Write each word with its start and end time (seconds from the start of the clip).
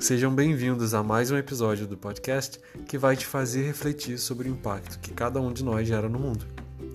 Sejam 0.00 0.34
bem-vindos 0.34 0.94
a 0.94 1.02
mais 1.02 1.30
um 1.30 1.36
episódio 1.36 1.86
do 1.86 1.94
podcast 1.94 2.58
que 2.88 2.96
vai 2.96 3.14
te 3.14 3.26
fazer 3.26 3.66
refletir 3.66 4.16
sobre 4.16 4.48
o 4.48 4.50
impacto 4.50 4.98
que 4.98 5.12
cada 5.12 5.38
um 5.38 5.52
de 5.52 5.62
nós 5.62 5.86
gera 5.86 6.08
no 6.08 6.18
mundo. 6.18 6.46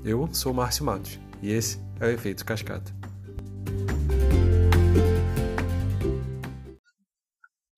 Eu 0.04 0.28
sou 0.34 0.52
Márcio 0.52 0.84
Matos 0.84 1.20
e 1.40 1.54
esse 1.54 1.78
é 2.02 2.08
o 2.08 2.10
Efeito 2.10 2.44
Cascata. 2.44 2.92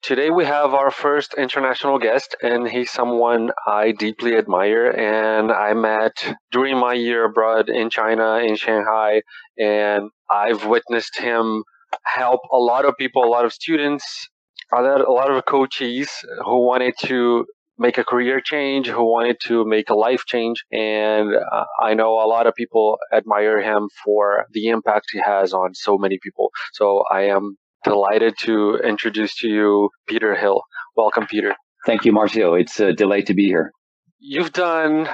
Today 0.01 0.31
we 0.31 0.45
have 0.45 0.73
our 0.73 0.91
first 0.91 1.37
international 1.37 1.99
guest, 1.99 2.37
and 2.41 2.65
he's 2.65 2.89
someone 2.89 3.51
I 3.67 3.91
deeply 3.91 4.37
admire 4.37 4.89
and 4.95 5.51
I 5.51 5.73
met 5.73 6.13
during 6.53 6.79
my 6.79 6.93
year 6.93 7.25
abroad 7.25 7.67
in 7.67 7.89
China, 7.89 8.39
in 8.39 8.55
Shanghai, 8.55 9.21
and 9.59 10.09
I've 10.31 10.65
witnessed 10.65 11.19
him 11.19 11.65
help 12.05 12.39
a 12.49 12.57
lot 12.57 12.85
of 12.85 12.95
people, 12.97 13.25
a 13.25 13.27
lot 13.27 13.43
of 13.43 13.51
students, 13.51 14.29
lot, 14.75 15.01
a 15.01 15.11
lot 15.11 15.31
of 15.31 15.45
coaches 15.45 16.09
who 16.45 16.65
wanted 16.65 16.93
to 17.05 17.45
make 17.77 17.97
a 17.97 18.03
career 18.03 18.41
change, 18.43 18.87
who 18.87 19.03
wanted 19.03 19.37
to 19.43 19.65
make 19.65 19.89
a 19.89 19.95
life 19.95 20.23
change. 20.25 20.63
And 20.71 21.35
uh, 21.35 21.65
I 21.81 21.93
know 21.93 22.13
a 22.13 22.27
lot 22.27 22.47
of 22.47 22.55
people 22.55 22.97
admire 23.13 23.61
him 23.61 23.89
for 24.03 24.45
the 24.51 24.69
impact 24.69 25.07
he 25.11 25.21
has 25.23 25.53
on 25.53 25.73
so 25.73 25.97
many 25.97 26.17
people. 26.21 26.49
So 26.73 27.03
I 27.11 27.23
am 27.23 27.57
delighted 27.83 28.35
to 28.41 28.79
introduce 28.83 29.35
to 29.37 29.47
you 29.47 29.89
Peter 30.07 30.35
Hill. 30.35 30.61
Welcome, 30.95 31.27
Peter. 31.27 31.53
Thank 31.85 32.05
you, 32.05 32.11
Marcio. 32.11 32.59
It's 32.59 32.79
a 32.79 32.93
delight 32.93 33.27
to 33.27 33.33
be 33.33 33.45
here. 33.45 33.71
You've 34.19 34.51
done 34.51 35.07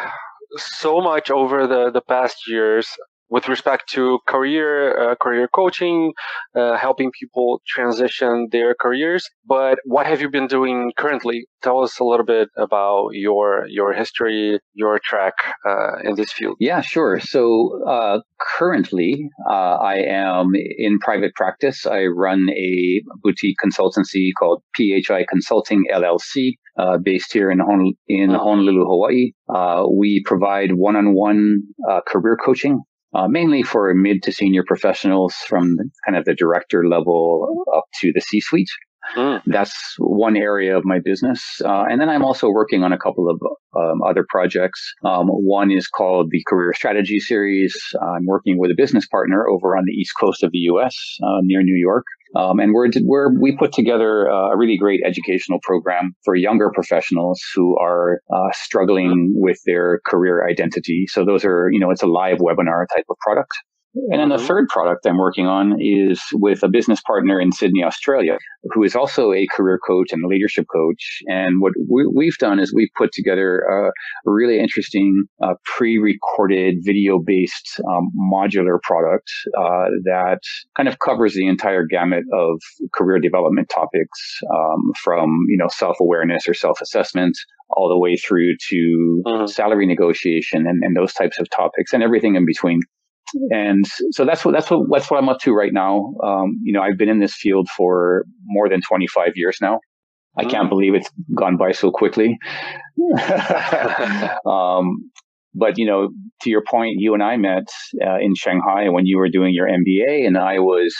so 0.57 1.01
much 1.01 1.29
over 1.29 1.67
the, 1.67 1.91
the 1.91 2.01
past 2.01 2.47
years 2.47 2.87
with 3.29 3.47
respect 3.47 3.89
to 3.89 4.19
career 4.27 5.11
uh, 5.11 5.15
career 5.15 5.47
coaching, 5.47 6.13
uh, 6.55 6.77
helping 6.77 7.11
people 7.19 7.61
transition 7.67 8.47
their 8.51 8.75
careers. 8.79 9.27
But 9.45 9.79
what 9.85 10.05
have 10.05 10.21
you 10.21 10.29
been 10.29 10.47
doing 10.47 10.91
currently? 10.97 11.47
Tell 11.61 11.81
us 11.81 11.99
a 11.99 12.03
little 12.03 12.25
bit 12.25 12.49
about 12.57 13.09
your 13.13 13.65
your 13.67 13.93
history, 13.93 14.59
your 14.73 14.99
track 15.03 15.33
uh, 15.67 15.97
in 16.03 16.15
this 16.15 16.31
field. 16.31 16.57
Yeah, 16.59 16.81
sure. 16.81 17.19
So 17.19 17.83
uh, 17.87 18.19
currently, 18.39 19.29
uh, 19.49 19.77
I 19.93 19.95
am 19.95 20.51
in 20.77 20.99
private 20.99 21.33
practice. 21.35 21.85
I 21.85 22.05
run 22.05 22.47
a 22.49 23.01
boutique 23.21 23.57
consultancy 23.63 24.31
called 24.37 24.61
PHI 24.77 25.25
Consulting 25.29 25.85
LLC. 25.91 26.53
Uh, 26.75 26.97
based 26.97 27.31
here 27.31 27.51
in, 27.51 27.59
Hon- 27.59 27.93
in 28.07 28.31
mm-hmm. 28.31 28.35
Honolulu, 28.35 28.83
Hawaii. 28.85 29.33
Uh, 29.47 29.83
we 29.95 30.23
provide 30.25 30.71
one-on-one 30.73 31.61
uh, 31.87 31.99
career 32.07 32.35
coaching 32.43 32.81
uh, 33.13 33.27
mainly 33.27 33.63
for 33.63 33.93
mid 33.93 34.23
to 34.23 34.31
senior 34.31 34.63
professionals 34.65 35.35
from 35.47 35.77
kind 36.05 36.17
of 36.17 36.25
the 36.25 36.33
director 36.33 36.87
level 36.87 37.65
up 37.75 37.85
to 38.01 38.11
the 38.13 38.21
C 38.21 38.39
suite. 38.39 38.69
Mm. 39.17 39.41
That's 39.45 39.95
one 39.97 40.37
area 40.37 40.77
of 40.77 40.85
my 40.85 40.99
business. 41.03 41.61
Uh, 41.63 41.83
and 41.89 41.99
then 41.99 42.09
I'm 42.09 42.23
also 42.23 42.49
working 42.49 42.83
on 42.83 42.93
a 42.93 42.97
couple 42.97 43.29
of 43.29 43.39
um, 43.75 44.01
other 44.01 44.25
projects. 44.27 44.93
Um, 45.03 45.27
one 45.27 45.71
is 45.71 45.87
called 45.87 46.29
the 46.31 46.41
Career 46.47 46.73
Strategy 46.73 47.19
Series. 47.19 47.75
I'm 48.01 48.25
working 48.25 48.57
with 48.57 48.71
a 48.71 48.75
business 48.75 49.05
partner 49.05 49.47
over 49.47 49.75
on 49.75 49.83
the 49.85 49.91
East 49.91 50.13
Coast 50.19 50.41
of 50.41 50.51
the 50.51 50.59
US 50.59 50.95
uh, 51.21 51.39
near 51.41 51.61
New 51.63 51.75
York. 51.75 52.05
Um, 52.35 52.59
and 52.59 52.73
we're, 52.73 52.89
we're, 53.03 53.39
we 53.39 53.55
put 53.55 53.73
together 53.73 54.25
a 54.25 54.57
really 54.57 54.77
great 54.77 55.01
educational 55.05 55.59
program 55.61 56.13
for 56.25 56.35
younger 56.35 56.71
professionals 56.73 57.41
who 57.53 57.77
are 57.77 58.21
uh, 58.33 58.51
struggling 58.53 59.33
with 59.35 59.59
their 59.65 59.99
career 60.05 60.47
identity. 60.47 61.05
So 61.07 61.25
those 61.25 61.45
are, 61.45 61.69
you 61.71 61.79
know, 61.79 61.91
it's 61.91 62.03
a 62.03 62.07
live 62.07 62.39
webinar 62.39 62.85
type 62.95 63.05
of 63.09 63.17
product. 63.19 63.51
And 63.95 64.19
then 64.19 64.29
the 64.29 64.37
mm-hmm. 64.37 64.45
third 64.45 64.67
product 64.69 65.05
I'm 65.05 65.17
working 65.17 65.45
on 65.45 65.75
is 65.79 66.19
with 66.33 66.63
a 66.63 66.69
business 66.69 66.99
partner 67.01 67.39
in 67.39 67.51
Sydney, 67.51 67.83
Australia, 67.83 68.37
who 68.71 68.83
is 68.83 68.95
also 68.95 69.33
a 69.33 69.45
career 69.55 69.79
coach 69.85 70.11
and 70.11 70.23
a 70.23 70.27
leadership 70.27 70.65
coach. 70.73 71.19
And 71.27 71.61
what 71.61 71.73
we, 71.89 72.25
have 72.25 72.37
done 72.39 72.59
is 72.59 72.73
we've 72.73 72.89
put 72.97 73.11
together 73.13 73.59
a 73.59 73.91
really 74.25 74.59
interesting 74.59 75.25
uh, 75.43 75.53
pre-recorded 75.65 76.77
video-based 76.81 77.81
um, 77.87 78.09
modular 78.31 78.81
product 78.81 79.29
uh, 79.57 79.85
that 80.05 80.39
kind 80.75 80.89
of 80.89 80.97
covers 80.99 81.35
the 81.35 81.47
entire 81.47 81.85
gamut 81.85 82.23
of 82.33 82.59
career 82.93 83.19
development 83.19 83.69
topics, 83.73 84.39
um, 84.51 84.91
from 85.03 85.29
you 85.49 85.57
know 85.57 85.67
self-awareness 85.69 86.47
or 86.47 86.53
self-assessment 86.53 87.37
all 87.69 87.89
the 87.89 87.97
way 87.97 88.15
through 88.15 88.55
to 88.69 89.21
mm-hmm. 89.25 89.45
salary 89.45 89.85
negotiation 89.85 90.65
and, 90.67 90.83
and 90.83 90.95
those 90.95 91.13
types 91.13 91.39
of 91.39 91.49
topics 91.49 91.93
and 91.93 92.03
everything 92.03 92.35
in 92.35 92.45
between 92.45 92.79
and 93.49 93.85
so 94.11 94.25
that's 94.25 94.45
what 94.45 94.53
that's 94.53 94.69
what 94.69 94.87
that's 94.91 95.09
what 95.09 95.17
I'm 95.17 95.29
up 95.29 95.39
to 95.41 95.53
right 95.53 95.73
now. 95.73 96.13
Um, 96.23 96.59
you 96.63 96.73
know, 96.73 96.81
I've 96.81 96.97
been 96.97 97.09
in 97.09 97.19
this 97.19 97.35
field 97.35 97.67
for 97.75 98.25
more 98.45 98.69
than 98.69 98.81
25 98.87 99.33
years 99.35 99.57
now. 99.61 99.79
I 100.37 100.45
can't 100.45 100.65
mm. 100.67 100.69
believe 100.69 100.95
it's 100.95 101.09
gone 101.35 101.57
by 101.57 101.71
so 101.71 101.91
quickly. 101.91 102.37
um, 104.45 105.11
but 105.53 105.77
you 105.77 105.85
know, 105.85 106.09
to 106.41 106.49
your 106.49 106.63
point, 106.69 106.95
you 106.97 107.13
and 107.13 107.21
I 107.21 107.37
met 107.37 107.67
uh, 108.05 108.17
in 108.19 108.33
Shanghai 108.35 108.89
when 108.89 109.05
you 109.05 109.17
were 109.17 109.29
doing 109.29 109.53
your 109.53 109.67
MBA, 109.67 110.25
and 110.25 110.37
I 110.37 110.59
was 110.59 110.95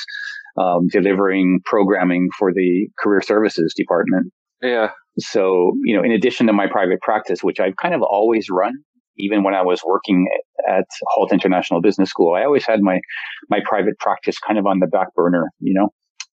um, 0.58 0.88
delivering 0.92 1.62
programming 1.66 2.30
for 2.38 2.54
the 2.54 2.88
career 3.00 3.22
services 3.22 3.74
department. 3.76 4.32
Yeah. 4.62 4.92
So 5.20 5.74
you 5.84 5.96
know, 5.96 6.04
in 6.04 6.12
addition 6.12 6.48
to 6.48 6.54
my 6.54 6.68
private 6.68 7.02
practice, 7.02 7.44
which 7.44 7.60
I've 7.60 7.76
kind 7.76 7.96
of 7.96 8.02
always 8.02 8.48
run, 8.52 8.74
even 9.18 9.44
when 9.44 9.54
I 9.54 9.62
was 9.62 9.82
working 9.86 10.28
at 10.68 10.86
Hult 11.10 11.32
International 11.32 11.82
Business 11.82 12.10
School, 12.10 12.36
I 12.36 12.44
always 12.44 12.66
had 12.66 12.82
my 12.82 13.00
my 13.50 13.60
private 13.66 13.98
practice 14.00 14.38
kind 14.40 14.58
of 14.60 14.66
on 14.66 14.80
the 14.80 14.88
back 14.88 15.14
burner, 15.16 15.46
you 15.60 15.74
know. 15.74 15.90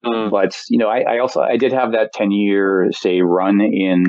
Mm. 0.05 0.31
But 0.31 0.57
you 0.69 0.79
know, 0.79 0.89
I, 0.89 1.01
I, 1.01 1.19
also 1.19 1.41
I 1.41 1.57
did 1.57 1.73
have 1.73 1.93
that 1.93 2.11
ten 2.13 2.31
year 2.31 2.89
say 2.93 3.21
run 3.23 3.61
in 3.61 4.05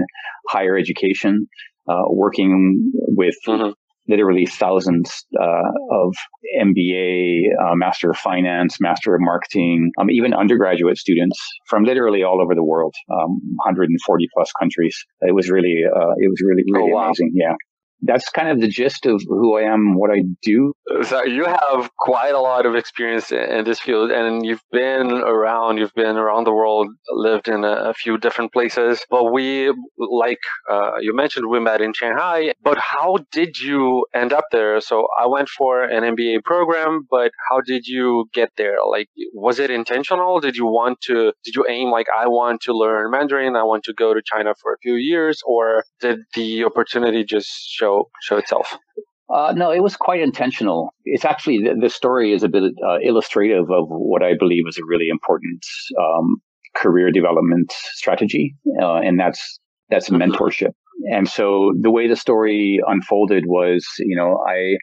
higher 0.50 0.78
education, 0.78 1.48
uh, 1.90 2.04
working 2.10 2.92
with 2.94 3.36
mm-hmm. 3.48 3.72
literally 4.08 4.46
thousands 4.46 5.26
uh, 5.40 5.72
of 5.92 6.14
MBA, 6.62 7.42
uh, 7.60 7.76
Master 7.76 8.12
of 8.12 8.18
Finance, 8.18 8.78
Master 8.80 9.16
of 9.16 9.22
Marketing, 9.22 9.92
um, 10.00 10.12
even 10.12 10.34
undergraduate 10.34 10.98
students 10.98 11.40
from 11.68 11.84
literally 11.84 12.22
all 12.22 12.42
over 12.42 12.54
the 12.54 12.64
world, 12.64 12.94
um, 13.12 13.40
140 13.66 14.28
plus 14.36 14.52
countries. 14.60 14.98
It 15.22 15.34
was 15.34 15.50
really 15.50 15.84
uh, 15.86 16.12
it 16.18 16.30
was 16.30 16.42
really 16.46 16.64
really 16.72 16.92
oh, 16.92 16.96
wow. 16.96 17.06
amazing. 17.06 17.32
Yeah 17.34 17.54
that's 18.02 18.30
kind 18.30 18.50
of 18.50 18.62
the 18.62 18.68
gist 18.68 19.06
of 19.06 19.22
who 19.28 19.58
I 19.58 19.64
am, 19.64 19.96
what 19.96 20.12
I 20.12 20.22
do. 20.44 20.74
So 21.04 21.24
you 21.24 21.46
have 21.46 21.90
quite 21.98 22.34
a 22.34 22.40
lot 22.40 22.66
of 22.66 22.76
experience 22.76 23.32
in 23.32 23.64
this 23.66 23.80
field, 23.80 24.12
and 24.12 24.46
you've 24.46 24.64
been 24.72 25.12
around. 25.12 25.78
You've 25.78 25.94
been 25.96 26.18
around 26.18 26.46
the 26.46 26.54
world, 26.54 26.88
lived 27.10 27.48
in 27.48 27.64
a, 27.64 27.94
few 27.98 28.18
different 28.18 28.54
places. 28.54 29.04
But 29.10 29.32
we, 29.32 29.74
like 29.98 30.38
uh, 30.70 30.98
you 31.00 31.16
mentioned, 31.16 31.50
we 31.50 31.60
met 31.60 31.82
in 31.82 31.94
Shanghai. 31.94 32.54
But 32.62 32.78
how 32.78 33.18
did 33.32 33.58
you 33.58 34.06
end 34.14 34.34
up 34.34 34.46
there? 34.52 34.80
So 34.82 35.08
I 35.20 35.26
went 35.26 35.50
for 35.50 35.84
an 35.84 36.04
MBA 36.16 36.44
program, 36.44 37.08
but 37.10 37.32
how 37.50 37.62
did 37.62 37.88
you 37.88 38.26
get 38.34 38.52
there? 38.58 38.78
Like, 38.88 39.08
was 39.34 39.58
it 39.58 39.72
intentional? 39.72 40.40
Did 40.40 40.56
you 40.56 40.66
want 40.66 41.02
to? 41.02 41.34
Did 41.44 41.56
you 41.56 41.66
aim 41.68 41.90
like 41.90 42.08
I 42.16 42.28
want 42.28 42.62
to 42.64 42.74
learn 42.74 43.10
Mandarin? 43.10 43.56
I 43.56 43.64
want 43.64 43.84
to 43.86 43.94
go 43.94 44.14
to 44.14 44.22
China 44.24 44.54
for 44.62 44.74
a 44.74 44.78
few 44.84 44.96
years, 44.96 45.42
or 45.46 45.84
did 46.00 46.20
the 46.36 46.64
opportunity 46.66 47.24
just 47.24 47.50
show? 47.68 47.87
Show 47.88 48.10
show 48.22 48.38
itself? 48.38 48.78
Uh, 49.34 49.54
no, 49.56 49.72
it 49.72 49.84
was 49.84 49.98
quite 49.98 50.22
intentional. 50.22 50.94
It's 51.04 51.26
actually 51.26 51.60
the, 51.60 51.76
the 51.80 51.90
story 51.90 52.34
is 52.34 52.44
a 52.44 52.48
bit 52.48 52.64
uh, 52.64 53.00
illustrative 53.04 53.70
of 53.70 53.88
what 53.90 54.24
I 54.24 54.34
believe 54.40 54.64
is 54.70 54.78
a 54.78 54.86
really 54.88 55.10
important 55.10 55.60
um, 56.00 56.38
career 56.76 57.12
development 57.12 57.72
strategy, 57.94 58.56
uh, 58.82 58.98
and 58.98 59.20
that's 59.20 59.60
that's 59.90 60.10
mm-hmm. 60.10 60.32
mentorship. 60.32 60.72
And 61.14 61.28
so 61.28 61.74
the 61.80 61.92
way 61.92 62.08
the 62.08 62.16
story 62.16 62.80
unfolded 62.88 63.44
was, 63.46 63.86
you 64.00 64.16
know, 64.16 64.44
I 64.48 64.78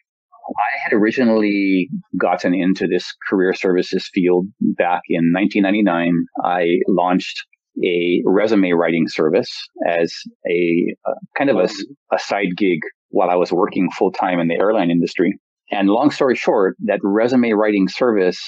I 0.47 0.71
had 0.83 0.93
originally 0.93 1.89
gotten 2.19 2.53
into 2.53 2.87
this 2.87 3.11
career 3.27 3.53
services 3.55 4.07
field 4.13 4.45
back 4.61 5.01
in 5.09 5.33
1999. 5.33 6.13
I 6.43 6.77
launched 6.87 7.45
a 7.83 8.21
resume 8.25 8.71
writing 8.71 9.05
service 9.07 9.51
as 9.87 10.13
a, 10.49 10.95
a 11.05 11.13
kind 11.37 11.49
of 11.49 11.57
a, 11.57 11.69
a 12.13 12.19
side 12.19 12.55
gig 12.57 12.79
while 13.09 13.29
I 13.29 13.35
was 13.35 13.51
working 13.51 13.89
full 13.97 14.11
time 14.11 14.39
in 14.39 14.47
the 14.47 14.55
airline 14.55 14.91
industry. 14.91 15.37
And 15.71 15.89
long 15.89 16.11
story 16.11 16.35
short, 16.35 16.75
that 16.85 16.99
resume 17.03 17.51
writing 17.53 17.87
service 17.87 18.39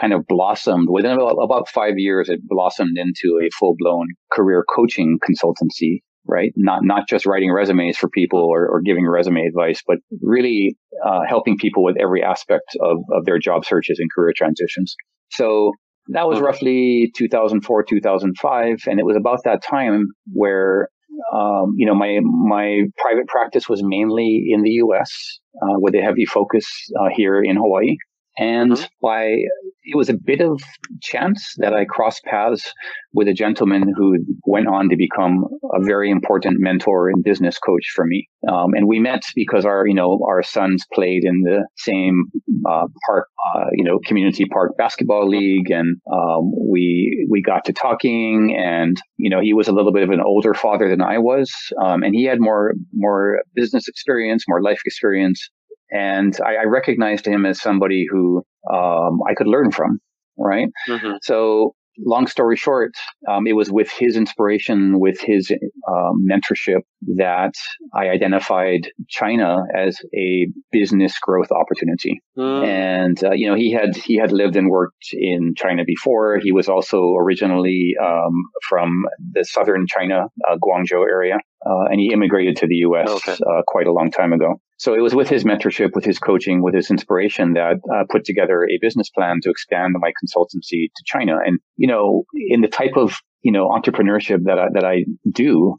kind 0.00 0.12
of 0.12 0.26
blossomed 0.26 0.88
within 0.90 1.12
about, 1.12 1.36
about 1.42 1.68
five 1.68 1.94
years. 1.96 2.28
It 2.28 2.40
blossomed 2.42 2.96
into 2.96 3.40
a 3.42 3.50
full 3.58 3.74
blown 3.78 4.06
career 4.32 4.64
coaching 4.74 5.18
consultancy, 5.18 6.02
right? 6.26 6.52
Not, 6.56 6.80
not 6.84 7.08
just 7.08 7.26
writing 7.26 7.52
resumes 7.52 7.96
for 7.96 8.08
people 8.08 8.40
or, 8.40 8.68
or 8.68 8.80
giving 8.82 9.06
resume 9.06 9.44
advice, 9.46 9.82
but 9.86 9.98
really 10.22 10.76
uh, 11.04 11.20
helping 11.28 11.58
people 11.58 11.82
with 11.82 11.96
every 12.00 12.22
aspect 12.22 12.76
of, 12.80 12.98
of 13.12 13.24
their 13.24 13.38
job 13.38 13.64
searches 13.64 13.98
and 13.98 14.08
career 14.14 14.32
transitions. 14.34 14.94
So 15.32 15.72
that 16.08 16.26
was 16.26 16.40
roughly 16.40 17.12
2004, 17.16 17.84
2005. 17.84 18.82
And 18.86 19.00
it 19.00 19.04
was 19.04 19.16
about 19.16 19.40
that 19.44 19.62
time 19.62 20.06
where, 20.32 20.88
um, 21.32 21.74
you 21.76 21.86
know, 21.86 21.94
my, 21.94 22.18
my 22.22 22.82
private 22.98 23.28
practice 23.28 23.68
was 23.68 23.82
mainly 23.82 24.46
in 24.48 24.62
the 24.62 24.70
U.S. 24.70 25.40
Uh, 25.62 25.78
with 25.78 25.94
a 25.94 26.00
heavy 26.00 26.24
focus 26.24 26.66
uh, 26.98 27.08
here 27.14 27.42
in 27.42 27.56
Hawaii. 27.56 27.96
And 28.40 28.72
mm-hmm. 28.72 28.84
by 29.02 29.36
it 29.82 29.96
was 29.96 30.08
a 30.08 30.14
bit 30.14 30.40
of 30.40 30.62
chance 31.02 31.54
that 31.58 31.74
I 31.74 31.84
crossed 31.84 32.24
paths 32.24 32.72
with 33.12 33.28
a 33.28 33.34
gentleman 33.34 33.92
who 33.94 34.16
went 34.46 34.66
on 34.66 34.88
to 34.88 34.96
become 34.96 35.44
a 35.74 35.84
very 35.84 36.10
important 36.10 36.56
mentor 36.58 37.10
and 37.10 37.22
business 37.22 37.58
coach 37.58 37.86
for 37.94 38.06
me. 38.06 38.28
Um, 38.48 38.72
and 38.74 38.86
we 38.86 38.98
met 38.98 39.22
because 39.34 39.66
our, 39.66 39.86
you 39.86 39.94
know, 39.94 40.20
our 40.26 40.42
sons 40.42 40.84
played 40.94 41.24
in 41.24 41.42
the 41.42 41.66
same 41.76 42.24
uh, 42.68 42.86
park, 43.06 43.28
uh, 43.54 43.66
you 43.72 43.84
know, 43.84 43.98
community 44.06 44.46
park 44.46 44.72
basketball 44.78 45.28
league, 45.28 45.70
and 45.70 45.96
um, 46.10 46.52
we 46.70 47.26
we 47.30 47.42
got 47.42 47.66
to 47.66 47.72
talking. 47.72 48.56
And 48.58 48.96
you 49.18 49.28
know, 49.28 49.40
he 49.40 49.52
was 49.52 49.68
a 49.68 49.72
little 49.72 49.92
bit 49.92 50.02
of 50.02 50.10
an 50.10 50.20
older 50.24 50.54
father 50.54 50.88
than 50.88 51.02
I 51.02 51.18
was, 51.18 51.52
um, 51.82 52.02
and 52.02 52.14
he 52.14 52.24
had 52.24 52.40
more 52.40 52.74
more 52.94 53.42
business 53.54 53.86
experience, 53.86 54.44
more 54.48 54.62
life 54.62 54.80
experience. 54.86 55.50
And 55.90 56.36
I, 56.44 56.62
I 56.62 56.64
recognized 56.64 57.26
him 57.26 57.46
as 57.46 57.60
somebody 57.60 58.06
who 58.10 58.44
um, 58.72 59.20
I 59.28 59.34
could 59.34 59.48
learn 59.48 59.70
from, 59.70 60.00
right? 60.38 60.68
Mm-hmm. 60.88 61.16
So 61.22 61.74
long 62.04 62.26
story 62.26 62.56
short, 62.56 62.92
um, 63.28 63.46
it 63.46 63.54
was 63.54 63.70
with 63.70 63.90
his 63.90 64.16
inspiration, 64.16 64.98
with 65.00 65.20
his 65.20 65.50
um, 65.88 66.26
mentorship, 66.28 66.80
that 67.16 67.54
I 67.94 68.08
identified 68.08 68.90
China 69.08 69.64
as 69.76 69.98
a 70.16 70.46
business 70.72 71.18
growth 71.18 71.50
opportunity. 71.50 72.20
Mm. 72.38 72.66
And 72.66 73.24
uh, 73.24 73.32
you 73.32 73.48
know, 73.48 73.56
he 73.56 73.72
had 73.72 73.96
he 73.96 74.16
had 74.16 74.32
lived 74.32 74.56
and 74.56 74.70
worked 74.70 75.12
in 75.12 75.54
China 75.56 75.82
before. 75.86 76.38
He 76.38 76.52
was 76.52 76.68
also 76.68 77.14
originally 77.14 77.94
um, 78.02 78.32
from 78.68 78.90
the 79.32 79.44
southern 79.44 79.86
China, 79.86 80.26
uh, 80.48 80.56
Guangzhou 80.56 81.02
area, 81.08 81.38
uh, 81.66 81.84
and 81.90 82.00
he 82.00 82.12
immigrated 82.12 82.56
to 82.56 82.66
the 82.66 82.76
U.S. 82.76 83.08
Okay. 83.08 83.32
Uh, 83.32 83.62
quite 83.66 83.86
a 83.86 83.92
long 83.92 84.10
time 84.10 84.32
ago. 84.32 84.60
So 84.78 84.94
it 84.94 85.00
was 85.00 85.14
with 85.14 85.28
his 85.28 85.44
mentorship, 85.44 85.90
with 85.94 86.04
his 86.04 86.18
coaching, 86.18 86.62
with 86.62 86.74
his 86.74 86.90
inspiration 86.90 87.52
that 87.52 87.76
uh, 87.92 88.04
put 88.08 88.24
together 88.24 88.64
a 88.64 88.78
business 88.80 89.10
plan 89.10 89.40
to 89.42 89.50
expand 89.50 89.94
my 89.98 90.10
consultancy 90.10 90.88
to 90.96 91.04
China. 91.04 91.36
And 91.44 91.58
you 91.76 91.86
know, 91.86 92.24
in 92.48 92.62
the 92.62 92.68
type 92.68 92.96
of 92.96 93.14
you 93.42 93.52
know 93.52 93.68
entrepreneurship 93.68 94.44
that 94.44 94.58
I, 94.58 94.66
that 94.72 94.84
I 94.84 95.04
do, 95.30 95.78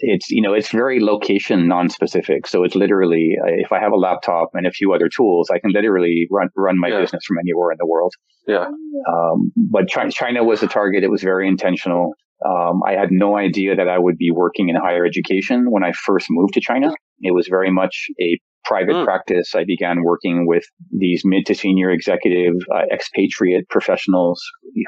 it's 0.00 0.30
you 0.30 0.42
know 0.42 0.52
it's 0.52 0.70
very 0.70 1.00
location 1.00 1.68
non-specific. 1.68 2.46
So 2.46 2.64
it's 2.64 2.74
literally 2.74 3.36
uh, 3.42 3.52
if 3.56 3.72
I 3.72 3.80
have 3.80 3.92
a 3.92 3.96
laptop 3.96 4.50
and 4.52 4.66
a 4.66 4.70
few 4.70 4.92
other 4.92 5.08
tools, 5.08 5.48
I 5.50 5.58
can 5.58 5.72
literally 5.72 6.26
run 6.30 6.48
run 6.54 6.78
my 6.78 6.88
yeah. 6.88 7.00
business 7.00 7.24
from 7.26 7.38
anywhere 7.38 7.72
in 7.72 7.78
the 7.78 7.86
world. 7.86 8.12
Yeah. 8.46 8.66
Um, 9.10 9.52
but 9.56 9.88
China 9.88 10.44
was 10.44 10.60
the 10.60 10.68
target. 10.68 11.02
It 11.02 11.10
was 11.10 11.22
very 11.22 11.48
intentional. 11.48 12.12
Um, 12.44 12.82
I 12.86 12.92
had 12.92 13.08
no 13.10 13.36
idea 13.36 13.76
that 13.76 13.88
I 13.88 13.98
would 13.98 14.16
be 14.16 14.30
working 14.30 14.68
in 14.68 14.76
higher 14.76 15.04
education 15.04 15.66
when 15.70 15.82
I 15.82 15.92
first 15.92 16.26
moved 16.30 16.54
to 16.54 16.60
China. 16.60 16.92
It 17.20 17.34
was 17.34 17.48
very 17.48 17.70
much 17.70 18.06
a 18.20 18.38
private 18.64 18.94
mm. 18.94 19.04
practice. 19.04 19.54
I 19.54 19.64
began 19.64 20.04
working 20.04 20.46
with 20.46 20.64
these 20.92 21.22
mid 21.24 21.46
to 21.46 21.54
senior 21.54 21.90
executive 21.90 22.54
uh, 22.72 22.82
expatriate 22.92 23.68
professionals 23.68 24.40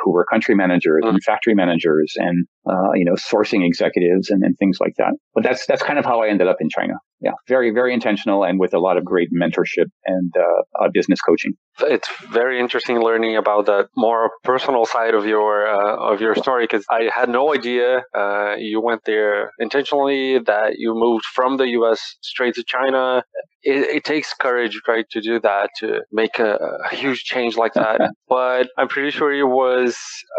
who 0.05 0.13
were 0.13 0.27
country 0.27 0.55
managers 0.55 1.03
mm. 1.05 1.09
and 1.09 1.23
factory 1.25 1.55
managers 1.55 2.15
and 2.17 2.47
uh, 2.69 2.93
you 2.95 3.05
know 3.05 3.15
sourcing 3.15 3.67
executives 3.67 4.31
and, 4.31 4.45
and 4.45 4.57
things 4.59 4.79
like 4.81 4.95
that. 4.99 5.15
But 5.35 5.45
that's 5.45 5.67
that's 5.67 5.83
kind 5.83 5.99
of 5.99 6.05
how 6.05 6.23
I 6.23 6.29
ended 6.29 6.47
up 6.47 6.59
in 6.61 6.69
China 6.69 6.95
yeah, 7.21 7.33
very, 7.49 7.71
very 7.71 7.93
intentional 7.93 8.45
and 8.45 8.59
with 8.59 8.73
a 8.73 8.79
lot 8.79 8.97
of 8.97 9.05
great 9.05 9.29
mentorship 9.33 9.87
and 10.07 10.33
uh, 10.37 10.85
uh, 10.85 10.89
business 10.93 11.21
coaching. 11.21 11.53
It's 11.81 12.09
very 12.31 12.59
interesting 12.59 13.01
learning 13.01 13.37
about 13.37 13.67
the 13.67 13.89
more 13.97 14.31
personal 14.45 14.87
side 14.87 15.15
of 15.15 15.27
your 15.27 15.67
uh, 15.67 16.13
of 16.13 16.21
your 16.21 16.35
story 16.35 16.65
because 16.65 16.85
I 16.91 17.11
had 17.15 17.29
no 17.29 17.55
idea 17.55 18.03
uh, 18.15 18.55
you 18.59 18.81
went 18.83 19.03
there 19.05 19.51
intentionally. 19.59 20.39
That 20.39 20.75
you 20.77 20.95
moved 20.95 21.25
from 21.25 21.57
the 21.57 21.69
U.S. 21.79 22.01
straight 22.23 22.55
to 22.55 22.65
China. 22.67 23.23
It, 23.63 23.97
it 23.97 24.05
takes 24.05 24.33
courage, 24.33 24.81
right, 24.89 25.05
to 25.11 25.21
do 25.21 25.39
that 25.41 25.71
to 25.81 26.01
make 26.11 26.39
a, 26.39 26.57
a 26.91 26.95
huge 26.95 27.25
change 27.25 27.57
like 27.57 27.75
that. 27.75 28.01
but 28.29 28.69
I'm 28.79 28.89
pretty 28.89 29.11
sure 29.11 29.33
it 29.33 29.45
was 29.45 29.99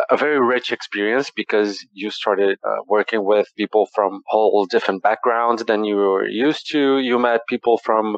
a 0.09 0.17
very 0.17 0.39
rich 0.39 0.71
experience 0.71 1.29
because 1.35 1.85
you 1.93 2.09
started 2.09 2.57
uh, 2.67 2.77
working 2.87 3.23
with 3.23 3.47
people 3.55 3.87
from 3.93 4.21
whole 4.25 4.65
different 4.65 5.03
backgrounds 5.03 5.63
than 5.65 5.83
you 5.83 5.97
were 5.97 6.27
used 6.27 6.69
to 6.70 6.70
to, 6.71 6.99
you 6.99 7.19
met 7.19 7.41
people 7.47 7.79
from 7.83 8.17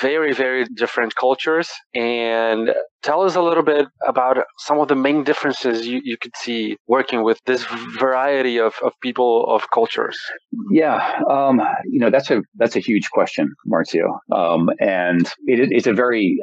very, 0.00 0.32
very 0.32 0.64
different 0.64 1.14
cultures. 1.14 1.70
And 1.94 2.70
tell 3.02 3.22
us 3.22 3.34
a 3.36 3.42
little 3.42 3.62
bit 3.62 3.86
about 4.06 4.38
some 4.58 4.78
of 4.78 4.88
the 4.88 4.96
main 4.96 5.24
differences 5.24 5.86
you, 5.86 6.00
you 6.02 6.16
could 6.16 6.36
see 6.36 6.76
working 6.86 7.22
with 7.22 7.38
this 7.46 7.64
variety 7.98 8.58
of, 8.58 8.74
of 8.82 8.92
people 9.02 9.46
of 9.48 9.70
cultures. 9.72 10.18
Yeah, 10.70 11.22
um, 11.30 11.60
you 11.86 12.00
know 12.00 12.10
that's 12.10 12.30
a 12.30 12.42
that's 12.56 12.76
a 12.76 12.80
huge 12.80 13.08
question, 13.10 13.54
Marcio, 13.66 14.18
um, 14.34 14.70
and 14.80 15.26
it, 15.46 15.68
it's 15.70 15.86
a 15.86 15.92
very 15.92 16.36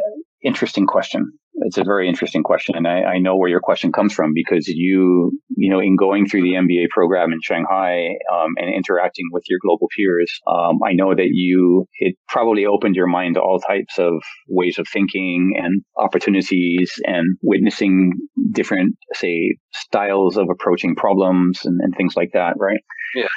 interesting 0.43 0.85
question 0.85 1.31
it's 1.57 1.77
a 1.77 1.83
very 1.83 2.09
interesting 2.09 2.43
question, 2.43 2.75
and 2.75 2.87
I, 2.87 3.01
I, 3.01 3.17
know 3.19 3.37
where 3.37 3.49
your 3.49 3.61
question 3.61 3.91
comes 3.91 4.13
from 4.13 4.33
because 4.33 4.67
you, 4.67 5.31
you 5.55 5.69
know, 5.69 5.79
in 5.79 5.95
going 5.95 6.27
through 6.27 6.43
the 6.43 6.53
MBA 6.53 6.89
program 6.89 7.31
in 7.31 7.39
Shanghai 7.41 8.09
um, 8.33 8.51
and 8.57 8.73
interacting 8.73 9.25
with 9.31 9.43
your 9.47 9.59
global 9.61 9.87
peers, 9.95 10.31
um, 10.47 10.79
I 10.85 10.93
know 10.93 11.15
that 11.15 11.29
you 11.31 11.87
it 11.99 12.15
probably 12.27 12.65
opened 12.65 12.95
your 12.95 13.07
mind 13.07 13.35
to 13.35 13.41
all 13.41 13.59
types 13.59 13.97
of 13.97 14.13
ways 14.49 14.77
of 14.79 14.87
thinking 14.91 15.53
and 15.57 15.81
opportunities 15.97 16.91
and 17.05 17.37
witnessing 17.41 18.13
different, 18.51 18.95
say, 19.13 19.57
styles 19.73 20.37
of 20.37 20.47
approaching 20.51 20.95
problems 20.95 21.61
and, 21.63 21.79
and 21.81 21.93
things 21.95 22.15
like 22.15 22.31
that, 22.33 22.55
right? 22.57 22.81
Yeah. 23.15 23.27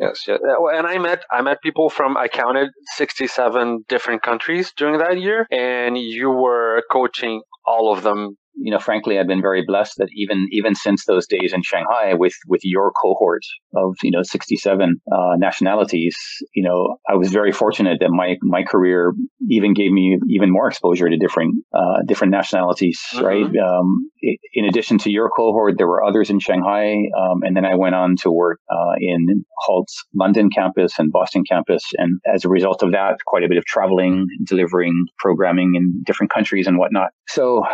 Yes, 0.00 0.24
yeah. 0.26 0.36
And 0.72 0.86
I 0.86 0.98
met 0.98 1.24
I 1.30 1.42
met 1.42 1.62
people 1.62 1.88
from 1.90 2.16
I 2.16 2.28
counted 2.28 2.70
67 2.96 3.84
different 3.88 4.22
countries 4.22 4.72
during 4.76 4.98
that 4.98 5.18
year 5.20 5.46
and 5.50 5.96
you 5.98 6.30
were 6.30 6.82
coaching 6.90 7.42
all 7.66 7.92
of 7.92 8.02
them 8.02 8.36
you 8.56 8.70
know, 8.70 8.78
frankly, 8.78 9.18
I've 9.18 9.26
been 9.26 9.42
very 9.42 9.64
blessed 9.66 9.94
that 9.98 10.08
even 10.14 10.46
even 10.50 10.74
since 10.74 11.04
those 11.06 11.26
days 11.26 11.52
in 11.52 11.62
Shanghai, 11.62 12.14
with 12.14 12.34
with 12.46 12.60
your 12.64 12.92
cohort 13.02 13.42
of 13.74 13.96
you 14.02 14.10
know 14.10 14.22
67 14.22 14.96
uh, 15.12 15.16
nationalities, 15.36 16.16
you 16.54 16.62
know, 16.62 16.96
I 17.08 17.14
was 17.16 17.30
very 17.30 17.52
fortunate 17.52 17.98
that 18.00 18.10
my 18.10 18.36
my 18.42 18.62
career 18.62 19.12
even 19.50 19.74
gave 19.74 19.92
me 19.92 20.18
even 20.28 20.50
more 20.50 20.68
exposure 20.68 21.08
to 21.08 21.16
different 21.16 21.54
uh, 21.74 22.02
different 22.06 22.30
nationalities. 22.30 23.00
Mm-hmm. 23.14 23.24
Right. 23.24 23.56
Um, 23.56 24.10
in 24.54 24.64
addition 24.64 24.98
to 24.98 25.10
your 25.10 25.28
cohort, 25.28 25.74
there 25.76 25.88
were 25.88 26.02
others 26.02 26.30
in 26.30 26.38
Shanghai, 26.38 26.94
um, 27.18 27.42
and 27.42 27.56
then 27.56 27.64
I 27.64 27.74
went 27.74 27.94
on 27.94 28.16
to 28.22 28.30
work 28.30 28.60
uh, 28.70 28.94
in 28.98 29.44
Hult's 29.66 30.04
London 30.14 30.48
campus 30.54 30.98
and 30.98 31.12
Boston 31.12 31.42
campus, 31.48 31.82
and 31.98 32.20
as 32.32 32.44
a 32.44 32.48
result 32.48 32.82
of 32.82 32.92
that, 32.92 33.16
quite 33.26 33.44
a 33.44 33.48
bit 33.48 33.58
of 33.58 33.64
traveling, 33.64 34.26
delivering 34.44 34.94
programming 35.18 35.74
in 35.74 36.02
different 36.06 36.32
countries 36.32 36.66
and 36.66 36.78
whatnot. 36.78 37.10
So 37.28 37.64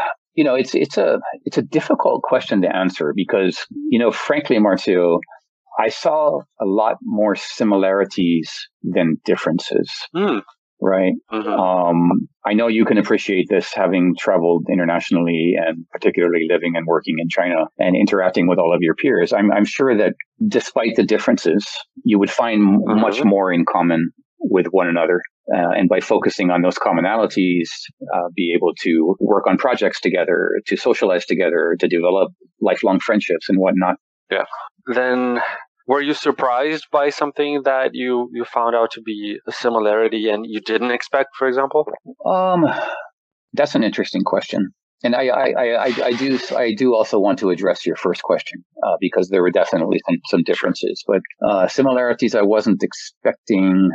you 0.40 0.44
know, 0.44 0.54
it's 0.54 0.74
it's 0.74 0.96
a 0.96 1.18
it's 1.44 1.58
a 1.58 1.62
difficult 1.62 2.22
question 2.22 2.62
to 2.62 2.74
answer 2.74 3.12
because 3.14 3.66
you 3.90 3.98
know, 3.98 4.10
frankly, 4.10 4.56
Marcio, 4.56 5.18
I 5.78 5.90
saw 5.90 6.38
a 6.58 6.64
lot 6.64 6.96
more 7.02 7.36
similarities 7.36 8.50
than 8.82 9.18
differences. 9.26 9.92
Mm. 10.16 10.40
Right. 10.80 11.12
Mm-hmm. 11.30 11.46
Um, 11.46 12.10
I 12.46 12.54
know 12.54 12.68
you 12.68 12.86
can 12.86 12.96
appreciate 12.96 13.48
this 13.50 13.70
having 13.74 14.14
traveled 14.18 14.64
internationally 14.72 15.52
and 15.58 15.84
particularly 15.90 16.46
living 16.48 16.72
and 16.74 16.86
working 16.86 17.16
in 17.18 17.28
China 17.28 17.66
and 17.78 17.94
interacting 17.94 18.48
with 18.48 18.58
all 18.58 18.74
of 18.74 18.80
your 18.80 18.94
peers. 18.94 19.34
I'm, 19.34 19.52
I'm 19.52 19.66
sure 19.66 19.94
that 19.98 20.14
despite 20.48 20.96
the 20.96 21.02
differences, 21.02 21.66
you 22.02 22.18
would 22.18 22.30
find 22.30 22.62
mm-hmm. 22.62 22.98
much 22.98 23.22
more 23.22 23.52
in 23.52 23.66
common 23.70 24.10
with 24.40 24.66
one 24.70 24.88
another. 24.88 25.20
Uh, 25.52 25.70
and 25.76 25.88
by 25.88 26.00
focusing 26.00 26.50
on 26.50 26.62
those 26.62 26.78
commonalities, 26.78 27.68
uh, 28.14 28.28
be 28.34 28.54
able 28.56 28.72
to 28.80 29.16
work 29.20 29.46
on 29.46 29.56
projects 29.56 30.00
together, 30.00 30.52
to 30.66 30.76
socialize 30.76 31.26
together, 31.26 31.76
to 31.78 31.88
develop 31.88 32.32
lifelong 32.60 33.00
friendships 33.00 33.48
and 33.48 33.58
whatnot. 33.58 33.96
Yeah. 34.30 34.44
Then 34.86 35.40
were 35.86 36.00
you 36.00 36.14
surprised 36.14 36.86
by 36.92 37.10
something 37.10 37.62
that 37.64 37.90
you, 37.94 38.30
you 38.32 38.44
found 38.44 38.76
out 38.76 38.92
to 38.92 39.02
be 39.02 39.38
a 39.46 39.52
similarity 39.52 40.30
and 40.30 40.46
you 40.46 40.60
didn't 40.60 40.92
expect, 40.92 41.30
for 41.36 41.48
example? 41.48 41.86
Um, 42.24 42.66
that's 43.52 43.74
an 43.74 43.82
interesting 43.82 44.22
question. 44.22 44.72
And 45.02 45.16
I, 45.16 45.28
I, 45.28 45.48
I, 45.48 45.84
I, 46.04 46.12
do 46.12 46.38
I 46.54 46.74
do 46.74 46.94
also 46.94 47.18
want 47.18 47.38
to 47.38 47.48
address 47.48 47.86
your 47.86 47.96
first 47.96 48.22
question 48.22 48.62
uh, 48.86 48.96
because 49.00 49.30
there 49.30 49.40
were 49.40 49.50
definitely 49.50 49.98
some, 50.06 50.18
some 50.26 50.42
differences, 50.42 51.02
but 51.06 51.22
uh, 51.44 51.68
similarities 51.68 52.34
I 52.34 52.42
wasn't 52.42 52.82
expecting 52.82 53.90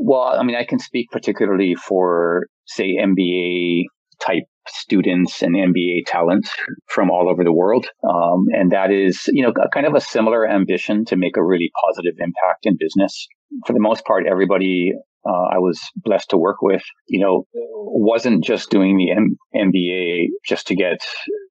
well, 0.00 0.22
I 0.22 0.42
mean, 0.42 0.56
I 0.56 0.64
can 0.64 0.78
speak 0.78 1.10
particularly 1.10 1.74
for, 1.74 2.46
say, 2.66 2.96
MBA 2.96 3.84
type 4.20 4.44
students 4.66 5.42
and 5.42 5.54
MBA 5.54 6.06
talent 6.06 6.48
from 6.88 7.10
all 7.10 7.28
over 7.30 7.44
the 7.44 7.52
world. 7.52 7.86
Um, 8.02 8.46
and 8.52 8.72
that 8.72 8.90
is, 8.90 9.24
you 9.28 9.42
know, 9.42 9.52
kind 9.72 9.86
of 9.86 9.94
a 9.94 10.00
similar 10.00 10.48
ambition 10.48 11.04
to 11.06 11.16
make 11.16 11.36
a 11.36 11.44
really 11.44 11.70
positive 11.84 12.14
impact 12.18 12.64
in 12.64 12.76
business. 12.78 13.26
For 13.66 13.72
the 13.72 13.80
most 13.80 14.04
part, 14.04 14.26
everybody 14.26 14.92
uh, 15.26 15.54
I 15.54 15.58
was 15.58 15.78
blessed 15.96 16.30
to 16.30 16.38
work 16.38 16.62
with, 16.62 16.82
you 17.06 17.20
know, 17.20 17.44
wasn't 17.52 18.42
just 18.42 18.70
doing 18.70 18.96
the 18.96 19.10
M- 19.10 19.36
MBA 19.54 20.28
just 20.46 20.66
to 20.68 20.74
get, 20.74 21.04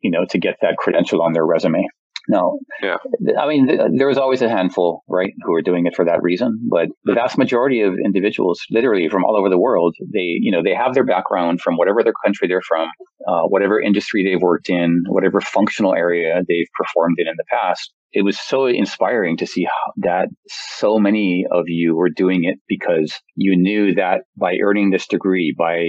you 0.02 0.10
know, 0.10 0.26
to 0.30 0.40
get 0.40 0.56
that 0.62 0.78
credential 0.78 1.22
on 1.22 1.34
their 1.34 1.46
resume 1.46 1.86
No. 2.28 2.60
Yeah. 2.82 2.98
I 3.40 3.48
mean, 3.48 3.68
th- 3.68 3.80
there 3.98 4.08
was 4.08 4.18
always 4.18 4.42
a 4.42 4.50
handful, 4.50 5.04
right, 5.08 5.34
who 5.44 5.54
are 5.54 5.62
doing 5.62 5.86
it 5.86 5.96
for 5.96 6.06
that 6.06 6.22
reason. 6.22 6.60
But 6.70 6.90
the 7.06 7.14
vast 7.14 7.38
majority 7.38 7.82
of 7.82 7.94
individuals, 8.04 8.60
literally 8.70 9.08
from 9.10 9.24
all 9.24 9.38
over 9.38 9.50
the 9.50 9.60
world, 9.60 9.96
they, 10.14 10.38
you 10.42 10.52
know, 10.52 10.62
they 10.62 10.74
have 10.74 10.94
their 10.94 11.06
background 11.06 11.62
from 11.62 11.78
whatever 11.78 12.04
their 12.04 12.14
country 12.26 12.48
they're 12.48 12.62
from, 12.62 12.90
uh, 13.28 13.44
whatever 13.48 13.80
industry 13.80 14.24
they've 14.24 14.42
worked 14.42 14.70
in, 14.70 15.04
whatever 15.08 15.40
functional 15.40 15.94
area 15.96 16.42
they've 16.48 16.68
performed 16.78 17.16
in 17.18 17.28
in 17.28 17.36
the 17.38 17.46
past. 17.50 17.94
It 18.14 18.24
was 18.24 18.40
so 18.40 18.66
inspiring 18.68 19.38
to 19.38 19.46
see 19.46 19.68
that 19.98 20.28
so 20.48 20.98
many 20.98 21.46
of 21.52 21.66
you 21.68 21.96
were 21.96 22.10
doing 22.10 22.46
it 22.46 22.58
because 22.68 23.14
you 23.36 23.56
knew 23.56 23.96
that 23.96 24.22
by 24.38 24.56
earning 24.64 24.90
this 24.90 25.08
degree, 25.08 25.54
by 25.58 25.86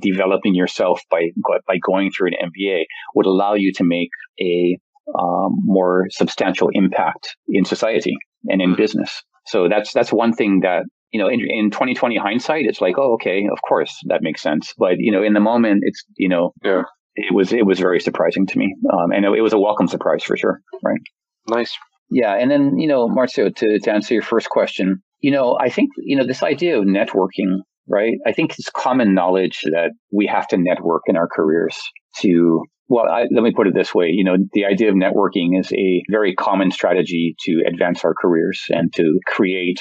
developing 0.00 0.54
yourself, 0.54 1.00
by 1.10 1.28
by 1.66 1.76
going 1.84 2.10
through 2.10 2.28
an 2.28 2.50
MBA, 2.50 2.82
would 3.14 3.26
allow 3.26 3.54
you 3.54 3.72
to 3.74 3.84
make 3.84 4.10
a 4.40 4.78
um, 5.18 5.58
more 5.64 6.06
substantial 6.10 6.68
impact 6.72 7.36
in 7.48 7.64
society 7.64 8.16
and 8.46 8.60
in 8.60 8.74
business. 8.76 9.22
So 9.46 9.68
that's 9.68 9.92
that's 9.92 10.12
one 10.12 10.32
thing 10.32 10.60
that 10.60 10.84
you 11.12 11.20
know 11.20 11.28
in, 11.28 11.40
in 11.40 11.70
2020 11.70 12.16
hindsight, 12.16 12.66
it's 12.66 12.80
like, 12.80 12.96
oh, 12.98 13.14
okay, 13.14 13.46
of 13.50 13.58
course 13.66 13.94
that 14.06 14.22
makes 14.22 14.42
sense. 14.42 14.74
But 14.78 14.94
you 14.98 15.12
know, 15.12 15.22
in 15.22 15.34
the 15.34 15.40
moment, 15.40 15.82
it's 15.84 16.04
you 16.16 16.28
know, 16.28 16.52
yeah. 16.62 16.82
it 17.14 17.34
was 17.34 17.52
it 17.52 17.66
was 17.66 17.78
very 17.78 18.00
surprising 18.00 18.46
to 18.46 18.58
me, 18.58 18.74
um, 18.92 19.12
and 19.12 19.24
it, 19.24 19.32
it 19.38 19.42
was 19.42 19.52
a 19.52 19.58
welcome 19.58 19.88
surprise 19.88 20.22
for 20.22 20.36
sure. 20.36 20.60
Right. 20.84 21.00
Nice. 21.48 21.76
Yeah, 22.10 22.34
and 22.34 22.50
then 22.50 22.78
you 22.78 22.88
know, 22.88 23.08
Marcio, 23.08 23.54
to 23.54 23.78
to 23.78 23.92
answer 23.92 24.14
your 24.14 24.22
first 24.22 24.48
question, 24.50 25.02
you 25.20 25.30
know, 25.30 25.56
I 25.60 25.70
think 25.70 25.90
you 25.98 26.16
know 26.16 26.26
this 26.26 26.42
idea 26.42 26.78
of 26.78 26.84
networking 26.84 27.60
right? 27.90 28.14
I 28.26 28.32
think 28.32 28.52
it's 28.58 28.70
common 28.70 29.14
knowledge 29.14 29.60
that 29.64 29.90
we 30.12 30.26
have 30.26 30.46
to 30.48 30.56
network 30.56 31.02
in 31.06 31.16
our 31.16 31.28
careers 31.28 31.76
to 32.20 32.62
well, 32.90 33.04
I, 33.08 33.26
let 33.32 33.44
me 33.44 33.52
put 33.54 33.68
it 33.68 33.74
this 33.74 33.94
way. 33.94 34.08
You 34.12 34.24
know, 34.24 34.36
the 34.52 34.64
idea 34.64 34.88
of 34.88 34.96
networking 34.96 35.58
is 35.58 35.72
a 35.72 36.02
very 36.10 36.34
common 36.34 36.72
strategy 36.72 37.36
to 37.44 37.62
advance 37.64 38.04
our 38.04 38.14
careers 38.20 38.64
and 38.68 38.92
to 38.94 39.20
create 39.28 39.78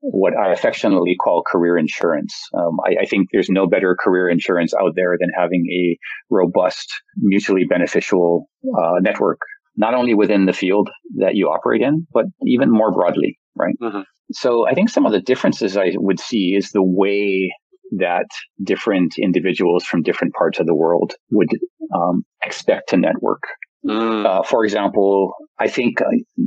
what 0.00 0.34
I 0.36 0.52
affectionately 0.52 1.16
call 1.16 1.42
career 1.42 1.78
insurance. 1.78 2.38
Um, 2.54 2.76
I, 2.84 3.04
I, 3.04 3.06
think 3.06 3.28
there's 3.32 3.48
no 3.48 3.66
better 3.66 3.96
career 3.98 4.28
insurance 4.28 4.74
out 4.74 4.92
there 4.94 5.16
than 5.18 5.30
having 5.34 5.64
a 5.72 5.96
robust, 6.28 6.86
mutually 7.16 7.64
beneficial 7.64 8.50
uh, 8.62 9.00
network, 9.00 9.38
not 9.76 9.94
only 9.94 10.12
within 10.12 10.44
the 10.44 10.52
field 10.52 10.90
that 11.16 11.36
you 11.36 11.46
operate 11.46 11.80
in, 11.80 12.06
but 12.12 12.26
even 12.46 12.70
more 12.70 12.92
broadly, 12.92 13.38
right? 13.56 13.74
Mm-hmm. 13.80 14.02
So 14.32 14.68
I 14.68 14.74
think 14.74 14.90
some 14.90 15.06
of 15.06 15.12
the 15.12 15.20
differences 15.22 15.78
I 15.78 15.92
would 15.94 16.20
see 16.20 16.54
is 16.54 16.72
the 16.72 16.84
way 16.84 17.50
that 17.98 18.26
different 18.62 19.14
individuals 19.18 19.84
from 19.84 20.02
different 20.02 20.34
parts 20.34 20.58
of 20.58 20.66
the 20.66 20.74
world 20.74 21.14
would 21.30 21.48
um, 21.94 22.24
expect 22.44 22.90
to 22.90 22.96
network. 22.96 23.42
Mm. 23.86 24.26
Uh, 24.26 24.42
for 24.42 24.64
example, 24.64 25.32
I 25.58 25.68
think, 25.68 26.00
uh, 26.02 26.06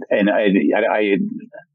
and 0.09 0.29
I, 0.29 0.49
I, 0.77 0.97
I, 0.97 1.17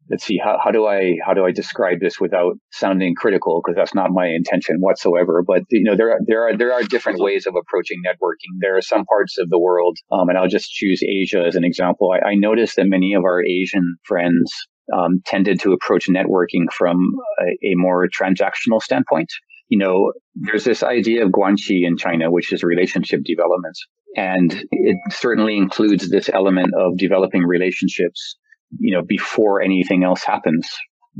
let's 0.09 0.25
see, 0.25 0.39
how, 0.43 0.59
how 0.63 0.71
do 0.71 0.87
I 0.87 1.17
how 1.25 1.35
do 1.35 1.45
I 1.45 1.51
describe 1.51 1.99
this 2.01 2.21
without 2.21 2.55
sounding 2.71 3.15
critical? 3.17 3.61
Because 3.61 3.77
that's 3.77 3.95
not 3.95 4.11
my 4.13 4.27
intention 4.27 4.77
whatsoever. 4.79 5.43
But 5.45 5.63
you 5.71 5.83
know, 5.83 5.97
there 5.97 6.13
are 6.13 6.21
there 6.27 6.43
are 6.47 6.57
there 6.57 6.73
are 6.73 6.83
different 6.83 7.21
ways 7.21 7.47
of 7.47 7.55
approaching 7.57 7.99
networking. 8.07 8.59
There 8.61 8.77
are 8.77 8.83
some 8.83 9.05
parts 9.05 9.37
of 9.39 9.51
the 9.51 9.59
world, 9.59 9.99
um, 10.13 10.29
and 10.29 10.39
I'll 10.39 10.49
just 10.49 10.71
choose 10.71 11.03
Asia 11.03 11.43
as 11.45 11.57
an 11.57 11.65
example. 11.65 12.13
I, 12.13 12.31
I 12.31 12.35
noticed 12.35 12.77
that 12.77 12.87
many 12.87 13.15
of 13.15 13.25
our 13.25 13.43
Asian 13.45 13.97
friends 14.05 14.53
um, 14.97 15.21
tended 15.27 15.61
to 15.61 15.73
approach 15.73 16.09
networking 16.09 16.73
from 16.73 16.99
a, 17.41 17.73
a 17.73 17.75
more 17.75 18.09
transactional 18.09 18.81
standpoint 18.81 19.29
you 19.69 19.79
know, 19.79 20.13
there's 20.35 20.65
this 20.65 20.83
idea 20.83 21.25
of 21.25 21.31
guanxi 21.31 21.87
in 21.87 21.97
China, 21.97 22.31
which 22.31 22.53
is 22.53 22.63
relationship 22.63 23.21
development. 23.25 23.77
And 24.17 24.65
it 24.71 24.97
certainly 25.11 25.57
includes 25.57 26.11
this 26.11 26.31
element 26.33 26.73
of 26.79 26.97
developing 26.97 27.45
relationships, 27.45 28.37
you 28.79 28.95
know, 28.95 29.03
before 29.07 29.61
anything 29.61 30.05
else 30.05 30.25
happens, 30.25 30.67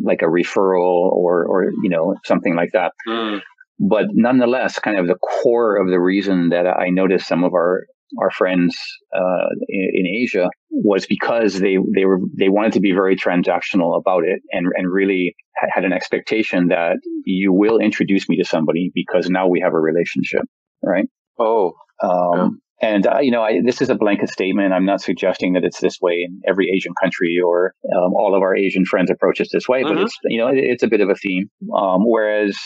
like 0.03 0.23
a 0.23 0.27
referral 0.27 1.11
or, 1.13 1.45
or, 1.45 1.71
you 1.83 1.91
know, 1.91 2.15
something 2.25 2.55
like 2.55 2.71
that. 2.73 2.93
Mm. 3.07 3.41
But 3.79 4.07
nonetheless, 4.13 4.79
kind 4.79 4.99
of 4.99 5.07
the 5.07 5.17
core 5.17 5.77
of 5.77 5.89
the 5.89 6.01
reason 6.01 6.49
that 6.49 6.67
I 6.67 6.89
noticed 6.91 7.29
some 7.29 7.45
of 7.45 7.53
our 7.53 7.85
our 8.21 8.31
friends 8.31 8.77
uh, 9.15 9.49
in, 9.69 9.91
in, 9.95 10.07
Asia 10.07 10.49
was 10.71 11.07
because 11.07 11.59
they 11.59 11.77
they 11.95 12.05
were 12.05 12.19
they 12.39 12.49
wanted 12.49 12.73
to 12.73 12.81
be 12.81 12.93
very 12.93 13.17
transactional 13.17 13.99
about 13.99 14.25
it 14.25 14.41
and 14.53 14.67
and 14.77 14.91
really 14.91 15.35
had 15.75 15.85
an 15.85 15.93
expectation 15.93 16.69
that 16.69 16.97
you 17.25 17.53
will 17.53 17.79
introduce 17.79 18.29
me 18.29 18.37
to 18.37 18.45
somebody 18.45 18.91
because 18.95 19.29
now 19.29 19.49
we 19.49 19.61
have 19.61 19.75
a 19.75 19.81
relationship, 19.81 20.43
right? 20.83 21.09
Oh, 21.39 21.75
um, 22.03 22.33
yeah. 22.35 22.49
And 22.81 23.07
uh, 23.07 23.19
you 23.21 23.31
know, 23.31 23.43
I, 23.43 23.61
this 23.65 23.83
is 23.83 23.91
a 23.91 23.95
blanket 23.95 24.29
statement. 24.29 24.73
I'm 24.73 24.85
not 24.85 25.01
suggesting 25.01 25.55
that 25.55 25.65
it's 25.65 25.81
this 25.81 25.99
way 26.01 26.25
in 26.25 26.41
every 26.47 26.71
Asian 26.75 26.93
country 27.01 27.37
or 27.45 27.75
um, 27.97 28.15
all 28.15 28.35
of 28.37 28.43
our 28.43 28.55
Asian 28.55 28.85
friends 28.85 29.11
approach 29.11 29.41
it 29.41 29.49
this 29.53 29.69
way, 29.69 29.83
mm-hmm. 29.83 29.95
but 29.95 30.03
it's 30.05 30.17
you 30.25 30.39
know, 30.39 30.49
it, 30.49 30.59
it's 30.59 30.83
a 30.83 30.89
bit 30.89 31.01
of 31.01 31.09
a 31.09 31.15
theme. 31.15 31.51
Um, 31.77 32.03
whereas 32.05 32.57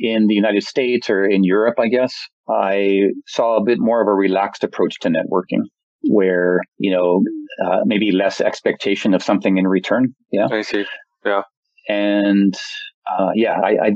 in 0.00 0.26
the 0.26 0.34
United 0.34 0.62
States 0.62 1.10
or 1.10 1.24
in 1.24 1.44
Europe, 1.44 1.74
I 1.78 1.88
guess 1.88 2.14
I 2.48 3.08
saw 3.26 3.56
a 3.56 3.64
bit 3.64 3.78
more 3.78 4.00
of 4.00 4.08
a 4.08 4.14
relaxed 4.14 4.64
approach 4.64 4.98
to 5.00 5.10
networking, 5.10 5.64
where 6.02 6.60
you 6.78 6.90
know 6.90 7.22
uh, 7.64 7.80
maybe 7.84 8.10
less 8.10 8.40
expectation 8.40 9.12
of 9.12 9.22
something 9.22 9.58
in 9.58 9.66
return. 9.66 10.14
Yeah, 10.32 10.48
I 10.50 10.62
see. 10.62 10.86
Yeah, 11.26 11.42
and 11.88 12.54
uh, 13.08 13.30
yeah, 13.34 13.58
I, 13.62 13.90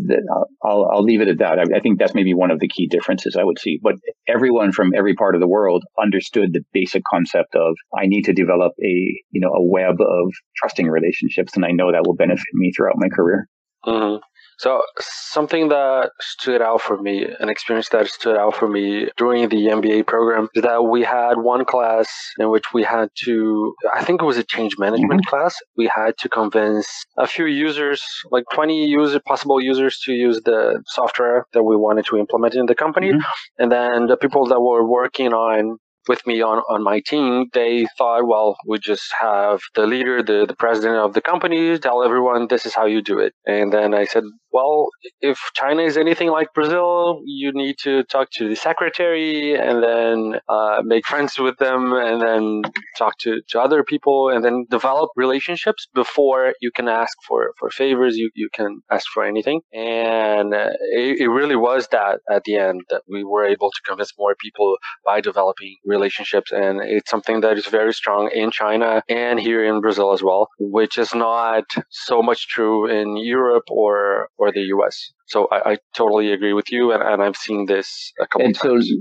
will 0.63 0.89
I'll 0.91 1.03
leave 1.03 1.21
it 1.21 1.29
at 1.29 1.39
that. 1.39 1.59
I, 1.59 1.77
I, 1.77 1.81
think 1.81 1.99
that's 1.99 2.15
maybe 2.15 2.33
one 2.35 2.51
of 2.51 2.61
the 2.61 2.69
key 2.69 2.87
differences 2.87 3.37
I 3.37 3.45
would 3.45 3.59
see. 3.59 3.79
But 3.83 3.97
everyone 4.27 4.73
from 4.73 4.93
every 4.97 5.15
part 5.15 5.35
of 5.35 5.41
the 5.41 5.49
world 5.49 5.85
understood 6.01 6.53
the 6.53 6.63
basic 6.73 7.03
concept 7.11 7.55
of 7.55 7.75
I 7.97 8.07
need 8.07 8.23
to 8.25 8.33
develop 8.33 8.73
a 8.83 8.95
you 9.31 9.41
know 9.41 9.51
a 9.51 9.63
web 9.63 9.97
of 10.01 10.33
trusting 10.57 10.89
relationships, 10.89 11.53
and 11.57 11.65
I 11.65 11.73
know 11.73 11.93
that 11.93 12.05
will 12.07 12.17
benefit 12.17 12.45
me 12.55 12.73
throughout 12.75 12.97
my 12.97 13.09
career. 13.09 13.49
Mm-hmm. 13.85 14.17
So 14.59 14.83
something 15.01 15.69
that 15.69 16.11
stood 16.21 16.63
out 16.63 16.81
for 16.81 17.01
me, 17.01 17.27
an 17.41 17.49
experience 17.49 17.89
that 17.91 18.07
stood 18.09 18.37
out 18.37 18.55
for 18.55 18.69
me 18.69 19.09
during 19.17 19.49
the 19.49 19.67
MBA 19.67 20.07
program 20.07 20.49
is 20.55 20.63
that 20.63 20.85
we 20.85 21.03
had 21.03 21.39
one 21.39 21.65
class 21.65 22.09
in 22.39 22.51
which 22.51 22.73
we 22.73 22.83
had 22.83 23.09
to, 23.25 23.75
I 23.95 24.05
think 24.05 24.23
it 24.23 24.25
was 24.25 24.39
a 24.39 24.45
change 24.45 24.79
management 24.79 25.23
mm-hmm. 25.23 25.37
class. 25.37 25.57
We 25.77 25.91
had 25.95 26.17
to 26.19 26.29
convince 26.29 26.89
a 27.19 27.27
few 27.27 27.47
users, 27.47 28.03
like 28.31 28.45
20 28.53 28.87
user, 28.87 29.21
possible 29.27 29.61
users 29.61 29.99
to 30.05 30.13
use 30.13 30.41
the 30.45 30.83
software 30.87 31.47
that 31.53 31.63
we 31.63 31.77
wanted 31.77 32.07
to 32.07 32.17
implement 32.17 32.55
in 32.55 32.67
the 32.67 32.75
company. 32.75 33.11
Mm-hmm. 33.11 33.63
And 33.63 33.73
then 33.73 34.07
the 34.07 34.17
people 34.17 34.47
that 34.47 34.61
were 34.61 34.87
working 34.87 35.33
on 35.33 35.79
with 36.09 36.27
me 36.27 36.43
on, 36.43 36.59
on 36.69 36.83
my 36.83 37.01
team, 37.01 37.47
they 37.53 37.87
thought, 37.97 38.27
well, 38.27 38.57
we 38.67 38.79
just 38.79 39.13
have 39.21 39.61
the 39.75 39.87
leader, 39.87 40.23
the, 40.23 40.47
the 40.47 40.57
president 40.57 40.97
of 40.97 41.15
the 41.15 41.21
company, 41.21 41.79
tell 41.79 42.03
everyone 42.03 42.49
this 42.49 42.67
is 42.67 42.75
how 42.75 42.87
you 42.87 43.03
do 43.03 43.19
it. 43.19 43.33
And 43.47 43.73
then 43.73 43.95
I 43.95 44.05
said, 44.05 44.25
well, 44.53 44.89
if 45.21 45.39
China 45.55 45.83
is 45.83 45.97
anything 45.97 46.29
like 46.29 46.49
Brazil, 46.55 47.23
you 47.25 47.53
need 47.53 47.77
to 47.83 48.03
talk 48.05 48.31
to 48.33 48.49
the 48.49 48.57
secretary 48.57 49.55
and 49.55 49.83
then 49.83 50.41
uh, 50.49 50.83
make 50.85 51.07
friends 51.07 51.39
with 51.39 51.57
them 51.59 51.93
and 51.93 52.21
then 52.21 52.63
talk 52.99 53.19
to, 53.19 53.41
to 53.49 53.61
other 53.61 53.83
people 53.83 54.29
and 54.29 54.45
then 54.45 54.67
develop 54.71 55.11
relationships 55.17 55.87
before 55.95 56.55
you 56.61 56.71
can 56.75 56.89
ask 56.89 57.17
for, 57.27 57.53
for 57.59 57.71
favors. 57.71 58.17
You, 58.17 58.31
you 58.35 58.49
can 58.53 58.83
ask 58.91 59.07
for 59.13 59.25
anything. 59.25 59.61
And 59.73 60.55
uh, 60.55 60.71
it, 60.93 61.21
it 61.21 61.29
really 61.29 61.57
was 61.57 61.89
that 61.89 62.21
at 62.31 62.45
the 62.45 62.57
end 62.57 62.83
that 62.91 63.03
we 63.09 63.25
were 63.25 63.47
able 63.47 63.71
to 63.71 63.81
convince 63.87 64.13
more 64.19 64.35
people 64.39 64.77
by 65.05 65.21
developing 65.21 65.77
relationships. 65.85 66.53
And 66.53 66.81
it's 66.83 67.11
something 67.11 67.41
that 67.41 67.57
is 67.57 67.67
very 67.67 67.95
strong 67.95 68.31
in 68.33 68.51
China 68.51 69.03
and 69.09 69.41
here 69.41 69.65
in 69.65 69.81
Brazil 69.81 70.13
as 70.13 70.23
well, 70.23 70.49
which 70.59 70.99
is 70.99 71.15
not 71.15 71.65
so 71.91 72.23
much 72.23 72.49
true 72.49 72.89
in 72.89 73.17
Europe 73.17 73.65
or, 73.71 74.29
or 74.43 74.53
the 74.53 74.65
US. 74.77 74.97
So 75.27 75.49
I, 75.51 75.73
I 75.73 75.77
totally 75.95 76.33
agree 76.33 76.53
with 76.53 76.71
you. 76.71 76.93
And, 76.93 77.03
and 77.03 77.23
I've 77.23 77.37
seen 77.37 77.67
this 77.67 78.13
a 78.21 78.27
couple 78.27 78.47
and 78.47 78.55
times. 78.55 78.89
So 78.89 78.97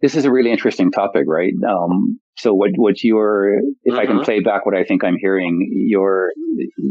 this 0.00 0.14
is 0.14 0.24
a 0.24 0.30
really 0.30 0.50
interesting 0.50 0.90
topic, 0.90 1.24
right? 1.26 1.52
Um, 1.68 2.18
so 2.36 2.52
what, 2.52 2.70
what 2.76 3.02
you're, 3.02 3.58
if 3.58 3.62
mm-hmm. 3.92 3.98
I 3.98 4.06
can 4.06 4.16
mm-hmm. 4.16 4.24
play 4.24 4.40
back 4.40 4.66
what 4.66 4.76
I 4.76 4.84
think 4.84 5.04
I'm 5.04 5.16
hearing, 5.18 5.86
your, 5.88 6.30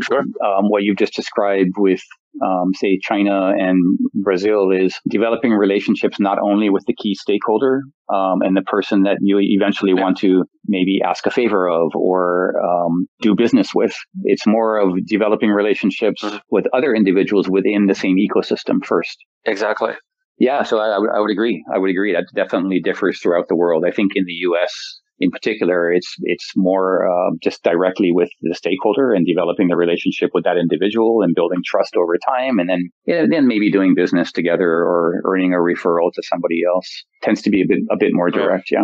sure. 0.02 0.20
um, 0.20 0.70
what 0.70 0.84
you've 0.84 0.98
just 0.98 1.14
described 1.14 1.74
with 1.78 2.02
um, 2.42 2.72
say 2.74 3.00
China 3.02 3.52
and 3.56 4.00
Brazil 4.14 4.72
is 4.72 4.96
developing 5.08 5.52
relationships 5.52 6.20
not 6.20 6.40
only 6.40 6.70
with 6.70 6.84
the 6.88 6.96
key 6.96 7.14
stakeholder 7.14 7.82
um, 8.12 8.42
and 8.42 8.58
the 8.58 8.64
person 8.64 9.04
that 9.04 9.18
you 9.22 9.38
eventually 9.40 9.94
want 9.94 10.18
to 10.20 10.44
maybe 10.66 11.02
ask 11.06 11.26
a 11.26 11.32
favor 11.32 11.68
of 11.68 11.92
or 11.96 12.54
um, 12.64 13.08
do 13.22 13.36
business 13.36 13.70
with. 13.76 13.96
It's 14.24 14.48
more 14.48 14.78
of 14.78 15.06
developing 15.06 15.50
relationships 15.50 16.24
mm-hmm. 16.24 16.38
with 16.50 16.66
other 16.74 16.96
individuals 16.96 17.48
within 17.50 17.86
the 17.86 17.96
same 17.96 18.18
ecosystem 18.18 18.63
first. 18.86 19.18
Exactly. 19.46 19.94
Yeah, 20.40 20.64
so 20.64 20.80
I, 20.80 20.96
I 20.96 21.20
would 21.20 21.32
agree. 21.32 21.64
I 21.74 21.78
would 21.78 21.92
agree. 21.92 22.14
That 22.14 22.26
definitely 22.36 22.80
differs 22.80 23.20
throughout 23.20 23.48
the 23.50 23.56
world. 23.56 23.84
I 23.88 23.92
think 23.92 24.14
in 24.16 24.26
the 24.26 24.34
U.S 24.34 25.00
in 25.20 25.32
particular, 25.32 25.92
it's 25.92 26.16
it's 26.22 26.52
more 26.56 27.08
uh, 27.08 27.32
just 27.42 27.64
directly 27.64 28.12
with 28.12 28.30
the 28.42 28.56
stakeholder 28.56 29.14
and 29.14 29.26
developing 29.26 29.68
the 29.68 29.76
relationship 29.76 30.32
with 30.34 30.44
that 30.44 30.58
individual 30.58 31.22
and 31.22 31.36
building 31.36 31.60
trust 31.66 31.96
over 31.96 32.18
time, 32.28 32.60
and 32.60 32.70
then 32.70 32.90
yeah, 33.06 33.26
then 33.30 33.48
maybe 33.48 33.72
doing 33.72 33.94
business 33.96 34.32
together 34.32 34.68
or 34.68 35.22
earning 35.26 35.54
a 35.54 35.58
referral 35.58 36.12
to 36.14 36.22
somebody 36.24 36.62
else 36.68 36.88
tends 37.22 37.42
to 37.44 37.50
be 37.50 37.62
a 37.62 37.66
bit 37.68 37.80
a 37.92 37.98
bit 37.98 38.12
more 38.14 38.30
direct. 38.30 38.70
Yeah. 38.72 38.84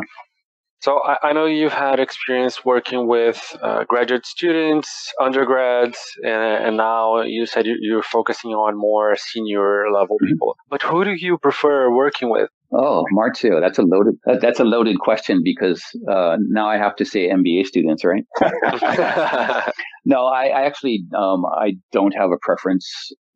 So 0.81 1.01
I, 1.03 1.29
I, 1.29 1.33
know 1.33 1.45
you've 1.45 1.73
had 1.73 1.99
experience 1.99 2.63
working 2.63 3.05
with 3.07 3.55
uh, 3.61 3.83
graduate 3.83 4.25
students, 4.25 5.11
undergrads, 5.19 5.97
and, 6.23 6.65
and, 6.65 6.77
now 6.77 7.21
you 7.21 7.45
said 7.45 7.65
you're 7.65 8.03
focusing 8.03 8.51
on 8.51 8.77
more 8.77 9.17
senior 9.17 9.91
level 9.91 10.15
mm-hmm. 10.15 10.31
people. 10.31 10.55
But 10.69 10.81
who 10.81 11.03
do 11.03 11.11
you 11.11 11.37
prefer 11.37 11.91
working 11.93 12.29
with? 12.29 12.49
Oh, 12.71 13.03
Marcio, 13.13 13.59
that's 13.59 13.79
a 13.79 13.81
loaded 13.81 14.15
that's 14.41 14.59
a 14.59 14.63
loaded 14.63 14.99
question 14.99 15.41
because 15.43 15.83
uh, 16.07 16.37
now 16.39 16.69
I 16.69 16.77
have 16.77 16.95
to 16.97 17.05
say 17.05 17.27
MBA 17.29 17.65
students, 17.65 18.05
right? 18.05 18.23
no, 20.05 20.27
I, 20.27 20.45
I 20.45 20.65
actually 20.65 21.03
um, 21.17 21.45
I 21.45 21.73
don't 21.91 22.13
have 22.15 22.29
a 22.29 22.37
preference. 22.41 22.87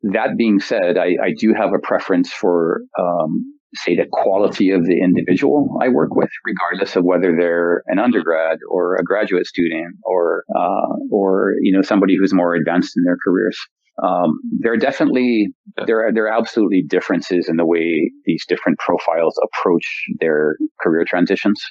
That 0.02 0.36
being 0.38 0.60
said, 0.60 0.98
I, 0.98 1.16
I 1.22 1.32
do 1.36 1.52
have 1.52 1.70
a 1.74 1.78
preference 1.78 2.30
for 2.32 2.82
um, 2.98 3.44
say 3.76 3.96
the 3.96 4.06
quality 4.10 4.70
of 4.70 4.84
the 4.84 5.00
individual 5.00 5.78
I 5.82 5.88
work 5.88 6.14
with, 6.14 6.30
regardless 6.44 6.96
of 6.96 7.04
whether 7.04 7.34
they're 7.38 7.82
an 7.86 7.98
undergrad 7.98 8.58
or 8.68 8.96
a 8.96 9.04
graduate 9.04 9.46
student 9.46 9.96
or 10.04 10.44
uh, 10.56 10.94
or 11.10 11.54
you 11.60 11.72
know 11.72 11.82
somebody 11.82 12.16
who's 12.18 12.34
more 12.34 12.54
advanced 12.54 12.96
in 12.96 13.04
their 13.04 13.16
careers. 13.22 13.58
Um, 14.02 14.40
there 14.60 14.72
are 14.72 14.76
definitely 14.76 15.48
there 15.86 16.06
are 16.06 16.12
there 16.12 16.26
are 16.26 16.38
absolutely 16.38 16.82
differences 16.82 17.48
in 17.48 17.56
the 17.56 17.66
way 17.66 18.10
these 18.24 18.44
different 18.46 18.78
profiles 18.78 19.38
approach 19.42 19.86
their 20.20 20.56
career 20.80 21.04
transitions, 21.08 21.62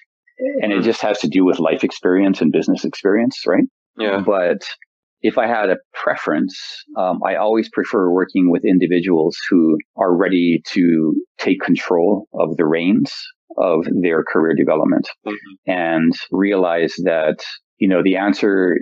and 0.62 0.72
it 0.72 0.76
mm-hmm. 0.76 0.86
just 0.86 1.02
has 1.02 1.20
to 1.20 1.28
do 1.28 1.44
with 1.44 1.60
life 1.60 1.84
experience 1.84 2.42
and 2.42 2.52
business 2.52 2.86
experience, 2.86 3.44
right? 3.46 3.66
Yeah. 3.98 4.22
But 4.26 4.62
if 5.24 5.38
I 5.38 5.48
had 5.48 5.70
a 5.70 5.78
preference, 5.94 6.56
um, 6.98 7.20
I 7.26 7.36
always 7.36 7.70
prefer 7.70 8.12
working 8.12 8.52
with 8.52 8.64
individuals 8.66 9.38
who 9.50 9.78
are 9.98 10.16
ready 10.16 10.62
to 10.74 11.14
take 11.40 11.62
control 11.62 12.28
of 12.34 12.58
the 12.58 12.66
reins 12.66 13.12
of 13.58 13.86
their 14.02 14.24
career 14.24 14.54
development 14.56 15.08
mm-hmm. 15.26 15.72
and 15.72 16.14
realize 16.32 16.94
that 17.04 17.38
you 17.78 17.88
know 17.88 18.02
the 18.04 18.18
answer 18.18 18.76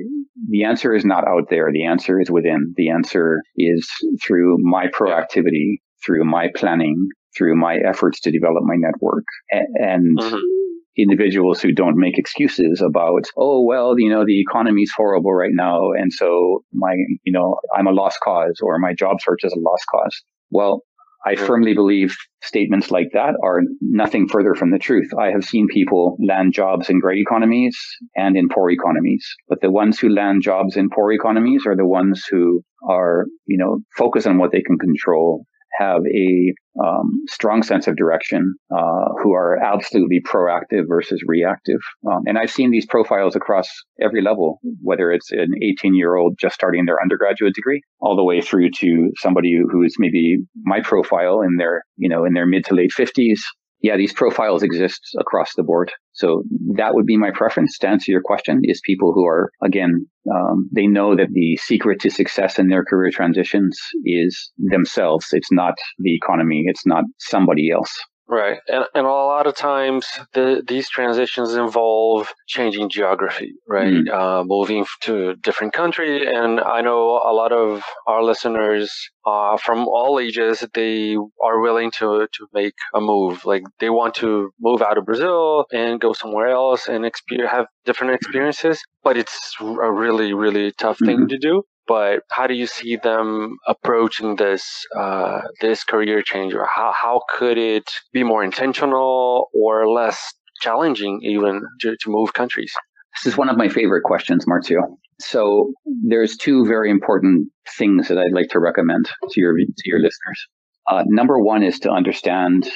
the 0.49 0.63
answer 0.63 0.93
is 0.93 1.05
not 1.05 1.27
out 1.27 1.49
there. 1.49 1.69
The 1.71 1.85
answer 1.85 2.19
is 2.19 2.31
within. 2.31 2.73
The 2.75 2.89
answer 2.89 3.41
is 3.55 3.87
through 4.25 4.57
my 4.61 4.87
proactivity 4.87 5.77
through 6.03 6.25
my 6.25 6.47
planning 6.55 7.07
through 7.37 7.55
my 7.55 7.77
efforts 7.87 8.19
to 8.19 8.31
develop 8.31 8.63
my 8.63 8.75
network. 8.75 9.25
And 9.51 10.17
mm-hmm 10.17 10.61
individuals 10.97 11.61
who 11.61 11.71
don't 11.71 11.97
make 11.97 12.17
excuses 12.17 12.81
about, 12.81 13.23
oh, 13.37 13.63
well, 13.63 13.95
you 13.97 14.09
know, 14.09 14.25
the 14.25 14.41
economy 14.41 14.81
is 14.81 14.93
horrible 14.95 15.33
right 15.33 15.53
now. 15.53 15.91
And 15.91 16.11
so 16.11 16.63
my, 16.73 16.93
you 17.23 17.31
know, 17.31 17.57
I'm 17.75 17.87
a 17.87 17.91
lost 17.91 18.19
cause 18.23 18.59
or 18.61 18.77
my 18.79 18.93
job 18.93 19.17
search 19.21 19.43
is 19.43 19.53
a 19.53 19.59
lost 19.59 19.85
cause. 19.91 20.21
Well, 20.49 20.83
I 21.25 21.35
firmly 21.35 21.75
believe 21.75 22.15
statements 22.41 22.89
like 22.89 23.09
that 23.13 23.35
are 23.43 23.61
nothing 23.79 24.27
further 24.27 24.55
from 24.55 24.71
the 24.71 24.79
truth. 24.79 25.11
I 25.17 25.27
have 25.27 25.43
seen 25.43 25.67
people 25.67 26.17
land 26.19 26.53
jobs 26.53 26.89
in 26.89 26.99
great 26.99 27.19
economies 27.19 27.77
and 28.15 28.35
in 28.35 28.49
poor 28.49 28.71
economies, 28.71 29.23
but 29.47 29.61
the 29.61 29.69
ones 29.69 29.99
who 29.99 30.09
land 30.09 30.41
jobs 30.41 30.75
in 30.75 30.89
poor 30.89 31.11
economies 31.11 31.65
are 31.67 31.75
the 31.75 31.85
ones 31.85 32.25
who 32.29 32.63
are, 32.89 33.27
you 33.45 33.59
know, 33.59 33.81
focus 33.95 34.25
on 34.25 34.39
what 34.39 34.51
they 34.51 34.61
can 34.61 34.79
control 34.79 35.45
have 35.79 36.01
a 36.05 36.53
um, 36.81 37.23
strong 37.27 37.63
sense 37.63 37.87
of 37.87 37.95
direction, 37.95 38.53
uh, 38.73 39.05
who 39.21 39.33
are 39.33 39.57
absolutely 39.57 40.21
proactive 40.25 40.83
versus 40.87 41.21
reactive. 41.27 41.79
Um, 42.09 42.23
and 42.25 42.37
I've 42.37 42.51
seen 42.51 42.71
these 42.71 42.85
profiles 42.85 43.35
across 43.35 43.67
every 44.01 44.21
level, 44.21 44.59
whether 44.81 45.11
it's 45.11 45.31
an 45.31 45.51
18 45.61 45.95
year 45.95 46.15
old 46.15 46.35
just 46.39 46.55
starting 46.55 46.85
their 46.85 47.01
undergraduate 47.01 47.53
degree, 47.53 47.81
all 47.99 48.15
the 48.15 48.23
way 48.23 48.41
through 48.41 48.69
to 48.79 49.11
somebody 49.17 49.53
who 49.69 49.83
is 49.83 49.95
maybe 49.99 50.37
my 50.63 50.81
profile 50.81 51.41
in 51.41 51.57
their, 51.57 51.83
you 51.97 52.09
know, 52.09 52.25
in 52.25 52.33
their 52.33 52.45
mid 52.45 52.65
to 52.65 52.75
late 52.75 52.91
50s, 52.97 53.39
yeah, 53.81 53.97
these 53.97 54.13
profiles 54.13 54.63
exist 54.63 55.01
across 55.19 55.53
the 55.55 55.63
board. 55.63 55.91
So 56.21 56.43
that 56.75 56.93
would 56.93 57.07
be 57.07 57.17
my 57.17 57.31
preference 57.33 57.79
to 57.79 57.89
answer 57.89 58.11
your 58.11 58.21
question 58.21 58.61
is 58.63 58.79
people 58.85 59.11
who 59.11 59.25
are, 59.25 59.51
again, 59.63 60.05
um, 60.31 60.69
they 60.71 60.85
know 60.85 61.15
that 61.15 61.29
the 61.31 61.57
secret 61.57 61.99
to 62.01 62.11
success 62.11 62.59
in 62.59 62.67
their 62.67 62.85
career 62.85 63.09
transitions 63.11 63.75
is 64.05 64.51
themselves. 64.59 65.25
It's 65.31 65.51
not 65.51 65.73
the 65.97 66.15
economy. 66.15 66.65
It's 66.67 66.85
not 66.85 67.05
somebody 67.17 67.71
else. 67.71 67.91
Right. 68.31 68.59
And, 68.69 68.85
and 68.95 69.05
a 69.05 69.09
lot 69.09 69.45
of 69.45 69.57
times 69.57 70.07
the, 70.33 70.63
these 70.65 70.89
transitions 70.89 71.53
involve 71.53 72.33
changing 72.47 72.89
geography, 72.89 73.55
right? 73.67 73.91
Mm. 73.91 74.09
Uh, 74.09 74.43
moving 74.45 74.85
to 75.01 75.31
a 75.31 75.35
different 75.35 75.73
country. 75.73 76.25
And 76.25 76.61
I 76.61 76.79
know 76.79 77.19
a 77.27 77.33
lot 77.33 77.51
of 77.51 77.83
our 78.07 78.23
listeners 78.23 78.89
uh, 79.25 79.57
from 79.57 79.85
all 79.85 80.17
ages, 80.17 80.65
they 80.73 81.17
are 81.43 81.59
willing 81.59 81.91
to, 81.97 82.25
to 82.31 82.47
make 82.53 82.75
a 82.95 83.01
move. 83.01 83.43
Like 83.43 83.63
they 83.81 83.89
want 83.89 84.15
to 84.15 84.51
move 84.61 84.81
out 84.81 84.97
of 84.97 85.05
Brazil 85.05 85.65
and 85.73 85.99
go 85.99 86.13
somewhere 86.13 86.47
else 86.47 86.87
and 86.87 87.05
experience, 87.05 87.51
have 87.51 87.65
different 87.83 88.13
experiences. 88.13 88.81
But 89.03 89.17
it's 89.17 89.57
a 89.59 89.91
really, 89.91 90.33
really 90.33 90.71
tough 90.77 90.99
thing 90.99 91.17
mm-hmm. 91.17 91.27
to 91.27 91.37
do 91.37 91.63
but 91.87 92.23
how 92.29 92.47
do 92.47 92.53
you 92.53 92.67
see 92.67 92.95
them 92.95 93.57
approaching 93.67 94.35
this 94.35 94.85
uh, 94.97 95.41
this 95.61 95.83
career 95.83 96.21
change, 96.21 96.53
or 96.53 96.67
how 96.73 96.91
how 96.93 97.21
could 97.37 97.57
it 97.57 97.89
be 98.13 98.23
more 98.23 98.43
intentional 98.43 99.49
or 99.53 99.87
less 99.89 100.33
challenging 100.61 101.19
even 101.23 101.61
to, 101.81 101.95
to 102.01 102.09
move 102.09 102.33
countries? 102.33 102.73
This 103.15 103.33
is 103.33 103.37
one 103.37 103.49
of 103.49 103.57
my 103.57 103.67
favorite 103.67 104.03
questions, 104.03 104.45
Marcio. 104.45 104.81
So 105.19 105.73
there's 106.07 106.37
two 106.37 106.65
very 106.65 106.89
important 106.89 107.49
things 107.77 108.07
that 108.07 108.17
I'd 108.17 108.33
like 108.33 108.49
to 108.49 108.59
recommend 108.59 109.05
to 109.05 109.41
your 109.41 109.53
to 109.55 109.83
your 109.85 109.99
listeners. 109.99 110.47
Uh, 110.89 111.03
number 111.07 111.39
one 111.39 111.63
is 111.63 111.79
to 111.79 111.91
understand 111.91 112.69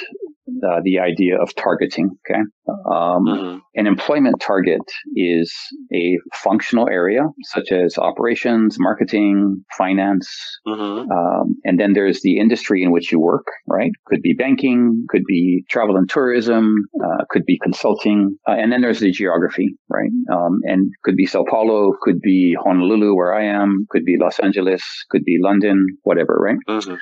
uh, 0.47 0.79
the 0.84 0.99
idea 0.99 1.41
of 1.41 1.53
targeting. 1.55 2.10
Okay. 2.25 2.39
Um, 2.67 3.25
mm-hmm. 3.25 3.58
An 3.75 3.88
employment 3.88 4.36
target 4.39 4.81
is 5.15 5.53
a 5.93 6.17
functional 6.34 6.88
area 6.89 7.21
such 7.43 7.71
as 7.71 7.97
operations, 7.97 8.77
marketing, 8.79 9.63
finance. 9.77 10.27
Mm-hmm. 10.67 11.12
Um, 11.12 11.55
and 11.63 11.79
then 11.79 11.93
there's 11.93 12.21
the 12.21 12.39
industry 12.39 12.84
in 12.84 12.91
which 12.91 13.12
you 13.12 13.19
work, 13.19 13.45
right? 13.67 13.91
Could 14.05 14.21
be 14.21 14.34
banking, 14.34 15.05
could 15.10 15.23
be 15.27 15.65
travel 15.69 15.97
and 15.97 16.10
tourism, 16.10 16.75
uh, 17.03 17.25
could 17.29 17.45
be 17.45 17.60
consulting. 17.62 18.38
Uh, 18.47 18.53
and 18.53 18.71
then 18.71 18.81
there's 18.81 18.99
the 18.99 19.12
geography, 19.12 19.75
right? 19.89 20.12
Um, 20.31 20.60
and 20.63 20.91
could 21.03 21.15
be 21.15 21.25
Sao 21.25 21.43
Paulo, 21.49 21.93
could 22.01 22.19
be 22.21 22.55
Honolulu, 22.63 23.15
where 23.15 23.34
I 23.34 23.45
am, 23.45 23.86
could 23.89 24.05
be 24.05 24.17
Los 24.19 24.39
Angeles, 24.39 24.84
could 25.10 25.23
be 25.23 25.38
London, 25.41 25.86
whatever, 26.03 26.38
right? 26.39 26.58
Mm-hmm. 26.67 26.95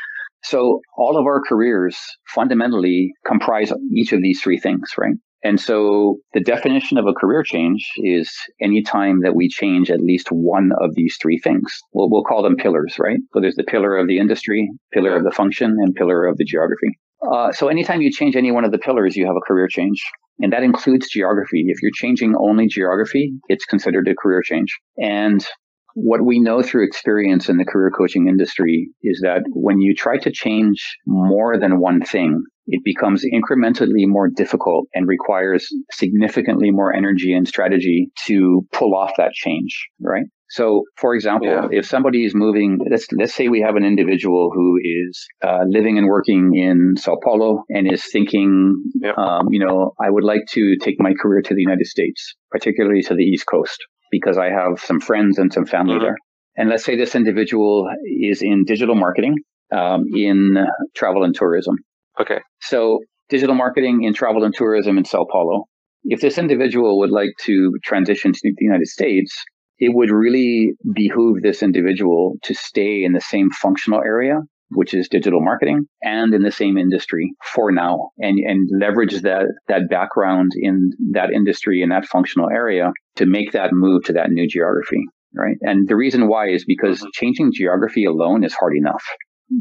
So 0.43 0.81
all 0.97 1.17
of 1.17 1.25
our 1.25 1.41
careers 1.47 1.97
fundamentally 2.33 3.13
comprise 3.25 3.71
each 3.93 4.11
of 4.11 4.21
these 4.21 4.41
three 4.41 4.59
things, 4.59 4.89
right? 4.97 5.15
And 5.43 5.59
so 5.59 6.19
the 6.33 6.39
definition 6.39 6.97
of 6.97 7.05
a 7.05 7.13
career 7.13 7.43
change 7.43 7.85
is 7.97 8.31
any 8.61 8.81
time 8.81 9.19
that 9.23 9.35
we 9.35 9.49
change 9.49 9.91
at 9.91 9.99
least 9.99 10.29
one 10.29 10.71
of 10.79 10.95
these 10.95 11.17
three 11.21 11.37
things. 11.37 11.69
Well, 11.91 12.09
we'll 12.09 12.23
call 12.23 12.43
them 12.43 12.55
pillars, 12.55 12.95
right? 12.97 13.19
So 13.33 13.41
there's 13.41 13.55
the 13.55 13.65
pillar 13.65 13.97
of 13.97 14.07
the 14.07 14.19
industry, 14.19 14.69
pillar 14.93 15.17
of 15.17 15.25
the 15.25 15.31
function, 15.31 15.75
and 15.79 15.93
pillar 15.95 16.25
of 16.27 16.37
the 16.37 16.45
geography. 16.45 16.97
Uh, 17.29 17.51
so 17.51 17.67
anytime 17.67 18.01
you 18.01 18.11
change 18.11 18.35
any 18.35 18.51
one 18.51 18.63
of 18.63 18.71
the 18.71 18.77
pillars, 18.77 19.15
you 19.17 19.25
have 19.25 19.35
a 19.35 19.45
career 19.45 19.67
change. 19.67 20.01
And 20.39 20.51
that 20.53 20.63
includes 20.63 21.09
geography. 21.09 21.65
If 21.67 21.81
you're 21.81 21.91
changing 21.93 22.35
only 22.39 22.67
geography, 22.67 23.33
it's 23.49 23.65
considered 23.65 24.07
a 24.07 24.15
career 24.15 24.41
change. 24.41 24.77
And 24.97 25.45
what 25.93 26.25
we 26.25 26.39
know 26.39 26.61
through 26.61 26.85
experience 26.85 27.49
in 27.49 27.57
the 27.57 27.65
career 27.65 27.91
coaching 27.95 28.27
industry 28.27 28.89
is 29.03 29.21
that 29.23 29.43
when 29.49 29.79
you 29.79 29.93
try 29.95 30.17
to 30.17 30.31
change 30.31 30.97
more 31.05 31.57
than 31.59 31.79
one 31.79 32.01
thing, 32.01 32.43
it 32.65 32.81
becomes 32.83 33.25
incrementally 33.25 34.07
more 34.07 34.29
difficult 34.29 34.87
and 34.93 35.07
requires 35.07 35.67
significantly 35.91 36.71
more 36.71 36.93
energy 36.93 37.33
and 37.33 37.47
strategy 37.47 38.09
to 38.25 38.65
pull 38.71 38.95
off 38.95 39.11
that 39.17 39.33
change, 39.33 39.89
right? 40.01 40.25
So, 40.49 40.83
for 40.97 41.15
example, 41.15 41.47
yeah. 41.47 41.67
if 41.71 41.85
somebody 41.85 42.25
is 42.25 42.35
moving, 42.35 42.79
let's 42.89 43.07
let's 43.11 43.33
say 43.33 43.47
we 43.47 43.61
have 43.61 43.75
an 43.75 43.83
individual 43.83 44.51
who 44.53 44.77
is 44.83 45.25
uh, 45.43 45.63
living 45.67 45.97
and 45.97 46.07
working 46.07 46.51
in 46.55 46.93
Sao 46.95 47.17
Paulo 47.23 47.63
and 47.69 47.91
is 47.91 48.05
thinking, 48.11 48.83
um, 49.17 49.47
you 49.49 49.65
know, 49.65 49.93
I 49.99 50.11
would 50.11 50.23
like 50.23 50.45
to 50.51 50.75
take 50.79 50.95
my 50.99 51.13
career 51.19 51.41
to 51.41 51.55
the 51.55 51.61
United 51.61 51.87
States, 51.87 52.35
particularly 52.51 53.01
to 53.03 53.15
the 53.15 53.23
East 53.23 53.45
Coast 53.47 53.83
because 54.13 54.37
I 54.37 54.49
have 54.51 54.79
some 54.79 54.99
friends 54.99 55.39
and 55.39 55.51
some 55.51 55.65
family 55.65 55.95
mm-hmm. 55.95 56.03
there. 56.03 56.17
And 56.55 56.69
let's 56.69 56.85
say 56.85 56.95
this 56.95 57.15
individual 57.15 57.89
is 58.05 58.43
in 58.43 58.63
digital 58.63 58.93
marketing, 58.93 59.35
um, 59.75 60.03
in 60.13 60.55
travel 60.95 61.23
and 61.23 61.33
tourism. 61.33 61.77
Okay. 62.21 62.39
So 62.61 62.99
digital 63.29 63.55
marketing 63.55 64.03
in 64.03 64.13
travel 64.13 64.43
and 64.43 64.53
tourism 64.53 64.99
in 64.99 65.05
Sao 65.05 65.25
Paulo. 65.31 65.65
If 66.03 66.21
this 66.21 66.37
individual 66.37 66.99
would 66.99 67.09
like 67.09 67.31
to 67.45 67.71
transition 67.83 68.33
to 68.33 68.39
the 68.43 68.53
United 68.59 68.87
States, 68.87 69.33
it 69.79 69.95
would 69.95 70.11
really 70.11 70.73
behoove 70.93 71.41
this 71.41 71.63
individual 71.63 72.35
to 72.43 72.53
stay 72.53 73.03
in 73.03 73.13
the 73.13 73.21
same 73.21 73.49
functional 73.49 74.01
area 74.05 74.37
which 74.75 74.93
is 74.93 75.07
digital 75.07 75.41
marketing, 75.41 75.85
and 76.01 76.33
in 76.33 76.43
the 76.43 76.51
same 76.51 76.77
industry 76.77 77.31
for 77.53 77.71
now, 77.71 78.09
and 78.17 78.37
and 78.39 78.69
leverage 78.79 79.21
that 79.21 79.45
that 79.67 79.89
background 79.89 80.51
in 80.55 80.91
that 81.11 81.31
industry 81.31 81.81
in 81.81 81.89
that 81.89 82.05
functional 82.05 82.49
area 82.49 82.91
to 83.15 83.25
make 83.25 83.51
that 83.51 83.71
move 83.73 84.03
to 84.05 84.13
that 84.13 84.29
new 84.29 84.47
geography, 84.47 85.03
right? 85.35 85.57
And 85.61 85.87
the 85.87 85.95
reason 85.95 86.27
why 86.27 86.49
is 86.49 86.65
because 86.65 86.99
mm-hmm. 86.99 87.09
changing 87.13 87.51
geography 87.53 88.05
alone 88.05 88.43
is 88.43 88.53
hard 88.53 88.75
enough. 88.75 89.03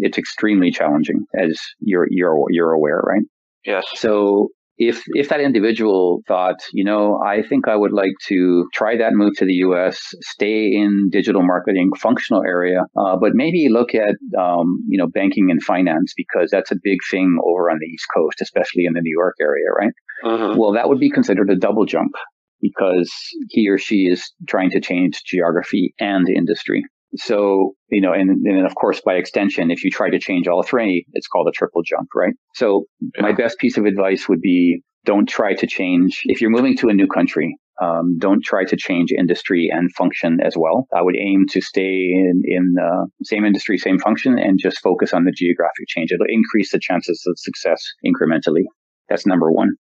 It's 0.01 0.19
extremely 0.19 0.71
challenging, 0.71 1.25
as 1.39 1.59
you're 1.81 2.07
you're 2.11 2.37
you're 2.51 2.73
aware, 2.73 3.01
right? 3.05 3.23
Yes. 3.65 3.85
So 3.95 4.49
if 4.79 5.03
if 5.09 5.29
that 5.29 5.41
individual 5.41 6.23
thought, 6.27 6.57
you 6.73 6.85
know, 6.85 7.21
I 7.25 7.43
think 7.43 7.69
I 7.69 7.77
would 7.77 7.93
like 7.93 8.13
to 8.29 8.67
try 8.73 8.97
that 8.97 9.13
move 9.13 9.35
to 9.37 9.45
the 9.45 9.55
U.S., 9.67 10.01
stay 10.23 10.73
in 10.73 11.09
digital 11.11 11.43
marketing 11.43 11.91
functional 11.99 12.43
area, 12.47 12.81
uh, 12.97 13.17
but 13.21 13.33
maybe 13.35 13.69
look 13.69 13.95
at 13.95 14.17
um, 14.39 14.85
you 14.89 14.99
know 14.99 15.07
banking 15.07 15.51
and 15.51 15.63
finance 15.63 16.15
because 16.17 16.51
that's 16.51 16.71
a 16.71 16.77
big 16.83 16.99
thing 17.11 17.39
over 17.45 17.71
on 17.71 17.79
the 17.81 17.87
East 17.87 18.07
Coast, 18.15 18.41
especially 18.41 18.85
in 18.85 18.95
the 18.95 19.03
New 19.03 19.15
York 19.17 19.37
area, 19.41 19.67
right? 19.79 19.93
Mm-hmm. 20.25 20.59
Well, 20.59 20.73
that 20.73 20.89
would 20.89 21.01
be 21.01 21.11
considered 21.11 21.51
a 21.51 21.57
double 21.57 21.85
jump 21.85 22.13
because 22.61 23.13
he 23.51 23.69
or 23.69 23.77
she 23.77 24.07
is 24.07 24.33
trying 24.49 24.71
to 24.71 24.81
change 24.81 25.23
geography 25.27 25.95
and 25.99 26.29
industry. 26.29 26.85
So, 27.17 27.73
you 27.91 28.01
know, 28.01 28.13
and, 28.13 28.31
and 28.47 28.67
of 28.67 28.75
course, 28.75 29.01
by 29.05 29.15
extension, 29.15 29.71
if 29.71 29.85
you 29.85 29.91
try 29.91 30.11
to 30.11 30.19
change 30.19 30.49
all 30.49 30.63
three, 30.63 31.05
it's 31.13 31.27
called 31.27 31.49
a 31.49 31.53
triple 31.53 31.83
jump, 31.83 32.09
right? 32.15 32.35
So 32.55 32.87
yeah. 33.01 33.23
my 33.23 33.33
best 33.33 33.59
piece 33.59 33.77
of 33.77 33.85
advice 33.85 34.29
would 34.29 34.41
be 34.41 34.83
don't 35.05 35.29
try 35.29 35.55
to 35.55 35.67
change. 35.67 36.23
If 36.25 36.41
you're 36.41 36.51
moving 36.51 36.77
to 36.79 36.89
a 36.89 36.95
new 36.95 37.07
country, 37.07 37.57
um, 37.83 38.19
don't 38.19 38.43
try 38.45 38.65
to 38.65 38.77
change 38.77 39.11
industry 39.17 39.69
and 39.71 39.93
function 39.95 40.39
as 40.45 40.55
well. 40.57 40.87
I 40.95 41.03
would 41.03 41.17
aim 41.17 41.47
to 41.51 41.61
stay 41.61 42.11
in, 42.13 42.43
in 42.45 42.75
uh, 42.81 43.07
same 43.25 43.45
industry, 43.45 43.79
same 43.79 43.99
function, 43.99 44.39
and 44.39 44.59
just 44.61 44.81
focus 44.81 45.13
on 45.13 45.25
the 45.25 45.33
geographic 45.33 45.89
change. 45.89 46.13
It'll 46.13 46.27
increase 46.29 46.71
the 46.73 46.79
chances 46.81 47.23
of 47.27 47.35
success 47.39 47.83
incrementally. 48.07 48.65
That's 49.09 49.27
number 49.27 49.51
one. 49.51 49.71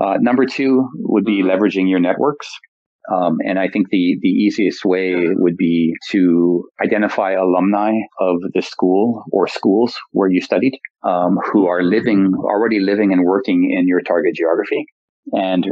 Uh, 0.00 0.16
number 0.20 0.46
two 0.46 0.88
would 0.94 1.24
be 1.24 1.42
leveraging 1.42 1.90
your 1.90 2.00
networks. 2.00 2.48
Um, 3.12 3.38
and 3.44 3.58
I 3.58 3.68
think 3.68 3.88
the, 3.90 4.18
the 4.20 4.28
easiest 4.28 4.84
way 4.84 5.14
would 5.30 5.56
be 5.56 5.94
to 6.10 6.64
identify 6.82 7.32
alumni 7.32 7.92
of 8.20 8.36
the 8.54 8.62
school 8.62 9.24
or 9.32 9.48
schools 9.48 9.96
where 10.12 10.30
you 10.30 10.40
studied 10.40 10.78
um, 11.02 11.38
who 11.52 11.66
are 11.66 11.82
living, 11.82 12.32
already 12.38 12.78
living 12.78 13.12
and 13.12 13.24
working 13.24 13.74
in 13.76 13.88
your 13.88 14.00
target 14.00 14.34
geography 14.34 14.86
and 15.32 15.66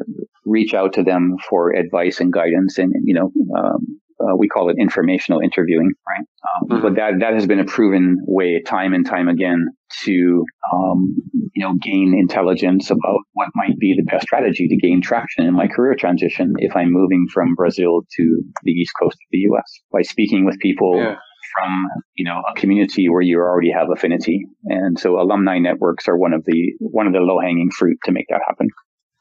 reach 0.44 0.74
out 0.74 0.94
to 0.94 1.02
them 1.02 1.36
for 1.48 1.74
advice 1.74 2.20
and 2.20 2.32
guidance 2.32 2.78
and, 2.78 2.92
you 3.04 3.14
know, 3.14 3.32
um, 3.56 4.00
uh, 4.20 4.36
we 4.36 4.48
call 4.48 4.70
it 4.70 4.76
informational 4.78 5.40
interviewing, 5.40 5.92
right? 6.06 6.26
Um, 6.26 6.68
mm-hmm. 6.68 6.82
But 6.82 6.94
that 6.96 7.20
that 7.20 7.34
has 7.34 7.46
been 7.46 7.60
a 7.60 7.64
proven 7.64 8.18
way, 8.26 8.60
time 8.64 8.92
and 8.92 9.06
time 9.06 9.28
again, 9.28 9.66
to 10.04 10.44
um, 10.72 11.16
you 11.54 11.64
know 11.64 11.74
gain 11.80 12.14
intelligence 12.18 12.90
about 12.90 13.20
what 13.34 13.48
might 13.54 13.78
be 13.78 13.94
the 13.96 14.04
best 14.10 14.24
strategy 14.24 14.68
to 14.68 14.76
gain 14.76 15.00
traction 15.00 15.46
in 15.46 15.54
my 15.54 15.68
career 15.68 15.94
transition 15.94 16.54
if 16.58 16.74
I'm 16.76 16.92
moving 16.92 17.26
from 17.32 17.54
Brazil 17.54 18.02
to 18.16 18.42
the 18.62 18.72
east 18.72 18.92
coast 19.00 19.14
of 19.14 19.28
the 19.30 19.38
U.S. 19.38 19.80
by 19.92 20.02
speaking 20.02 20.44
with 20.44 20.58
people. 20.58 20.96
Yeah. 20.96 21.16
From 21.54 21.86
you 22.14 22.26
know 22.26 22.42
a 22.50 22.60
community 22.60 23.08
where 23.08 23.22
you 23.22 23.38
already 23.38 23.70
have 23.70 23.88
affinity, 23.90 24.44
and 24.64 24.98
so 24.98 25.18
alumni 25.18 25.58
networks 25.58 26.06
are 26.06 26.16
one 26.16 26.34
of 26.34 26.44
the 26.44 26.72
one 26.78 27.06
of 27.06 27.14
the 27.14 27.20
low 27.20 27.40
hanging 27.40 27.70
fruit 27.70 27.96
to 28.04 28.12
make 28.12 28.26
that 28.28 28.40
happen. 28.46 28.68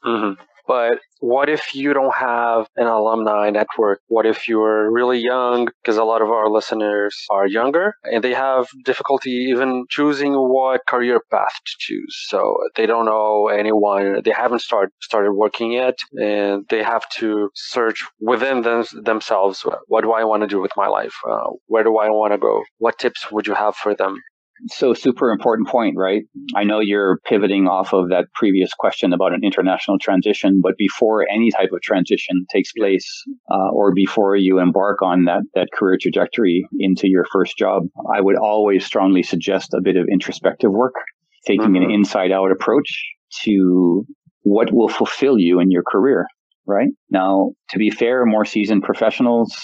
Mm-hmm. 0.04 0.42
But 0.68 0.98
what 1.20 1.48
if 1.48 1.74
you 1.74 1.94
don't 1.94 2.14
have 2.14 2.68
an 2.76 2.86
alumni 2.86 3.50
network? 3.50 4.00
What 4.06 4.26
if 4.26 4.46
you're 4.46 4.92
really 4.92 5.18
young? 5.18 5.66
Because 5.82 5.96
a 5.96 6.04
lot 6.04 6.22
of 6.22 6.30
our 6.30 6.48
listeners 6.48 7.16
are 7.30 7.46
younger 7.48 7.94
and 8.04 8.22
they 8.22 8.34
have 8.34 8.68
difficulty 8.84 9.30
even 9.50 9.86
choosing 9.90 10.34
what 10.34 10.82
career 10.86 11.20
path 11.30 11.56
to 11.66 11.72
choose. 11.78 12.14
So 12.28 12.58
they 12.76 12.86
don't 12.86 13.06
know 13.06 13.48
anyone. 13.48 14.20
They 14.24 14.30
haven't 14.30 14.60
start, 14.60 14.90
started 15.00 15.32
working 15.32 15.72
yet 15.72 15.98
and 16.12 16.66
they 16.68 16.82
have 16.82 17.08
to 17.18 17.50
search 17.54 18.06
within 18.20 18.62
them, 18.62 18.84
themselves. 19.02 19.64
What 19.86 20.02
do 20.02 20.12
I 20.12 20.24
want 20.24 20.42
to 20.42 20.46
do 20.46 20.60
with 20.60 20.72
my 20.76 20.86
life? 20.88 21.14
Uh, 21.28 21.50
where 21.66 21.82
do 21.82 21.96
I 21.98 22.10
want 22.10 22.32
to 22.34 22.38
go? 22.38 22.62
What 22.76 22.98
tips 22.98 23.32
would 23.32 23.46
you 23.46 23.54
have 23.54 23.74
for 23.74 23.94
them? 23.94 24.20
So 24.66 24.94
super 24.94 25.30
important 25.30 25.68
point, 25.68 25.96
right? 25.96 26.22
I 26.54 26.64
know 26.64 26.80
you're 26.80 27.18
pivoting 27.24 27.66
off 27.66 27.92
of 27.92 28.08
that 28.10 28.26
previous 28.34 28.70
question 28.72 29.12
about 29.12 29.32
an 29.32 29.40
international 29.44 29.98
transition, 29.98 30.60
but 30.62 30.76
before 30.76 31.26
any 31.28 31.50
type 31.50 31.70
of 31.72 31.80
transition 31.80 32.46
takes 32.52 32.72
place, 32.72 33.24
uh, 33.50 33.70
or 33.72 33.92
before 33.94 34.36
you 34.36 34.58
embark 34.58 35.02
on 35.02 35.24
that 35.24 35.42
that 35.54 35.68
career 35.72 35.98
trajectory 36.00 36.66
into 36.78 37.08
your 37.08 37.24
first 37.32 37.56
job, 37.56 37.84
I 38.14 38.20
would 38.20 38.36
always 38.36 38.84
strongly 38.84 39.22
suggest 39.22 39.74
a 39.74 39.80
bit 39.82 39.96
of 39.96 40.06
introspective 40.10 40.70
work, 40.70 40.94
taking 41.46 41.72
mm-hmm. 41.72 41.84
an 41.84 41.90
inside 41.90 42.32
out 42.32 42.50
approach 42.50 43.04
to 43.44 44.04
what 44.42 44.72
will 44.72 44.88
fulfill 44.88 45.38
you 45.38 45.60
in 45.60 45.70
your 45.70 45.82
career 45.86 46.26
right? 46.68 46.90
Now, 47.10 47.52
to 47.70 47.78
be 47.78 47.90
fair, 47.90 48.24
more 48.24 48.44
seasoned 48.44 48.82
professionals, 48.82 49.56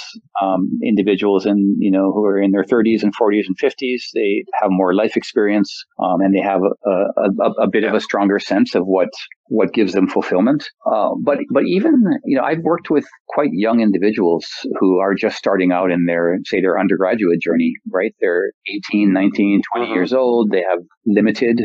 um, 0.42 0.80
individuals 0.82 1.46
in, 1.46 1.76
you 1.78 1.90
know, 1.90 2.12
who 2.12 2.24
are 2.24 2.40
in 2.40 2.50
their 2.50 2.64
30s 2.64 3.02
and 3.02 3.14
40s 3.14 3.44
and 3.46 3.56
50s, 3.58 4.02
they 4.14 4.44
have 4.60 4.70
more 4.70 4.94
life 4.94 5.16
experience 5.16 5.84
um, 6.02 6.20
and 6.20 6.34
they 6.34 6.40
have 6.40 6.60
a, 6.62 6.90
a, 6.90 7.50
a, 7.64 7.68
bit 7.70 7.84
of 7.84 7.94
a 7.94 8.00
stronger 8.00 8.38
sense 8.38 8.74
of 8.74 8.84
what 8.84 9.08
what 9.48 9.74
gives 9.74 9.92
them 9.92 10.08
fulfillment. 10.08 10.64
Uh, 10.86 11.10
but 11.22 11.38
but 11.52 11.64
even 11.66 11.94
you 12.24 12.36
know, 12.36 12.42
I've 12.44 12.62
worked 12.62 12.90
with 12.90 13.04
quite 13.28 13.50
young 13.52 13.80
individuals 13.80 14.46
who 14.80 14.98
are 14.98 15.14
just 15.14 15.36
starting 15.36 15.70
out 15.70 15.90
in 15.90 16.06
their 16.06 16.38
say 16.46 16.60
their 16.60 16.78
undergraduate 16.78 17.40
journey, 17.42 17.74
right? 17.92 18.14
They're 18.20 18.52
18, 18.90 19.12
19, 19.12 19.62
20 19.72 19.86
mm-hmm. 19.86 19.94
years 19.94 20.12
old. 20.14 20.50
They 20.50 20.62
have 20.68 20.80
limited 21.06 21.60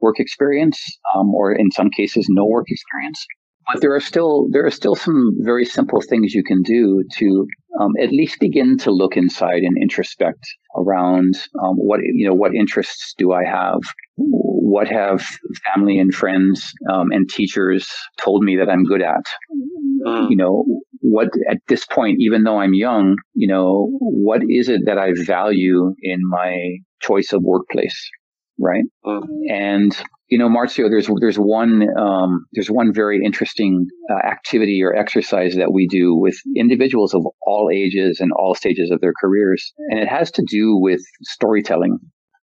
work 0.00 0.20
experience, 0.20 0.80
um, 1.16 1.34
or 1.34 1.52
in 1.52 1.70
some 1.70 1.90
cases, 1.90 2.26
no 2.28 2.46
work 2.46 2.66
experience. 2.68 3.26
But 3.72 3.80
there 3.80 3.94
are 3.94 4.00
still 4.00 4.46
there 4.50 4.66
are 4.66 4.70
still 4.70 4.94
some 4.94 5.36
very 5.40 5.64
simple 5.64 6.00
things 6.00 6.34
you 6.34 6.44
can 6.44 6.62
do 6.62 7.04
to 7.18 7.46
um, 7.80 7.92
at 8.00 8.10
least 8.10 8.38
begin 8.40 8.76
to 8.78 8.90
look 8.90 9.16
inside 9.16 9.62
and 9.62 9.76
introspect 9.80 10.44
around 10.76 11.34
um, 11.62 11.76
what 11.76 12.00
you 12.02 12.28
know 12.28 12.34
what 12.34 12.54
interests 12.54 13.14
do 13.16 13.32
I 13.32 13.44
have, 13.44 13.80
what 14.16 14.88
have 14.88 15.26
family 15.72 15.98
and 15.98 16.14
friends 16.14 16.72
um, 16.92 17.10
and 17.10 17.28
teachers 17.28 17.88
told 18.18 18.42
me 18.42 18.56
that 18.56 18.70
I'm 18.70 18.84
good 18.84 19.02
at, 19.02 19.24
mm. 20.06 20.30
you 20.30 20.36
know 20.36 20.64
what 21.00 21.28
at 21.50 21.58
this 21.68 21.84
point 21.86 22.16
even 22.20 22.44
though 22.44 22.58
I'm 22.58 22.74
young, 22.74 23.16
you 23.34 23.48
know 23.48 23.88
what 24.00 24.42
is 24.48 24.68
it 24.68 24.82
that 24.86 24.98
I 24.98 25.12
value 25.14 25.94
in 26.02 26.20
my 26.28 26.78
choice 27.00 27.32
of 27.32 27.42
workplace, 27.42 28.10
right? 28.58 28.84
Mm. 29.04 29.22
And 29.50 30.02
you 30.34 30.38
know, 30.38 30.48
Marcio, 30.48 30.90
there's 30.90 31.08
there's 31.20 31.36
one 31.36 31.86
um, 31.96 32.44
there's 32.54 32.68
one 32.68 32.92
very 32.92 33.20
interesting 33.24 33.86
uh, 34.10 34.26
activity 34.26 34.82
or 34.82 34.92
exercise 34.92 35.54
that 35.54 35.72
we 35.72 35.86
do 35.86 36.12
with 36.12 36.34
individuals 36.56 37.14
of 37.14 37.24
all 37.46 37.70
ages 37.72 38.18
and 38.18 38.32
all 38.32 38.56
stages 38.56 38.90
of 38.90 39.00
their 39.00 39.12
careers, 39.20 39.72
and 39.90 40.00
it 40.00 40.08
has 40.08 40.32
to 40.32 40.42
do 40.44 40.76
with 40.76 41.00
storytelling 41.22 41.98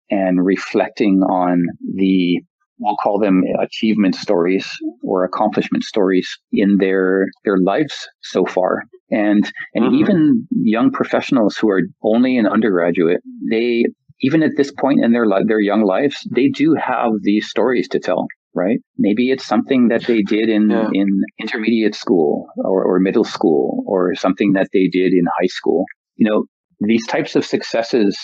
and 0.09 0.45
reflecting 0.45 1.21
on 1.29 1.63
the 1.95 2.41
we'll 2.77 2.97
call 3.01 3.19
them 3.19 3.41
achievement 3.57 4.15
stories 4.15 4.69
or 5.01 5.23
accomplishment 5.23 5.85
stories 5.85 6.29
in 6.51 6.79
their 6.81 7.27
their 7.45 7.57
lives 7.57 7.95
so 8.21 8.43
far 8.45 8.81
and 9.11 9.49
and 9.73 9.85
mm-hmm. 9.85 9.95
even 9.95 10.45
young 10.51 10.91
professionals 10.91 11.55
who 11.55 11.69
are 11.69 11.83
only 12.03 12.37
an 12.37 12.47
undergraduate 12.47 13.21
they 13.49 13.85
even 14.21 14.43
at 14.43 14.51
this 14.57 14.71
point 14.71 15.03
in 15.03 15.11
their 15.11 15.25
their 15.45 15.59
young 15.59 15.83
lives, 15.83 16.27
they 16.33 16.49
do 16.49 16.75
have 16.75 17.11
these 17.21 17.47
stories 17.49 17.87
to 17.89 17.99
tell, 17.99 18.27
right? 18.55 18.79
Maybe 18.97 19.31
it's 19.31 19.45
something 19.45 19.89
that 19.89 20.05
they 20.05 20.21
did 20.21 20.49
in 20.49 20.69
yeah. 20.69 20.89
in 20.93 21.07
intermediate 21.39 21.95
school 21.95 22.47
or, 22.57 22.83
or 22.83 22.99
middle 22.99 23.23
school, 23.23 23.83
or 23.87 24.15
something 24.15 24.53
that 24.53 24.69
they 24.73 24.87
did 24.91 25.13
in 25.13 25.25
high 25.39 25.47
school. 25.47 25.85
You 26.15 26.29
know, 26.29 26.45
these 26.79 27.05
types 27.07 27.35
of 27.35 27.45
successes 27.45 28.17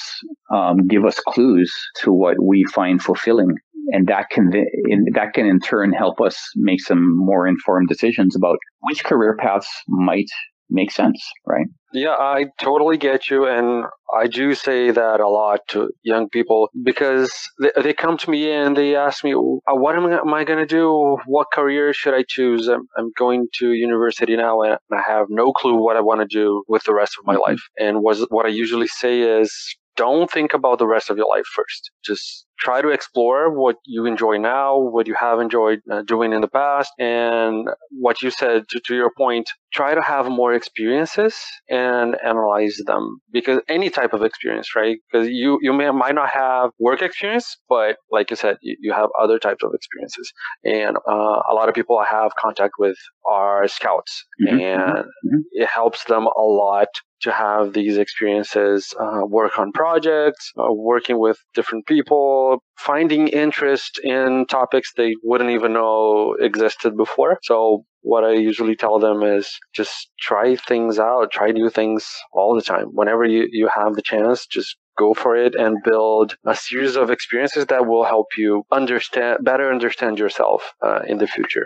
um, 0.54 0.88
give 0.88 1.06
us 1.06 1.20
clues 1.20 1.72
to 2.02 2.12
what 2.12 2.36
we 2.42 2.64
find 2.74 3.02
fulfilling, 3.02 3.56
and 3.92 4.08
that 4.08 4.30
can 4.30 4.52
in, 4.86 5.06
that 5.14 5.34
can 5.34 5.46
in 5.46 5.60
turn 5.60 5.92
help 5.92 6.22
us 6.22 6.38
make 6.56 6.82
some 6.82 7.16
more 7.18 7.48
informed 7.48 7.88
decisions 7.88 8.36
about 8.36 8.58
which 8.82 9.04
career 9.04 9.36
paths 9.40 9.70
might 9.88 10.30
make 10.74 10.92
sense, 10.92 11.24
right? 11.46 11.68
Yeah, 11.94 12.16
I 12.20 12.46
totally 12.60 12.98
get 12.98 13.30
you. 13.30 13.46
And 13.46 13.86
I 14.14 14.28
do 14.28 14.56
say 14.56 14.90
that 14.90 15.20
a 15.20 15.30
lot 15.30 15.60
to 15.70 15.92
young 16.04 16.28
people 16.30 16.70
because 16.84 17.32
they, 17.62 17.70
they 17.82 17.94
come 17.94 18.18
to 18.18 18.30
me 18.30 18.52
and 18.52 18.76
they 18.76 18.96
ask 18.96 19.24
me, 19.24 19.34
uh, 19.34 19.76
what 19.76 19.96
am, 19.96 20.12
am 20.12 20.34
I 20.34 20.44
going 20.44 20.60
to 20.60 20.66
do? 20.66 21.18
What 21.26 21.48
career 21.54 21.94
should 21.94 22.16
I 22.16 22.24
choose? 22.28 22.68
I'm, 22.68 22.88
I'm, 22.98 23.12
going 23.16 23.48
to 23.60 23.74
university 23.74 24.36
now 24.36 24.62
and 24.64 24.78
I 24.92 25.02
have 25.06 25.28
no 25.30 25.52
clue 25.52 25.76
what 25.76 25.96
I 25.96 26.02
want 26.02 26.22
to 26.22 26.28
do 26.28 26.64
with 26.68 26.84
the 26.84 26.96
rest 26.96 27.16
of 27.20 27.26
my 27.26 27.36
mm-hmm. 27.36 27.52
life. 27.52 27.62
And 27.80 28.02
was, 28.02 28.26
what 28.30 28.48
I 28.48 28.50
usually 28.50 28.88
say 28.88 29.22
is, 29.22 29.54
don't 29.96 30.32
think 30.32 30.54
about 30.54 30.80
the 30.80 30.88
rest 30.88 31.12
of 31.12 31.18
your 31.18 31.28
life 31.30 31.46
first. 31.56 31.92
Just 32.04 32.48
try 32.64 32.82
to 32.82 32.90
explore 32.90 33.54
what 33.54 33.76
you 33.86 34.06
enjoy 34.06 34.38
now, 34.38 34.80
what 34.80 35.06
you 35.06 35.16
have 35.20 35.40
enjoyed 35.40 35.80
uh, 35.92 36.02
doing 36.02 36.32
in 36.32 36.42
the 36.42 36.48
past, 36.48 36.92
and 36.98 37.68
what 37.92 38.22
you 38.22 38.32
said 38.32 38.64
to, 38.70 38.80
to, 38.86 38.96
your 38.96 39.12
point, 39.18 39.50
try 39.74 39.94
to 39.94 40.02
have 40.02 40.28
more 40.28 40.54
experiences 40.54 41.36
and 41.70 42.16
analyze 42.26 42.78
them 42.86 43.18
because 43.32 43.60
any 43.68 43.90
type 43.90 44.14
of 44.14 44.24
experience, 44.24 44.76
right? 44.76 44.98
Because 45.12 45.28
you, 45.28 45.60
you 45.62 45.74
may, 45.74 45.90
might 45.92 46.16
not 46.16 46.30
have 46.30 46.72
work 46.80 47.02
experience, 47.02 47.58
but 47.68 47.98
like 48.12 48.30
you 48.30 48.36
said, 48.36 48.58
you, 48.62 48.78
you 48.80 48.94
have 48.94 49.10
other 49.20 49.40
types 49.40 49.64
of 49.64 49.72
experiences. 49.74 50.32
And 50.64 50.98
uh, 50.98 51.40
a 51.52 51.54
lot 51.54 51.68
of 51.68 51.76
people 51.76 51.98
I 51.98 52.06
have 52.06 52.32
contact 52.36 52.74
with 52.80 52.98
are 53.30 53.68
scouts 53.68 54.26
mm-hmm. 54.42 54.60
and 54.60 54.92
mm-hmm. 54.92 55.40
it 55.52 55.68
helps 55.68 56.06
them 56.06 56.28
a 56.28 56.42
lot 56.42 56.88
to 57.24 57.32
have 57.32 57.74
these 57.74 57.98
experiences, 57.98 58.94
uh, 59.00 59.22
work 59.26 59.58
on 59.58 59.72
projects, 59.72 60.52
uh, 60.58 60.72
working 60.72 61.20
with 61.20 61.38
different 61.56 61.86
people, 61.86 62.53
finding 62.78 63.28
interest 63.28 64.00
in 64.04 64.46
topics 64.48 64.92
they 64.96 65.16
wouldn't 65.24 65.50
even 65.52 65.74
know 65.74 66.36
existed 66.40 66.96
before. 66.98 67.40
So 67.44 67.86
what 68.02 68.24
I 68.24 68.34
usually 68.34 68.76
tell 68.76 69.00
them 69.00 69.24
is 69.24 69.50
just 69.74 70.10
try 70.20 70.56
things 70.56 71.00
out, 71.00 71.32
try 71.32 71.52
new 71.52 71.70
things 71.70 72.08
all 72.34 72.56
the 72.56 72.62
time. 72.62 72.88
Whenever 72.94 73.24
you, 73.26 73.48
you 73.52 73.70
have 73.74 73.94
the 73.96 74.02
chance, 74.02 74.46
just 74.46 74.78
go 74.98 75.14
for 75.14 75.36
it 75.36 75.56
and 75.56 75.78
build 75.84 76.36
a 76.46 76.56
series 76.56 76.96
of 76.96 77.10
experiences 77.10 77.66
that 77.68 77.86
will 77.86 78.04
help 78.04 78.28
you 78.38 78.64
understand 78.72 79.40
better 79.44 79.72
understand 79.72 80.20
yourself 80.20 80.74
uh, 80.82 81.02
in 81.08 81.18
the 81.18 81.28
future. 81.28 81.66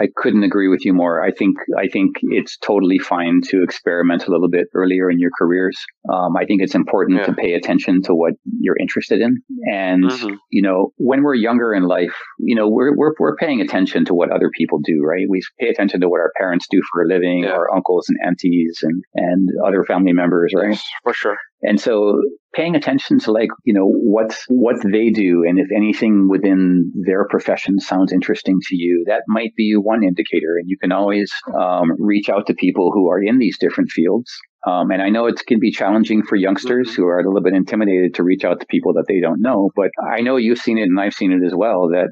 I 0.00 0.08
couldn't 0.16 0.44
agree 0.44 0.68
with 0.68 0.84
you 0.84 0.92
more. 0.92 1.22
I 1.22 1.30
think 1.30 1.56
i 1.76 1.88
think 1.88 2.16
it's 2.22 2.56
totally 2.58 2.98
fine 2.98 3.40
to 3.48 3.62
experiment 3.62 4.26
a 4.26 4.30
little 4.30 4.48
bit 4.48 4.66
earlier 4.74 5.10
in 5.10 5.18
your 5.18 5.30
careers. 5.38 5.78
Um, 6.12 6.36
i 6.36 6.44
think 6.44 6.62
it's 6.62 6.74
important 6.74 7.18
yeah. 7.18 7.26
to 7.26 7.32
pay 7.32 7.52
attention 7.54 8.02
to 8.02 8.14
what 8.14 8.34
you're 8.60 8.78
interested 8.78 9.20
in. 9.20 9.42
And 9.64 10.04
mm-hmm. 10.04 10.34
you 10.50 10.62
know 10.62 10.92
when 10.96 11.22
we're 11.22 11.34
younger 11.34 11.74
in 11.74 11.84
life 11.84 12.14
you 12.38 12.54
know 12.54 12.68
we're, 12.68 12.94
we're, 12.96 13.14
we're 13.18 13.36
paying 13.36 13.60
attention 13.60 14.04
to 14.06 14.14
what 14.14 14.30
other 14.30 14.50
people 14.56 14.78
do 14.84 15.02
right? 15.02 15.26
We 15.28 15.40
pay 15.60 15.68
attention 15.68 16.00
to 16.00 16.08
what 16.08 16.20
our 16.20 16.32
parents 16.36 16.66
do 16.70 16.80
for 16.90 17.02
a 17.02 17.08
living 17.08 17.44
yeah. 17.44 17.50
our 17.50 17.72
uncles 17.74 18.08
and 18.08 18.18
aunties 18.26 18.78
and 18.82 19.02
and 19.14 19.48
other 19.66 19.84
family 19.84 20.12
members 20.12 20.52
right? 20.54 20.70
Yes, 20.70 20.84
for 21.02 21.12
sure 21.12 21.38
and 21.62 21.80
so 21.80 22.20
paying 22.54 22.74
attention 22.74 23.18
to 23.20 23.32
like, 23.32 23.50
you 23.64 23.74
know, 23.74 23.86
what, 23.86 24.36
what 24.48 24.76
they 24.82 25.10
do. 25.10 25.44
And 25.46 25.58
if 25.58 25.68
anything 25.74 26.28
within 26.28 26.92
their 27.06 27.26
profession 27.28 27.78
sounds 27.78 28.12
interesting 28.12 28.58
to 28.68 28.76
you, 28.76 29.04
that 29.06 29.22
might 29.28 29.54
be 29.56 29.74
one 29.74 30.02
indicator. 30.02 30.56
And 30.58 30.68
you 30.68 30.78
can 30.80 30.92
always 30.92 31.30
um, 31.58 31.92
reach 31.98 32.28
out 32.28 32.46
to 32.46 32.54
people 32.54 32.90
who 32.92 33.08
are 33.08 33.22
in 33.22 33.38
these 33.38 33.58
different 33.58 33.90
fields 33.90 34.32
um, 34.66 34.90
and 34.90 35.00
I 35.00 35.08
know 35.08 35.26
it 35.26 35.40
can 35.46 35.60
be 35.60 35.70
challenging 35.70 36.22
for 36.22 36.36
youngsters 36.36 36.90
mm-hmm. 36.90 37.02
who 37.02 37.08
are 37.08 37.20
a 37.20 37.24
little 37.24 37.42
bit 37.42 37.54
intimidated 37.54 38.14
to 38.14 38.24
reach 38.24 38.44
out 38.44 38.60
to 38.60 38.66
people 38.66 38.92
that 38.94 39.04
they 39.06 39.20
don't 39.20 39.40
know. 39.40 39.70
But 39.76 39.90
I 40.12 40.20
know 40.20 40.36
you've 40.36 40.58
seen 40.58 40.78
it 40.78 40.82
and 40.82 40.98
I've 40.98 41.14
seen 41.14 41.32
it 41.32 41.46
as 41.46 41.52
well 41.54 41.88
that 41.90 42.08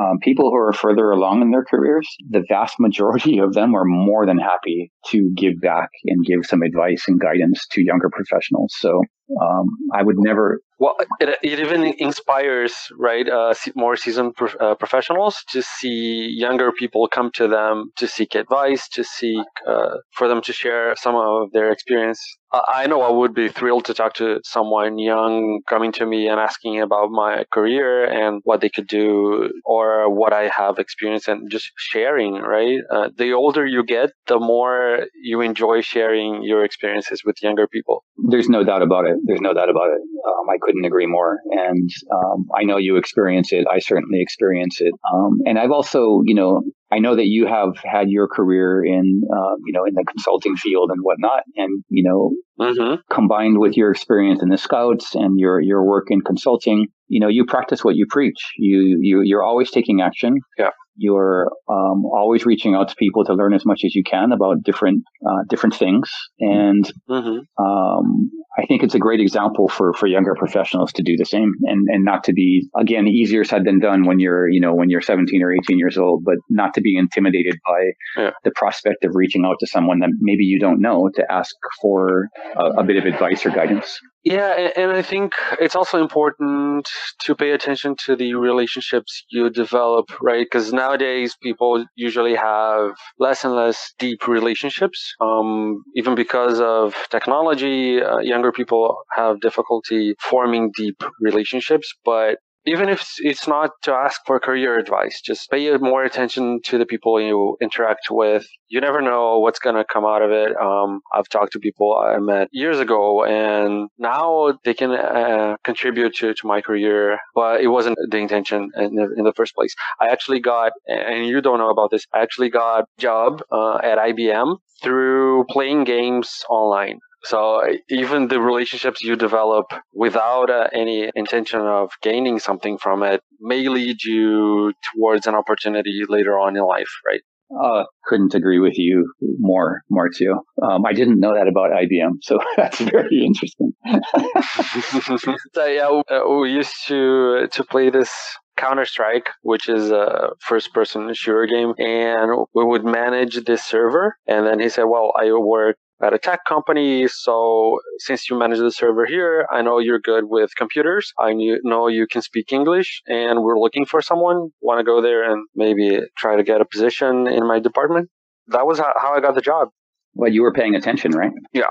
um, 0.00 0.18
people 0.22 0.50
who 0.50 0.56
are 0.56 0.72
further 0.72 1.10
along 1.10 1.42
in 1.42 1.50
their 1.50 1.64
careers, 1.64 2.08
the 2.28 2.44
vast 2.48 2.76
majority 2.78 3.38
of 3.38 3.52
them 3.52 3.74
are 3.74 3.84
more 3.84 4.26
than 4.26 4.38
happy 4.38 4.92
to 5.08 5.30
give 5.36 5.60
back 5.60 5.90
and 6.06 6.24
give 6.24 6.46
some 6.46 6.62
advice 6.62 7.04
and 7.06 7.20
guidance 7.20 7.66
to 7.72 7.82
younger 7.82 8.08
professionals. 8.10 8.74
So 8.78 9.02
um, 9.40 9.66
I 9.94 10.02
would 10.02 10.16
never. 10.18 10.60
Well, 10.78 10.96
it, 11.20 11.36
it 11.42 11.60
even 11.60 11.84
inspires, 11.98 12.74
right, 12.96 13.28
uh, 13.28 13.54
more 13.74 13.96
seasoned 13.96 14.34
uh, 14.60 14.74
professionals 14.76 15.36
to 15.50 15.62
see 15.62 16.28
younger 16.36 16.72
people 16.72 17.06
come 17.08 17.30
to 17.34 17.46
them 17.46 17.92
to 17.96 18.08
seek 18.08 18.34
advice, 18.34 18.88
to 18.90 19.04
seek 19.04 19.46
uh, 19.66 19.96
for 20.12 20.26
them 20.28 20.40
to 20.42 20.52
share 20.52 20.94
some 20.96 21.14
of 21.14 21.52
their 21.52 21.70
experience 21.70 22.20
I 22.52 22.86
know 22.88 23.02
I 23.02 23.10
would 23.10 23.32
be 23.32 23.48
thrilled 23.48 23.84
to 23.84 23.94
talk 23.94 24.14
to 24.14 24.40
someone 24.44 24.98
young 24.98 25.60
coming 25.68 25.92
to 25.92 26.06
me 26.06 26.26
and 26.26 26.40
asking 26.40 26.80
about 26.80 27.10
my 27.10 27.44
career 27.52 28.04
and 28.04 28.40
what 28.44 28.60
they 28.60 28.68
could 28.68 28.88
do 28.88 29.50
or 29.64 30.12
what 30.12 30.32
I 30.32 30.50
have 30.56 30.78
experienced 30.78 31.28
and 31.28 31.48
just 31.50 31.70
sharing, 31.76 32.34
right? 32.34 32.78
Uh, 32.90 33.10
the 33.16 33.32
older 33.32 33.64
you 33.64 33.84
get, 33.84 34.10
the 34.26 34.40
more 34.40 35.06
you 35.22 35.40
enjoy 35.40 35.80
sharing 35.80 36.42
your 36.42 36.64
experiences 36.64 37.22
with 37.24 37.36
younger 37.40 37.68
people. 37.68 38.04
There's 38.28 38.48
no 38.48 38.64
doubt 38.64 38.82
about 38.82 39.06
it. 39.06 39.16
There's 39.24 39.40
no 39.40 39.54
doubt 39.54 39.70
about 39.70 39.90
it. 39.90 40.00
Um, 40.26 40.48
I 40.50 40.58
couldn't 40.60 40.84
agree 40.84 41.06
more. 41.06 41.38
And 41.52 41.88
um, 42.12 42.48
I 42.58 42.64
know 42.64 42.78
you 42.78 42.96
experience 42.96 43.52
it. 43.52 43.66
I 43.70 43.78
certainly 43.78 44.20
experience 44.20 44.80
it. 44.80 44.92
Um, 45.14 45.38
and 45.46 45.56
I've 45.58 45.70
also, 45.70 46.22
you 46.24 46.34
know, 46.34 46.62
I 46.92 46.98
know 46.98 47.14
that 47.14 47.26
you 47.26 47.46
have 47.46 47.76
had 47.84 48.08
your 48.08 48.26
career 48.26 48.84
in, 48.84 49.22
uh, 49.32 49.54
you 49.64 49.72
know, 49.72 49.84
in 49.84 49.94
the 49.94 50.04
consulting 50.04 50.56
field 50.56 50.90
and 50.92 51.00
whatnot, 51.02 51.44
and 51.56 51.84
you 51.88 52.02
know, 52.02 52.32
mm-hmm. 52.60 53.00
combined 53.12 53.58
with 53.58 53.76
your 53.76 53.90
experience 53.90 54.42
in 54.42 54.48
the 54.48 54.58
Scouts 54.58 55.14
and 55.14 55.38
your 55.38 55.60
your 55.60 55.84
work 55.84 56.06
in 56.10 56.20
consulting, 56.20 56.88
you 57.08 57.20
know, 57.20 57.28
you 57.28 57.44
practice 57.44 57.84
what 57.84 57.96
you 57.96 58.06
preach. 58.08 58.40
You 58.58 58.98
you 59.00 59.20
you're 59.24 59.44
always 59.44 59.70
taking 59.70 60.00
action. 60.00 60.38
Yeah. 60.58 60.70
You're 60.96 61.50
um, 61.68 62.04
always 62.04 62.44
reaching 62.44 62.74
out 62.74 62.88
to 62.88 62.96
people 62.96 63.24
to 63.24 63.32
learn 63.32 63.54
as 63.54 63.64
much 63.64 63.82
as 63.86 63.94
you 63.94 64.02
can 64.02 64.32
about 64.32 64.62
different 64.62 65.04
uh, 65.26 65.44
different 65.48 65.74
things, 65.76 66.10
and 66.40 66.84
mm-hmm. 67.08 67.64
um, 67.64 68.30
I 68.60 68.66
think 68.66 68.82
it's 68.82 68.94
a 68.94 68.98
great 68.98 69.20
example 69.20 69.68
for, 69.68 69.94
for 69.94 70.06
younger 70.06 70.34
professionals 70.34 70.92
to 70.92 71.02
do 71.02 71.16
the 71.16 71.24
same 71.24 71.54
and, 71.64 71.88
and 71.88 72.04
not 72.04 72.24
to 72.24 72.32
be, 72.32 72.68
again, 72.76 73.06
easier 73.08 73.42
said 73.42 73.64
than 73.64 73.78
done 73.78 74.04
when 74.04 74.20
you're, 74.20 74.48
you 74.48 74.60
know, 74.60 74.74
when 74.74 74.90
you're 74.90 75.00
17 75.00 75.42
or 75.42 75.52
18 75.52 75.78
years 75.78 75.96
old, 75.96 76.24
but 76.24 76.36
not 76.50 76.74
to 76.74 76.82
be 76.82 76.96
intimidated 76.96 77.58
by 77.66 78.22
yeah. 78.22 78.30
the 78.44 78.52
prospect 78.54 79.04
of 79.04 79.12
reaching 79.14 79.44
out 79.46 79.56
to 79.60 79.66
someone 79.66 80.00
that 80.00 80.10
maybe 80.20 80.44
you 80.44 80.58
don't 80.58 80.80
know 80.80 81.08
to 81.14 81.32
ask 81.32 81.54
for 81.80 82.28
a, 82.56 82.80
a 82.80 82.84
bit 82.84 82.96
of 82.96 83.06
advice 83.06 83.46
or 83.46 83.50
guidance. 83.50 83.98
Yeah, 84.22 84.68
and 84.76 84.92
I 84.92 85.00
think 85.00 85.32
it's 85.58 85.74
also 85.74 85.98
important 85.98 86.86
to 87.22 87.34
pay 87.34 87.52
attention 87.52 87.96
to 88.04 88.16
the 88.16 88.34
relationships 88.34 89.24
you 89.30 89.48
develop, 89.48 90.10
right? 90.20 90.44
Because 90.44 90.74
nowadays 90.74 91.34
people 91.42 91.86
usually 91.96 92.34
have 92.34 92.92
less 93.18 93.44
and 93.44 93.54
less 93.54 93.94
deep 93.98 94.28
relationships, 94.28 95.14
um, 95.22 95.82
even 95.96 96.14
because 96.14 96.60
of 96.60 96.94
technology. 97.10 98.02
Uh, 98.02 98.18
younger 98.18 98.49
people 98.52 98.98
have 99.14 99.40
difficulty 99.40 100.14
forming 100.18 100.70
deep 100.76 101.02
relationships, 101.20 101.92
but 102.04 102.38
even 102.66 102.88
if 102.90 103.14
it's 103.18 103.48
not 103.48 103.70
to 103.82 103.92
ask 103.92 104.20
for 104.26 104.38
career 104.38 104.78
advice, 104.78 105.20
just 105.22 105.50
pay 105.50 105.74
more 105.78 106.04
attention 106.04 106.60
to 106.64 106.76
the 106.76 106.84
people 106.84 107.20
you 107.20 107.56
interact 107.60 108.10
with. 108.10 108.46
You 108.68 108.80
never 108.80 109.00
know 109.00 109.38
what's 109.38 109.58
going 109.58 109.76
to 109.76 109.84
come 109.84 110.04
out 110.04 110.20
of 110.20 110.30
it. 110.30 110.54
Um, 110.60 111.00
I've 111.14 111.28
talked 111.28 111.52
to 111.52 111.58
people 111.58 111.96
I 111.96 112.18
met 112.18 112.48
years 112.52 112.78
ago 112.78 113.24
and 113.24 113.88
now 113.98 114.58
they 114.64 114.74
can 114.74 114.90
uh, 114.90 115.56
contribute 115.64 116.14
to, 116.16 116.34
to 116.34 116.46
my 116.46 116.60
career, 116.60 117.18
but 117.34 117.62
it 117.62 117.68
wasn't 117.68 117.96
the 118.10 118.18
intention 118.18 118.70
in 118.76 118.94
the, 118.94 119.14
in 119.16 119.24
the 119.24 119.32
first 119.34 119.54
place. 119.54 119.74
I 119.98 120.08
actually 120.08 120.40
got, 120.40 120.72
and 120.86 121.26
you 121.26 121.40
don't 121.40 121.58
know 121.58 121.70
about 121.70 121.90
this, 121.90 122.04
I 122.12 122.20
actually 122.20 122.50
got 122.50 122.84
job 122.98 123.42
uh, 123.50 123.78
at 123.82 123.96
IBM 123.96 124.56
through 124.82 125.44
playing 125.48 125.84
games 125.84 126.44
online. 126.50 126.98
So 127.24 127.62
even 127.88 128.28
the 128.28 128.40
relationships 128.40 129.02
you 129.02 129.16
develop 129.16 129.66
without 129.92 130.50
uh, 130.50 130.68
any 130.72 131.10
intention 131.14 131.60
of 131.60 131.90
gaining 132.02 132.38
something 132.38 132.78
from 132.78 133.02
it 133.02 133.22
may 133.40 133.68
lead 133.68 134.02
you 134.02 134.72
towards 134.94 135.26
an 135.26 135.34
opportunity 135.34 136.02
later 136.08 136.38
on 136.38 136.56
in 136.56 136.64
life, 136.64 136.90
right? 137.06 137.20
Uh, 137.62 137.84
couldn't 138.04 138.34
agree 138.34 138.60
with 138.60 138.78
you 138.78 139.12
more, 139.38 139.82
Marcio. 139.90 140.38
Um, 140.62 140.86
I 140.86 140.92
didn't 140.92 141.18
know 141.18 141.34
that 141.34 141.48
about 141.48 141.70
IBM, 141.70 142.18
so 142.22 142.38
that's 142.56 142.78
very 142.78 143.24
interesting. 143.24 143.72
so 145.52 145.66
yeah, 145.66 145.88
uh, 145.88 146.28
we 146.28 146.52
used 146.52 146.74
to 146.86 147.48
to 147.48 147.64
play 147.64 147.90
this 147.90 148.12
Counter 148.56 148.84
Strike, 148.84 149.30
which 149.42 149.68
is 149.68 149.90
a 149.90 150.30
first 150.38 150.72
person 150.72 151.12
shooter 151.12 151.46
game, 151.46 151.74
and 151.78 152.46
we 152.54 152.64
would 152.64 152.84
manage 152.84 153.42
this 153.44 153.64
server. 153.64 154.16
And 154.28 154.46
then 154.46 154.60
he 154.60 154.68
said, 154.68 154.84
"Well, 154.84 155.12
I 155.18 155.32
work 155.32 155.76
at 156.02 156.12
a 156.14 156.18
tech 156.18 156.44
company. 156.46 157.06
So 157.08 157.80
since 157.98 158.28
you 158.30 158.38
manage 158.38 158.58
the 158.58 158.70
server 158.70 159.06
here, 159.06 159.46
I 159.50 159.62
know 159.62 159.78
you're 159.78 160.00
good 160.00 160.24
with 160.24 160.54
computers. 160.56 161.12
I 161.18 161.34
know 161.62 161.88
you 161.88 162.06
can 162.06 162.22
speak 162.22 162.52
English 162.52 163.02
and 163.06 163.42
we're 163.42 163.58
looking 163.58 163.84
for 163.84 164.00
someone. 164.00 164.48
Want 164.60 164.78
to 164.78 164.84
go 164.84 165.00
there 165.00 165.30
and 165.30 165.46
maybe 165.54 166.00
try 166.16 166.36
to 166.36 166.42
get 166.42 166.60
a 166.60 166.64
position 166.64 167.26
in 167.26 167.46
my 167.46 167.60
department? 167.60 168.08
That 168.48 168.66
was 168.66 168.78
how 168.78 169.14
I 169.14 169.20
got 169.20 169.34
the 169.34 169.40
job. 169.40 169.68
Well, 170.14 170.32
you 170.32 170.42
were 170.42 170.52
paying 170.52 170.74
attention, 170.74 171.12
right? 171.12 171.32
Yeah. 171.52 171.64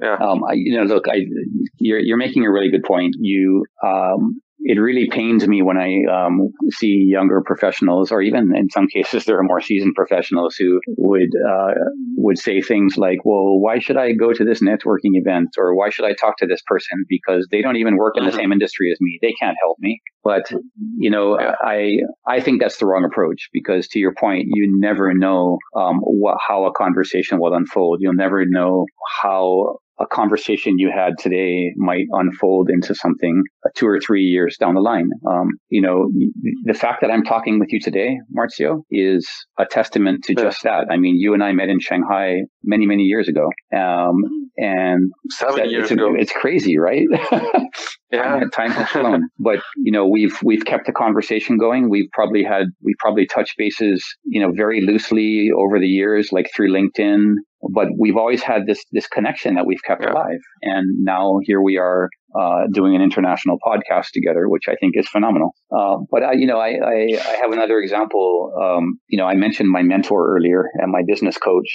Yeah. 0.00 0.16
Um, 0.16 0.44
I, 0.44 0.52
you 0.52 0.76
know, 0.76 0.84
look, 0.84 1.08
I, 1.08 1.24
you're, 1.78 1.98
you're 1.98 2.16
making 2.16 2.44
a 2.44 2.52
really 2.52 2.70
good 2.70 2.84
point. 2.84 3.16
You, 3.18 3.64
um, 3.82 4.40
it 4.60 4.78
really 4.78 5.08
pains 5.10 5.46
me 5.46 5.62
when 5.62 5.76
I 5.76 6.02
um, 6.10 6.48
see 6.70 7.06
younger 7.08 7.42
professionals, 7.44 8.10
or 8.10 8.20
even 8.22 8.54
in 8.56 8.70
some 8.70 8.86
cases, 8.94 9.24
there 9.24 9.38
are 9.38 9.44
more 9.44 9.60
seasoned 9.60 9.94
professionals 9.94 10.56
who 10.56 10.80
would 10.96 11.30
uh, 11.48 11.74
would 12.16 12.38
say 12.38 12.60
things 12.60 12.96
like, 12.96 13.18
"Well, 13.24 13.60
why 13.60 13.78
should 13.78 13.96
I 13.96 14.12
go 14.12 14.32
to 14.32 14.44
this 14.44 14.62
networking 14.62 15.14
event, 15.14 15.50
or 15.58 15.74
why 15.74 15.90
should 15.90 16.04
I 16.04 16.14
talk 16.14 16.36
to 16.38 16.46
this 16.46 16.62
person 16.66 17.04
because 17.08 17.46
they 17.50 17.62
don't 17.62 17.76
even 17.76 17.96
work 17.96 18.16
in 18.16 18.24
the 18.24 18.30
mm-hmm. 18.30 18.38
same 18.38 18.52
industry 18.52 18.90
as 18.90 18.98
me? 19.00 19.18
They 19.22 19.34
can't 19.40 19.56
help 19.62 19.76
me." 19.80 20.00
But 20.24 20.50
you 20.98 21.10
know. 21.10 21.38
I 21.62 21.98
I 22.26 22.40
think 22.40 22.60
that's 22.60 22.78
the 22.78 22.86
wrong 22.86 23.04
approach 23.04 23.48
because, 23.52 23.88
to 23.88 23.98
your 23.98 24.14
point, 24.14 24.46
you 24.48 24.68
never 24.78 25.12
know 25.14 25.58
um, 25.76 25.98
what, 26.00 26.38
how 26.46 26.64
a 26.64 26.72
conversation 26.72 27.38
will 27.40 27.54
unfold. 27.54 27.98
You'll 28.00 28.14
never 28.14 28.44
know 28.46 28.86
how 29.20 29.78
a 30.00 30.06
conversation 30.06 30.78
you 30.78 30.90
had 30.94 31.14
today 31.18 31.72
might 31.76 32.06
unfold 32.12 32.70
into 32.70 32.94
something 32.94 33.42
two 33.74 33.86
or 33.86 34.00
three 34.00 34.22
years 34.22 34.56
down 34.58 34.74
the 34.74 34.80
line. 34.80 35.10
Um, 35.28 35.48
you 35.68 35.82
know, 35.82 36.10
the 36.64 36.74
fact 36.74 37.00
that 37.00 37.10
I'm 37.10 37.24
talking 37.24 37.58
with 37.58 37.72
you 37.72 37.80
today, 37.80 38.18
Marcio, 38.36 38.82
is 38.90 39.28
a 39.58 39.66
testament 39.66 40.24
to 40.24 40.34
just 40.34 40.62
that. 40.62 40.86
I 40.90 40.96
mean, 40.96 41.16
you 41.16 41.34
and 41.34 41.42
I 41.42 41.52
met 41.52 41.68
in 41.68 41.80
Shanghai 41.80 42.42
many, 42.62 42.86
many 42.86 43.04
years 43.04 43.28
ago. 43.28 43.48
Um, 43.76 44.22
and 44.56 45.12
seven 45.30 45.70
years 45.70 45.84
it's, 45.84 45.92
ago. 45.92 46.14
It's 46.16 46.32
crazy, 46.32 46.78
right? 46.78 47.06
yeah, 48.10 48.40
time 48.54 48.70
has 48.70 48.88
flown. 48.92 49.28
but 49.38 49.60
you 49.76 49.92
know, 49.92 50.06
we've 50.06 50.36
we've 50.42 50.64
kept 50.64 50.86
the 50.86 50.92
conversation 50.92 51.58
going. 51.58 51.90
We've 51.90 52.10
probably 52.12 52.42
had 52.42 52.66
we 52.82 52.94
probably 52.98 53.26
touched 53.26 53.54
bases, 53.56 54.04
you 54.24 54.40
know, 54.40 54.52
very 54.54 54.80
loosely 54.80 55.50
over 55.56 55.78
the 55.78 55.86
years, 55.86 56.30
like 56.32 56.50
through 56.54 56.72
LinkedIn. 56.72 57.34
But 57.72 57.88
we've 57.98 58.16
always 58.16 58.42
had 58.42 58.66
this 58.66 58.82
this 58.92 59.06
connection 59.08 59.54
that 59.56 59.66
we've 59.66 59.82
kept 59.84 60.02
yeah. 60.02 60.12
alive, 60.12 60.40
and 60.62 61.04
now 61.04 61.38
here 61.42 61.60
we 61.60 61.76
are 61.76 62.08
uh, 62.38 62.66
doing 62.72 62.94
an 62.94 63.02
international 63.02 63.58
podcast 63.66 64.08
together, 64.12 64.48
which 64.48 64.64
I 64.68 64.74
think 64.76 64.94
is 64.96 65.08
phenomenal. 65.08 65.54
Uh, 65.76 65.96
but 66.10 66.22
I, 66.22 66.32
you 66.34 66.46
know, 66.46 66.58
I, 66.58 66.68
I, 66.68 67.18
I, 67.18 67.38
have 67.42 67.52
another 67.52 67.78
example. 67.78 68.52
Um, 68.60 69.00
you 69.08 69.18
know, 69.18 69.24
I 69.24 69.34
mentioned 69.34 69.70
my 69.70 69.82
mentor 69.82 70.36
earlier 70.36 70.66
and 70.74 70.92
my 70.92 71.02
business 71.06 71.38
coach. 71.38 71.68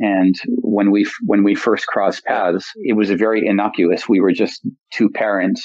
And 0.00 0.34
when 0.48 0.90
we 0.90 1.06
when 1.26 1.44
we 1.44 1.54
first 1.54 1.86
crossed 1.86 2.24
paths, 2.24 2.66
it 2.76 2.96
was 2.96 3.10
a 3.10 3.16
very 3.16 3.46
innocuous. 3.46 4.08
We 4.08 4.20
were 4.20 4.32
just 4.32 4.66
two 4.92 5.10
parents 5.10 5.62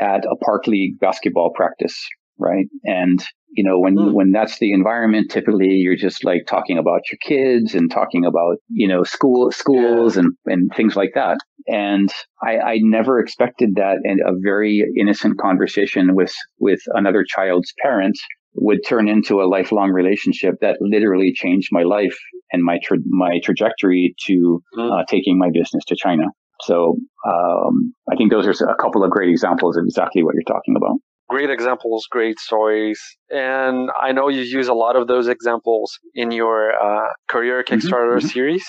at 0.00 0.24
a 0.24 0.36
park 0.44 0.66
league 0.66 0.98
basketball 1.00 1.50
practice, 1.54 1.96
right? 2.38 2.66
And 2.84 3.20
you 3.56 3.64
know, 3.64 3.78
when, 3.78 3.96
mm. 3.96 4.12
when 4.12 4.32
that's 4.32 4.58
the 4.58 4.72
environment, 4.72 5.30
typically 5.30 5.70
you're 5.70 5.96
just 5.96 6.24
like 6.24 6.42
talking 6.46 6.76
about 6.76 7.00
your 7.10 7.18
kids 7.22 7.74
and 7.74 7.90
talking 7.90 8.26
about, 8.26 8.58
you 8.68 8.86
know, 8.86 9.02
school, 9.02 9.50
schools 9.50 10.18
and, 10.18 10.34
and 10.44 10.70
things 10.76 10.94
like 10.94 11.12
that. 11.14 11.38
And 11.66 12.10
I, 12.42 12.58
I 12.58 12.78
never 12.82 13.18
expected 13.18 13.70
that 13.76 13.96
and 14.04 14.20
a 14.20 14.32
very 14.42 14.84
innocent 15.00 15.38
conversation 15.38 16.14
with, 16.14 16.34
with 16.58 16.80
another 16.88 17.24
child's 17.26 17.72
parents 17.82 18.22
would 18.56 18.80
turn 18.86 19.08
into 19.08 19.40
a 19.40 19.48
lifelong 19.48 19.90
relationship 19.90 20.56
that 20.60 20.76
literally 20.80 21.32
changed 21.34 21.68
my 21.72 21.82
life 21.82 22.16
and 22.52 22.62
my 22.62 22.78
tra- 22.82 22.98
my 23.06 23.40
trajectory 23.42 24.14
to 24.26 24.62
mm. 24.76 24.92
uh, 24.92 25.04
taking 25.08 25.38
my 25.38 25.50
business 25.52 25.84
to 25.86 25.96
China. 25.96 26.24
So 26.62 26.96
um, 27.26 27.94
I 28.10 28.16
think 28.16 28.30
those 28.30 28.46
are 28.46 28.68
a 28.68 28.76
couple 28.76 29.04
of 29.04 29.10
great 29.10 29.28
examples 29.28 29.76
of 29.76 29.84
exactly 29.84 30.22
what 30.22 30.34
you're 30.34 30.42
talking 30.42 30.74
about 30.76 30.96
great 31.28 31.50
examples, 31.50 32.06
great 32.10 32.38
stories. 32.38 33.00
And 33.30 33.90
I 34.00 34.12
know 34.12 34.28
you 34.28 34.42
use 34.42 34.68
a 34.68 34.74
lot 34.74 34.96
of 34.96 35.08
those 35.08 35.28
examples 35.28 35.98
in 36.14 36.30
your 36.30 36.72
uh, 36.72 37.08
career 37.28 37.62
mm-hmm, 37.62 37.74
Kickstarter 37.74 38.18
mm-hmm. 38.18 38.28
series. 38.28 38.64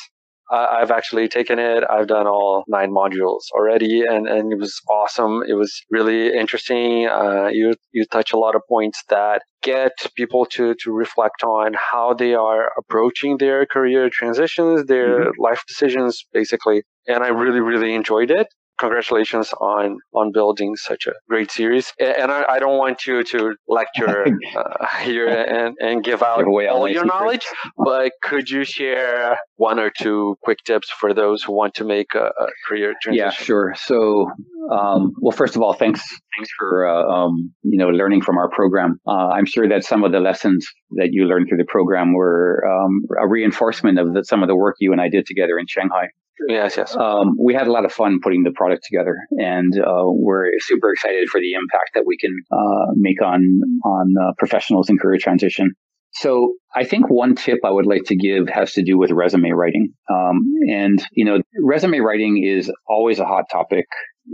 I've 0.50 0.92
actually 0.92 1.28
taken 1.28 1.60
it. 1.60 1.84
I've 1.90 2.08
done 2.08 2.28
all 2.28 2.64
nine 2.68 2.92
modules 2.92 3.42
already, 3.54 4.04
and, 4.08 4.28
and 4.28 4.52
it 4.52 4.60
was 4.60 4.80
awesome. 4.90 5.44
It 5.48 5.56
was 5.56 5.82
really 5.90 6.34
interesting. 6.34 7.08
Uh, 7.08 7.50
you 7.52 7.74
you 7.92 8.06
touch 8.06 8.32
a 8.34 8.38
lot 8.38 8.56
of 8.56 8.62
points 8.70 9.04
that 9.10 9.42
get 9.62 9.92
people 10.16 10.46
to 10.46 10.76
to 10.84 10.92
reflect 10.92 11.44
on 11.44 11.74
how 11.74 12.14
they 12.14 12.34
are 12.34 12.72
approaching 12.78 13.38
their 13.38 13.66
career 13.66 14.10
transitions, 14.10 14.86
their 14.86 15.20
mm-hmm. 15.20 15.42
life 15.42 15.64
decisions, 15.68 16.26
basically. 16.32 16.84
And 17.08 17.24
I 17.24 17.30
really 17.30 17.60
really 17.60 17.94
enjoyed 17.94 18.32
it 18.32 18.48
congratulations 18.78 19.54
on 19.60 19.98
on 20.14 20.32
building 20.32 20.76
such 20.76 21.08
a 21.08 21.14
great 21.30 21.52
series. 21.52 21.94
And 22.00 22.32
I, 22.32 22.44
I 22.50 22.60
don't 22.60 22.78
want 22.78 23.06
you 23.06 23.24
to 23.24 23.56
lecture 23.68 24.26
uh, 24.56 24.88
here 25.02 25.28
and, 25.28 25.76
and 25.80 26.04
give 26.04 26.24
out 26.24 26.40
give 26.40 26.48
all, 26.48 26.68
all 26.70 26.88
your 26.88 27.06
knowledge, 27.06 27.46
but 27.78 28.12
could 28.22 28.50
you 28.50 28.64
share 28.64 29.38
one 29.56 29.80
or 29.80 29.92
two 29.98 30.36
quick 30.44 30.60
tips 30.66 30.90
for 30.90 31.14
those 31.14 31.44
who 31.44 31.54
want 31.54 31.74
to 31.76 31.84
make 31.84 32.14
a, 32.16 32.26
a 32.26 32.48
career 32.68 32.94
transition? 33.02 33.26
Yeah, 33.26 33.32
sure. 33.32 33.76
So, 33.78 34.30
um, 34.72 35.14
well, 35.20 35.36
first 35.36 35.56
of 35.56 35.62
all, 35.62 35.74
thanks 35.74 36.02
thanks 36.38 36.50
for 36.58 36.88
uh, 36.88 37.04
um, 37.04 37.54
you 37.64 37.78
know 37.78 37.90
learning 37.90 38.22
from 38.22 38.38
our 38.38 38.50
program. 38.50 39.00
Uh, 39.08 39.30
I'm 39.30 39.46
sure 39.46 39.68
that 39.68 39.84
some 39.84 40.04
of 40.04 40.12
the 40.12 40.20
lessons 40.20 40.68
that 40.92 41.10
you 41.12 41.26
learned 41.26 41.48
through 41.50 41.58
the 41.58 41.66
program 41.66 42.14
were 42.14 42.64
um, 42.66 43.02
a 43.20 43.28
reinforcement 43.28 44.00
of 44.00 44.14
the, 44.14 44.24
some 44.24 44.44
of 44.44 44.48
the 44.48 44.56
work 44.56 44.76
you 44.80 44.92
and 44.92 45.02
I 45.02 45.10
did 45.10 45.26
together 45.26 45.58
in 45.58 45.66
Shanghai. 45.68 46.08
Yes, 46.48 46.78
yes. 46.78 46.96
Um, 46.96 47.36
we 47.44 47.54
had 47.54 47.68
a 47.68 47.72
lot 47.72 47.86
of 47.86 47.92
fun 47.92 48.20
putting 48.22 48.44
the 48.44 48.52
product 48.52 48.84
together, 48.90 49.18
and 49.32 49.74
uh, 49.80 50.06
we're 50.06 50.52
super 50.60 50.92
excited 50.92 51.28
for 51.30 51.40
the 51.42 51.54
impact 51.54 51.92
that 51.96 52.06
we 52.06 52.18
can 52.18 52.32
uh, 52.52 52.94
make 52.96 53.22
on 53.22 53.42
on 53.84 54.14
uh, 54.22 54.32
professionals 54.38 54.90
in 54.90 54.98
career 54.98 55.18
transition. 55.20 55.72
So 56.14 56.54
I 56.76 56.84
think 56.84 57.10
one 57.10 57.36
tip 57.36 57.60
I 57.64 57.70
would 57.70 57.86
like 57.86 58.04
to 58.06 58.16
give 58.16 58.50
has 58.50 58.74
to 58.74 58.84
do 58.84 58.98
with 58.98 59.12
resume 59.12 59.52
writing. 59.52 59.94
Um, 60.10 60.42
and, 60.70 61.04
you 61.12 61.26
know, 61.26 61.42
resume 61.62 62.00
writing 62.00 62.44
is 62.44 62.72
always 62.88 63.20
a 63.20 63.26
hot 63.26 63.46
topic. 63.52 63.86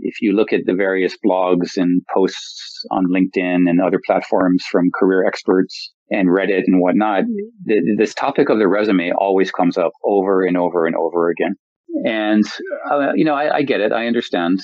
If 0.01 0.21
you 0.21 0.33
look 0.33 0.53
at 0.53 0.61
the 0.65 0.75
various 0.75 1.17
blogs 1.25 1.75
and 1.75 2.01
posts 2.13 2.85
on 2.91 3.07
LinkedIn 3.07 3.69
and 3.69 3.81
other 3.81 3.99
platforms 4.05 4.63
from 4.71 4.91
career 4.97 5.25
experts 5.27 5.91
and 6.09 6.29
Reddit 6.29 6.63
and 6.67 6.79
whatnot, 6.79 7.23
the, 7.65 7.95
this 7.97 8.13
topic 8.13 8.49
of 8.49 8.59
the 8.59 8.67
resume 8.67 9.11
always 9.11 9.51
comes 9.51 9.77
up 9.77 9.91
over 10.05 10.45
and 10.45 10.57
over 10.57 10.85
and 10.85 10.95
over 10.95 11.29
again. 11.29 11.55
And, 12.06 12.45
uh, 12.91 13.12
you 13.15 13.25
know, 13.25 13.36
I, 13.36 13.58
I, 13.58 13.62
get 13.63 13.79
it. 13.79 13.91
I 13.91 14.08
understand 14.08 14.60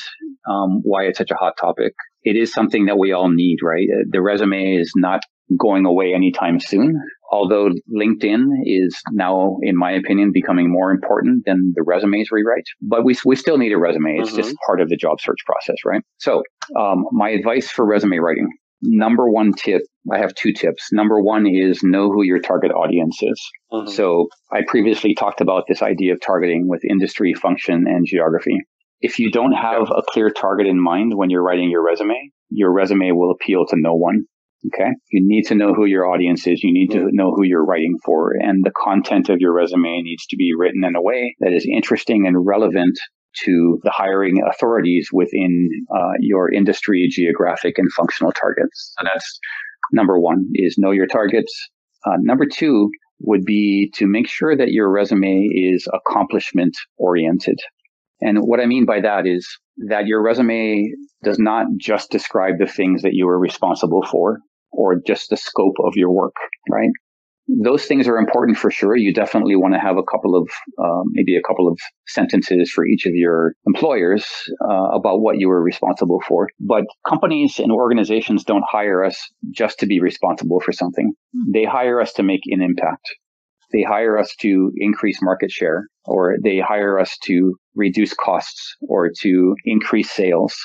um, 0.50 0.82
why 0.84 1.04
it's 1.04 1.18
such 1.18 1.32
a 1.32 1.36
hot 1.36 1.54
topic. 1.60 1.94
It 2.24 2.36
is 2.36 2.52
something 2.52 2.86
that 2.86 2.98
we 2.98 3.12
all 3.12 3.30
need, 3.30 3.58
right? 3.64 3.88
Uh, 3.94 4.04
the 4.10 4.22
resume 4.22 4.76
is 4.76 4.92
not 4.96 5.22
going 5.60 5.86
away 5.86 6.14
anytime 6.14 6.60
soon. 6.60 7.00
Although 7.32 7.70
LinkedIn 7.96 8.46
is 8.66 9.00
now, 9.12 9.58
in 9.62 9.78
my 9.78 9.92
opinion, 9.92 10.32
becoming 10.34 10.72
more 10.72 10.92
important 10.92 11.44
than 11.46 11.74
the 11.76 11.84
resumes 11.84 12.30
we 12.32 12.44
write, 12.44 12.66
but 12.82 13.06
we, 13.06 13.16
we 13.26 13.36
still 13.36 13.58
need 13.58 13.72
a 13.72 13.78
resume. 13.78 14.18
It's 14.18 14.30
mm-hmm. 14.32 14.42
just 14.42 14.56
part 14.66 14.82
of 14.82 14.90
the 14.90 14.98
job 14.98 15.22
search 15.22 15.40
process, 15.46 15.78
right? 15.86 16.02
So, 16.18 16.42
um, 16.80 17.06
my 17.12 17.30
advice 17.30 17.70
for 17.70 17.86
resume 17.86 18.18
writing 18.18 18.50
number 18.82 19.30
one 19.30 19.52
tip 19.54 19.82
I 20.14 20.20
have 20.20 20.34
two 20.36 20.54
tips. 20.54 20.90
Number 20.92 21.22
one 21.22 21.46
is 21.48 21.82
know 21.84 22.12
who 22.12 22.24
your 22.24 22.40
target 22.40 22.72
audience 22.72 23.18
is. 23.22 23.52
Mm-hmm. 23.72 23.92
So 23.92 24.28
I 24.52 24.62
previously 24.68 25.16
talked 25.16 25.42
about 25.42 25.66
this 25.68 25.82
idea 25.82 26.14
of 26.14 26.22
targeting 26.22 26.68
with 26.68 26.84
industry, 26.84 27.34
function, 27.34 27.86
and 27.88 28.06
geography. 28.06 28.58
If 29.02 29.20
you 29.20 29.32
don't 29.32 29.54
have 29.54 29.84
a 29.84 30.04
clear 30.08 30.30
target 30.30 30.68
in 30.68 30.82
mind 30.82 31.14
when 31.16 31.30
you're 31.30 31.44
writing 31.44 31.70
your 31.70 31.84
resume, 31.84 32.32
your 32.50 32.74
resume 32.74 33.12
will 33.12 33.32
appeal 33.32 33.66
to 33.68 33.76
no 33.78 33.94
one. 33.94 34.26
Okay. 34.74 34.90
You 35.12 35.22
need 35.26 35.44
to 35.48 35.56
know 35.56 35.74
who 35.74 35.86
your 35.86 36.06
audience 36.06 36.46
is. 36.46 36.62
You 36.64 36.74
need 36.74 36.92
to 36.92 36.98
mm-hmm. 36.98 37.16
know 37.16 37.32
who 37.34 37.46
you're 37.46 37.66
writing 37.66 37.98
for. 38.04 38.34
And 38.38 38.62
the 38.64 38.74
content 38.76 39.30
of 39.30 39.38
your 39.40 39.54
resume 39.54 40.02
needs 40.02 40.26
to 40.28 40.36
be 40.36 40.52
written 40.58 40.84
in 40.84 40.96
a 40.96 41.02
way 41.02 41.36
that 41.40 41.54
is 41.54 41.66
interesting 41.72 42.28
and 42.28 42.46
relevant 42.46 43.00
to 43.46 43.80
the 43.84 43.92
hiring 43.92 44.42
authorities 44.50 45.10
within 45.14 45.70
uh, 45.96 46.14
your 46.20 46.52
industry, 46.52 47.08
geographic, 47.10 47.78
and 47.78 47.92
functional 47.94 48.32
targets. 48.32 48.94
So 48.98 49.06
that's 49.06 49.40
number 49.92 50.20
one 50.20 50.46
is 50.54 50.78
know 50.78 50.92
your 50.92 51.08
targets. 51.08 51.54
Uh, 52.06 52.18
number 52.20 52.46
two 52.46 52.90
would 53.22 53.44
be 53.44 53.92
to 53.96 54.08
make 54.08 54.30
sure 54.30 54.56
that 54.56 54.70
your 54.70 54.90
resume 54.90 55.48
is 55.52 55.88
accomplishment 55.94 56.76
oriented. 56.98 57.60
And 58.22 58.40
what 58.40 58.60
I 58.60 58.66
mean 58.66 58.86
by 58.86 59.02
that 59.02 59.26
is 59.26 59.48
that 59.88 60.08
your 60.08 60.22
resume 60.22 60.90
does 61.24 61.40
not 61.40 61.68
just 61.78 62.12
describe 62.12 62.56
the 62.60 62.68
things 62.68 63.02
that 63.02 63.14
you 63.14 63.26
were 63.26 63.40
responsible 63.40 64.04
for 64.04 64.40
or 64.72 65.02
just 65.06 65.30
the 65.30 65.38
scope 65.38 65.76
of 65.84 65.94
your 65.96 66.12
work, 66.12 66.36
right? 66.70 66.92
Those 67.64 67.86
things 67.86 68.08
are 68.08 68.18
important 68.18 68.58
for 68.58 68.70
sure. 68.70 68.96
You 68.96 69.14
definitely 69.14 69.56
want 69.56 69.74
to 69.74 69.80
have 69.80 69.98
a 69.98 70.04
couple 70.04 70.36
of, 70.36 70.50
um, 70.78 71.04
maybe 71.14 71.36
a 71.36 71.42
couple 71.42 71.68
of 71.68 71.80
sentences 72.08 72.72
for 72.72 72.86
each 72.86 73.06
of 73.06 73.14
your 73.16 73.54
employers 73.66 74.26
uh, 74.70 74.90
about 74.94 75.22
what 75.22 75.40
you 75.40 75.48
were 75.50 75.64
responsible 75.64 76.20
for. 76.28 76.50
But 76.60 76.84
companies 77.08 77.60
and 77.60 77.72
organizations 77.72 78.44
don't 78.44 78.64
hire 78.70 79.04
us 79.04 79.18
just 79.52 79.80
to 79.80 79.88
be 79.88 80.00
responsible 80.00 80.60
for 80.64 80.72
something. 80.72 81.14
They 81.54 81.64
hire 81.64 82.00
us 82.00 82.14
to 82.14 82.24
make 82.24 82.42
an 82.46 82.62
impact. 82.62 83.08
They 83.72 83.84
hire 83.84 84.18
us 84.18 84.36
to 84.42 84.72
increase 84.78 85.20
market 85.22 85.52
share, 85.52 85.88
or 86.06 86.38
they 86.44 86.60
hire 86.60 87.00
us 87.00 87.16
to 87.26 87.56
reduce 87.76 88.14
costs, 88.14 88.76
or 88.82 89.12
to 89.22 89.56
increase 89.66 90.12
sales, 90.12 90.56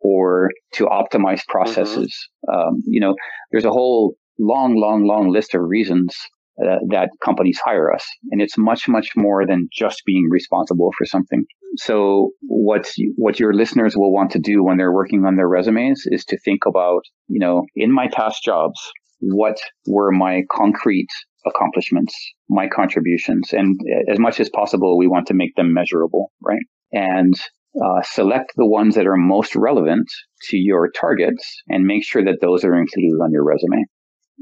or 0.00 0.50
to 0.74 0.84
optimize 0.86 1.40
processes. 1.48 2.14
Mm-hmm. 2.48 2.68
Um, 2.68 2.82
you 2.86 3.00
know, 3.00 3.14
there's 3.50 3.64
a 3.64 3.70
whole 3.70 4.14
long, 4.40 4.74
long, 4.76 5.06
long 5.06 5.30
list 5.30 5.54
of 5.54 5.60
reasons 5.62 6.16
uh, 6.60 6.76
that 6.88 7.10
companies 7.24 7.60
hire 7.64 7.92
us. 7.92 8.04
And 8.30 8.42
it's 8.42 8.58
much, 8.58 8.88
much 8.88 9.10
more 9.16 9.46
than 9.46 9.68
just 9.72 10.02
being 10.04 10.28
responsible 10.30 10.90
for 10.98 11.06
something. 11.06 11.44
So 11.76 12.30
what, 12.42 12.90
what 13.16 13.38
your 13.38 13.54
listeners 13.54 13.96
will 13.96 14.12
want 14.12 14.30
to 14.32 14.38
do 14.38 14.64
when 14.64 14.76
they're 14.76 14.92
working 14.92 15.24
on 15.24 15.36
their 15.36 15.48
resumes 15.48 16.02
is 16.06 16.24
to 16.26 16.38
think 16.44 16.60
about, 16.66 17.02
you 17.28 17.38
know, 17.38 17.64
in 17.76 17.92
my 17.92 18.08
past 18.08 18.42
jobs, 18.42 18.80
what 19.20 19.58
were 19.86 20.10
my 20.10 20.42
concrete 20.50 21.08
accomplishments, 21.46 22.14
my 22.48 22.68
contributions? 22.68 23.52
And 23.52 23.78
as 24.10 24.18
much 24.18 24.40
as 24.40 24.50
possible, 24.50 24.98
we 24.98 25.06
want 25.06 25.26
to 25.28 25.34
make 25.34 25.54
them 25.56 25.72
measurable, 25.72 26.32
right? 26.42 26.62
And 26.92 27.34
uh, 27.82 28.02
select 28.02 28.52
the 28.56 28.66
ones 28.66 28.96
that 28.96 29.06
are 29.06 29.16
most 29.16 29.54
relevant 29.54 30.08
to 30.48 30.56
your 30.56 30.90
targets 30.90 31.62
and 31.68 31.84
make 31.84 32.04
sure 32.04 32.24
that 32.24 32.38
those 32.40 32.64
are 32.64 32.74
included 32.74 33.22
on 33.22 33.30
your 33.30 33.44
resume. 33.44 33.84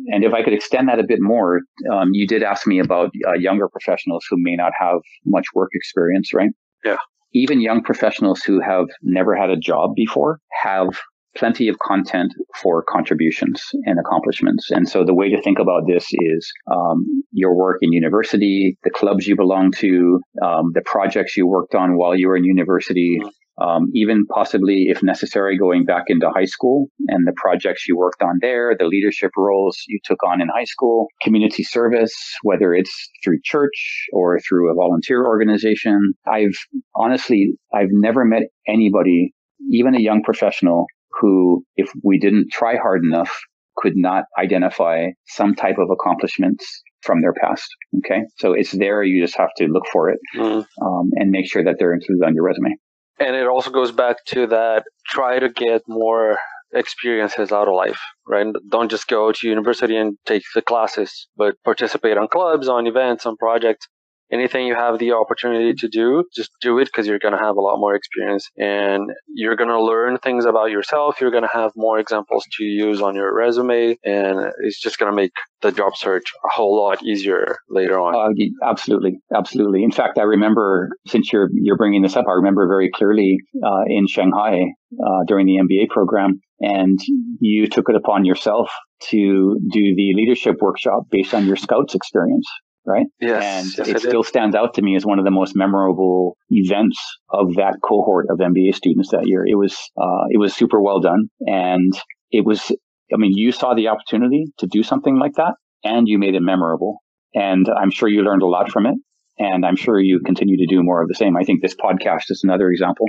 And 0.06 0.24
if 0.24 0.32
I 0.32 0.42
could 0.42 0.52
extend 0.52 0.88
that 0.88 0.98
a 0.98 1.04
bit 1.06 1.18
more, 1.20 1.60
um, 1.92 2.10
you 2.12 2.26
did 2.26 2.42
ask 2.42 2.66
me 2.66 2.78
about 2.78 3.10
uh, 3.26 3.34
younger 3.34 3.68
professionals 3.68 4.24
who 4.30 4.36
may 4.38 4.56
not 4.56 4.72
have 4.78 4.98
much 5.26 5.46
work 5.54 5.70
experience, 5.74 6.32
right? 6.32 6.50
Yeah. 6.84 6.96
Even 7.34 7.60
young 7.60 7.82
professionals 7.82 8.42
who 8.42 8.60
have 8.60 8.86
never 9.02 9.36
had 9.36 9.50
a 9.50 9.56
job 9.56 9.90
before 9.94 10.40
have 10.62 10.88
plenty 11.36 11.68
of 11.68 11.78
content 11.78 12.32
for 12.60 12.82
contributions 12.88 13.62
and 13.84 13.98
accomplishments. 14.00 14.70
And 14.70 14.88
so 14.88 15.04
the 15.04 15.14
way 15.14 15.28
to 15.30 15.40
think 15.42 15.58
about 15.58 15.82
this 15.86 16.06
is 16.10 16.50
um, 16.72 17.04
your 17.32 17.54
work 17.54 17.78
in 17.82 17.92
university, 17.92 18.78
the 18.82 18.90
clubs 18.90 19.26
you 19.26 19.36
belong 19.36 19.70
to, 19.72 20.20
um, 20.42 20.72
the 20.74 20.82
projects 20.84 21.36
you 21.36 21.46
worked 21.46 21.74
on 21.74 21.96
while 21.96 22.16
you 22.16 22.28
were 22.28 22.36
in 22.36 22.44
university, 22.44 23.18
mm-hmm 23.20 23.28
um, 23.60 23.88
even 23.94 24.24
possibly, 24.26 24.86
if 24.88 25.02
necessary, 25.02 25.58
going 25.58 25.84
back 25.84 26.04
into 26.08 26.30
high 26.30 26.44
school 26.44 26.86
and 27.08 27.26
the 27.26 27.32
projects 27.36 27.86
you 27.88 27.96
worked 27.96 28.22
on 28.22 28.38
there, 28.40 28.74
the 28.78 28.86
leadership 28.86 29.30
roles 29.36 29.76
you 29.88 29.98
took 30.04 30.22
on 30.22 30.40
in 30.40 30.48
high 30.48 30.64
school, 30.64 31.08
community 31.22 31.64
service, 31.64 32.14
whether 32.42 32.72
it's 32.74 33.10
through 33.24 33.38
church 33.44 34.06
or 34.12 34.38
through 34.40 34.70
a 34.70 34.74
volunteer 34.74 35.26
organization. 35.26 36.12
I've 36.26 36.56
honestly, 36.94 37.54
I've 37.74 37.90
never 37.90 38.24
met 38.24 38.42
anybody 38.66 39.34
even 39.70 39.94
a 39.94 40.00
young 40.00 40.22
professional 40.22 40.86
who, 41.20 41.64
if 41.76 41.90
we 42.04 42.18
didn't 42.18 42.48
try 42.52 42.76
hard 42.76 43.02
enough, 43.04 43.36
could 43.76 43.94
not 43.96 44.24
identify 44.38 45.06
some 45.26 45.54
type 45.54 45.76
of 45.78 45.88
accomplishments 45.90 46.82
from 47.02 47.20
their 47.20 47.32
past. 47.32 47.68
Okay. 47.98 48.22
So 48.38 48.52
it's 48.52 48.72
there. 48.72 49.02
You 49.02 49.22
just 49.24 49.36
have 49.36 49.50
to 49.58 49.66
look 49.66 49.84
for 49.92 50.10
it 50.10 50.18
mm. 50.36 50.66
um, 50.82 51.10
and 51.14 51.30
make 51.30 51.50
sure 51.50 51.62
that 51.64 51.76
they're 51.78 51.94
included 51.94 52.24
on 52.24 52.34
your 52.34 52.44
resume. 52.44 52.76
And 53.20 53.34
it 53.34 53.46
also 53.46 53.70
goes 53.70 53.92
back 53.92 54.24
to 54.26 54.46
that 54.48 54.84
try 55.06 55.38
to 55.38 55.48
get 55.48 55.82
more 55.88 56.38
experiences 56.72 57.50
out 57.50 57.68
of 57.68 57.74
life, 57.74 58.00
right? 58.26 58.46
Don't 58.68 58.90
just 58.90 59.08
go 59.08 59.32
to 59.32 59.48
university 59.48 59.96
and 59.96 60.16
take 60.26 60.42
the 60.54 60.62
classes, 60.62 61.26
but 61.36 61.54
participate 61.64 62.16
on 62.16 62.28
clubs, 62.28 62.68
on 62.68 62.86
events, 62.86 63.26
on 63.26 63.36
projects, 63.36 63.88
anything 64.30 64.66
you 64.66 64.74
have 64.74 64.98
the 64.98 65.12
opportunity 65.12 65.74
to 65.74 65.88
do, 65.88 66.24
just 66.34 66.50
do 66.60 66.78
it 66.78 66.86
because 66.86 67.06
you're 67.06 67.18
going 67.18 67.36
to 67.36 67.42
have 67.42 67.56
a 67.56 67.60
lot 67.60 67.78
more 67.78 67.94
experience 67.94 68.48
and 68.56 69.10
you're 69.26 69.56
going 69.56 69.70
to 69.70 69.82
learn 69.82 70.18
things 70.18 70.44
about 70.44 70.70
yourself. 70.70 71.20
You're 71.20 71.30
going 71.30 71.44
to 71.44 71.50
have 71.52 71.72
more 71.76 71.98
examples 71.98 72.44
to 72.58 72.64
use 72.64 73.00
on 73.00 73.14
your 73.14 73.34
resume 73.34 73.96
and 74.04 74.52
it's 74.62 74.80
just 74.80 74.98
going 74.98 75.10
to 75.10 75.16
make 75.16 75.32
the 75.62 75.72
job 75.72 75.96
search 75.96 76.24
a 76.44 76.48
whole 76.48 76.76
lot 76.76 77.02
easier 77.02 77.56
later 77.68 77.98
on. 77.98 78.14
Uh, 78.14 78.68
absolutely. 78.68 79.18
Absolutely. 79.34 79.82
In 79.82 79.90
fact, 79.90 80.18
I 80.18 80.22
remember 80.22 80.90
since 81.06 81.32
you're, 81.32 81.48
you're 81.52 81.76
bringing 81.76 82.02
this 82.02 82.16
up, 82.16 82.26
I 82.28 82.34
remember 82.34 82.68
very 82.68 82.90
clearly 82.92 83.38
uh, 83.64 83.84
in 83.88 84.06
Shanghai 84.06 84.60
uh, 84.92 85.24
during 85.26 85.46
the 85.46 85.56
MBA 85.56 85.88
program 85.88 86.40
and 86.60 86.98
you 87.40 87.68
took 87.68 87.88
it 87.88 87.96
upon 87.96 88.24
yourself 88.24 88.70
to 89.10 89.58
do 89.72 89.94
the 89.94 90.12
leadership 90.14 90.56
workshop 90.60 91.04
based 91.10 91.34
on 91.34 91.46
your 91.46 91.56
scouts 91.56 91.94
experience 91.94 92.46
right? 92.88 93.06
Yes, 93.20 93.76
and 93.78 93.86
yes, 93.86 93.96
it 93.96 94.08
still 94.08 94.22
stands 94.22 94.56
out 94.56 94.74
to 94.74 94.82
me 94.82 94.96
as 94.96 95.04
one 95.04 95.18
of 95.18 95.24
the 95.24 95.30
most 95.30 95.54
memorable 95.54 96.36
events 96.50 96.98
of 97.30 97.54
that 97.54 97.76
cohort 97.84 98.26
of 98.30 98.38
MBA 98.38 98.74
students 98.74 99.10
that 99.10 99.26
year. 99.26 99.44
It 99.46 99.56
was 99.56 99.76
uh, 100.00 100.26
it 100.30 100.38
was 100.38 100.54
super 100.54 100.80
well 100.80 101.00
done, 101.00 101.28
and 101.40 101.92
it 102.30 102.44
was. 102.44 102.72
I 103.12 103.16
mean, 103.16 103.32
you 103.34 103.52
saw 103.52 103.74
the 103.74 103.88
opportunity 103.88 104.46
to 104.58 104.66
do 104.66 104.82
something 104.82 105.18
like 105.18 105.32
that, 105.36 105.54
and 105.84 106.06
you 106.06 106.18
made 106.18 106.34
it 106.34 106.42
memorable. 106.42 106.98
And 107.34 107.66
I'm 107.68 107.90
sure 107.90 108.08
you 108.08 108.22
learned 108.22 108.42
a 108.42 108.46
lot 108.46 108.70
from 108.70 108.86
it, 108.86 108.96
and 109.38 109.64
I'm 109.64 109.76
sure 109.76 110.00
you 110.00 110.20
continue 110.24 110.56
to 110.58 110.66
do 110.66 110.82
more 110.82 111.02
of 111.02 111.08
the 111.08 111.14
same. 111.14 111.36
I 111.36 111.44
think 111.44 111.62
this 111.62 111.74
podcast 111.74 112.24
is 112.30 112.42
another 112.44 112.68
example. 112.70 113.06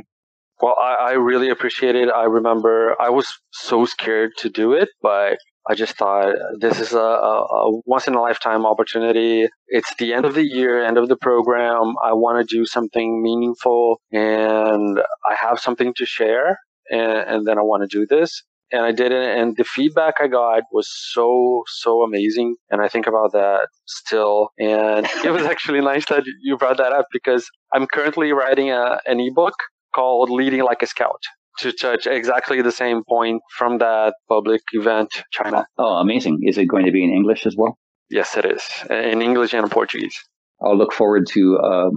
Well, 0.61 0.75
I, 0.81 0.95
I 0.99 1.11
really 1.13 1.49
appreciate 1.49 1.95
it. 1.95 2.09
I 2.09 2.25
remember 2.25 2.95
I 2.99 3.09
was 3.09 3.27
so 3.51 3.85
scared 3.85 4.31
to 4.39 4.49
do 4.49 4.73
it, 4.73 4.89
but 5.01 5.37
I 5.67 5.75
just 5.75 5.97
thought 5.97 6.35
this 6.59 6.79
is 6.79 6.93
a, 6.93 6.97
a, 6.97 7.81
once 7.85 8.07
in 8.07 8.15
a 8.15 8.21
lifetime 8.21 8.65
opportunity. 8.65 9.47
It's 9.67 9.93
the 9.95 10.13
end 10.13 10.25
of 10.25 10.33
the 10.33 10.45
year, 10.45 10.83
end 10.83 10.97
of 10.97 11.09
the 11.09 11.17
program. 11.17 11.93
I 12.03 12.13
want 12.13 12.47
to 12.47 12.55
do 12.57 12.65
something 12.65 13.21
meaningful 13.21 13.99
and 14.11 14.99
I 14.99 15.35
have 15.39 15.59
something 15.59 15.93
to 15.97 16.05
share. 16.05 16.59
And, 16.89 17.01
and 17.01 17.47
then 17.47 17.57
I 17.59 17.61
want 17.61 17.89
to 17.89 17.97
do 17.97 18.07
this. 18.07 18.43
And 18.71 18.81
I 18.83 18.91
did 18.91 19.11
it. 19.11 19.37
And 19.37 19.57
the 19.57 19.63
feedback 19.63 20.15
I 20.19 20.27
got 20.27 20.63
was 20.71 20.87
so, 20.91 21.63
so 21.67 22.03
amazing. 22.03 22.55
And 22.69 22.81
I 22.81 22.87
think 22.87 23.07
about 23.07 23.31
that 23.33 23.67
still. 23.85 24.49
And 24.59 25.07
it 25.25 25.31
was 25.31 25.43
actually 25.43 25.81
nice 25.81 26.05
that 26.07 26.23
you 26.41 26.57
brought 26.57 26.77
that 26.77 26.93
up 26.93 27.07
because 27.11 27.49
I'm 27.73 27.85
currently 27.87 28.31
writing 28.31 28.71
a, 28.71 28.99
an 29.05 29.19
ebook 29.19 29.55
called 29.93 30.29
Leading 30.29 30.63
Like 30.63 30.81
a 30.81 30.87
Scout 30.87 31.21
to 31.59 31.71
touch 31.71 32.07
exactly 32.07 32.61
the 32.61 32.71
same 32.71 33.03
point 33.07 33.41
from 33.57 33.77
that 33.79 34.13
public 34.27 34.61
event, 34.73 35.23
China. 35.31 35.65
Oh, 35.77 35.95
amazing. 35.97 36.39
Is 36.43 36.57
it 36.57 36.65
going 36.65 36.85
to 36.85 36.91
be 36.91 37.03
in 37.03 37.11
English 37.11 37.45
as 37.45 37.55
well? 37.57 37.77
Yes, 38.09 38.35
it 38.37 38.45
is. 38.45 38.63
In 38.89 39.21
English 39.21 39.53
and 39.53 39.69
Portuguese. 39.69 40.17
I'll 40.61 40.77
look 40.77 40.93
forward 40.93 41.27
to 41.33 41.57
uh, 41.57 41.89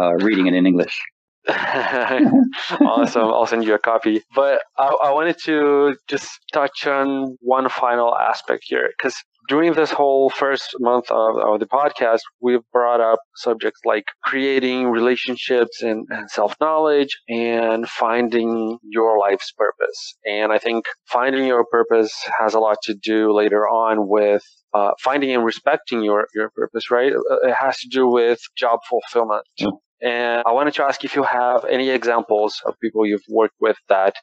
uh, 0.00 0.14
reading 0.14 0.46
it 0.46 0.54
in 0.54 0.66
English. 0.66 1.00
awesome. 1.48 3.24
I'll 3.24 3.46
send 3.46 3.64
you 3.64 3.74
a 3.74 3.78
copy. 3.78 4.22
But 4.34 4.62
I, 4.76 4.86
I 5.04 5.10
wanted 5.12 5.36
to 5.44 5.96
just 6.08 6.28
touch 6.52 6.86
on 6.86 7.36
one 7.40 7.68
final 7.68 8.14
aspect 8.14 8.64
here 8.66 8.90
because 8.96 9.16
during 9.48 9.72
this 9.72 9.90
whole 9.90 10.30
first 10.30 10.76
month 10.78 11.10
of, 11.10 11.36
of, 11.36 11.60
the 11.60 11.66
podcast, 11.66 12.20
we've 12.40 12.60
brought 12.72 13.00
up 13.00 13.18
subjects 13.34 13.80
like 13.84 14.04
creating 14.22 14.88
relationships 14.88 15.82
and, 15.82 16.06
and 16.10 16.30
self 16.30 16.54
knowledge 16.60 17.18
and 17.28 17.88
finding 17.88 18.78
your 18.82 19.18
life's 19.18 19.52
purpose. 19.52 20.16
And 20.24 20.52
I 20.52 20.58
think 20.58 20.84
finding 21.06 21.46
your 21.46 21.64
purpose 21.64 22.12
has 22.38 22.54
a 22.54 22.60
lot 22.60 22.76
to 22.84 22.94
do 22.94 23.32
later 23.32 23.66
on 23.66 24.06
with 24.06 24.44
uh, 24.74 24.90
finding 25.00 25.34
and 25.34 25.44
respecting 25.44 26.02
your, 26.02 26.28
your 26.34 26.50
purpose, 26.50 26.90
right? 26.90 27.12
Uh, 27.12 27.48
it 27.48 27.54
has 27.58 27.78
to 27.78 27.88
do 27.88 28.06
with 28.06 28.38
job 28.56 28.80
fulfillment. 28.88 29.44
Yeah. 29.56 29.68
And 30.00 30.44
I 30.46 30.52
wanted 30.52 30.74
to 30.74 30.84
ask 30.84 31.04
if 31.04 31.16
you 31.16 31.24
have 31.24 31.64
any 31.64 31.90
examples 31.90 32.62
of 32.64 32.78
people 32.80 33.04
you've 33.04 33.24
worked 33.28 33.56
with 33.60 33.76
that 33.88 34.14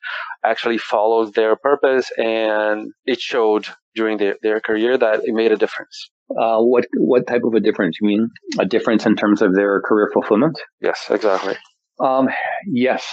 actually 0.43 0.77
followed 0.77 1.33
their 1.33 1.57
purpose 1.57 2.09
and 2.17 2.91
it 3.05 3.19
showed 3.19 3.67
during 3.95 4.17
their, 4.17 4.35
their 4.41 4.59
career 4.59 4.97
that 4.97 5.21
it 5.23 5.33
made 5.33 5.51
a 5.51 5.57
difference. 5.57 6.09
Uh, 6.29 6.59
what 6.59 6.85
what 6.97 7.27
type 7.27 7.43
of 7.45 7.53
a 7.53 7.59
difference? 7.59 7.97
You 8.01 8.07
mean 8.07 8.29
a 8.59 8.65
difference 8.65 9.05
in 9.05 9.15
terms 9.15 9.41
of 9.41 9.53
their 9.53 9.81
career 9.81 10.09
fulfillment? 10.13 10.59
Yes, 10.81 11.05
exactly. 11.09 11.55
Um, 11.99 12.27
yes, 12.67 13.05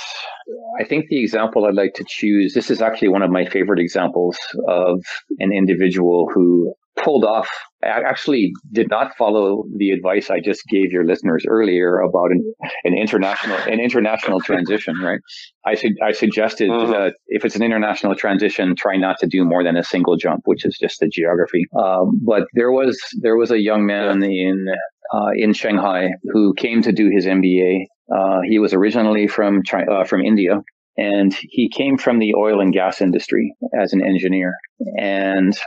I 0.80 0.85
think 0.85 1.07
the 1.09 1.22
example 1.22 1.64
I'd 1.64 1.74
like 1.74 1.95
to 1.95 2.05
choose. 2.07 2.53
This 2.53 2.70
is 2.70 2.83
actually 2.83 3.09
one 3.09 3.22
of 3.22 3.30
my 3.30 3.45
favorite 3.47 3.78
examples 3.78 4.39
of 4.66 5.05
an 5.39 5.53
individual 5.53 6.28
who 6.35 6.74
pulled 6.97 7.24
off. 7.24 7.49
I 7.82 8.01
actually 8.07 8.53
did 8.72 8.88
not 8.88 9.16
follow 9.16 9.64
the 9.76 9.90
advice 9.90 10.30
I 10.30 10.40
just 10.40 10.62
gave 10.68 10.93
your 10.93 11.05
listeners 11.05 11.45
earlier 11.49 11.99
about 11.99 12.30
an, 12.30 12.55
an 12.84 12.97
international 12.97 13.57
an 13.57 13.80
international 13.80 14.40
transition. 14.40 14.95
Right? 15.03 15.20
I 15.66 15.74
su- 15.74 15.97
I 16.03 16.12
suggested 16.12 16.70
mm-hmm. 16.70 16.93
that 16.93 17.14
if 17.26 17.45
it's 17.45 17.57
an 17.57 17.62
international 17.62 18.14
transition, 18.14 18.74
try 18.76 18.97
not 18.97 19.18
to 19.20 19.26
do 19.26 19.45
more 19.45 19.64
than 19.64 19.76
a 19.76 19.82
single 19.82 20.16
jump, 20.16 20.43
which 20.45 20.64
is 20.64 20.78
just 20.80 21.01
the 21.01 21.09
geography. 21.09 21.64
Um, 21.78 22.20
but 22.24 22.45
there 22.55 22.70
was 22.70 23.01
there 23.20 23.36
was 23.36 23.51
a 23.51 23.61
young 23.61 23.84
man 23.86 24.22
in 24.22 24.66
uh, 25.12 25.30
in 25.36 25.53
Shanghai 25.53 26.09
who 26.32 26.55
came 26.55 26.82
to 26.82 26.93
do 26.93 27.11
his 27.12 27.26
MBA. 27.26 27.86
Uh, 28.14 28.40
he 28.49 28.59
was 28.59 28.74
originally 28.74 29.26
from 29.26 29.62
uh, 29.72 30.05
from 30.05 30.20
India, 30.20 30.61
and 30.97 31.34
he 31.40 31.68
came 31.68 31.99
from 31.99 32.18
the 32.18 32.34
oil 32.34 32.61
and 32.61 32.72
gas 32.72 33.01
industry 33.01 33.55
as 33.80 33.93
an 33.93 34.03
engineer. 34.05 34.53
And 34.99 35.59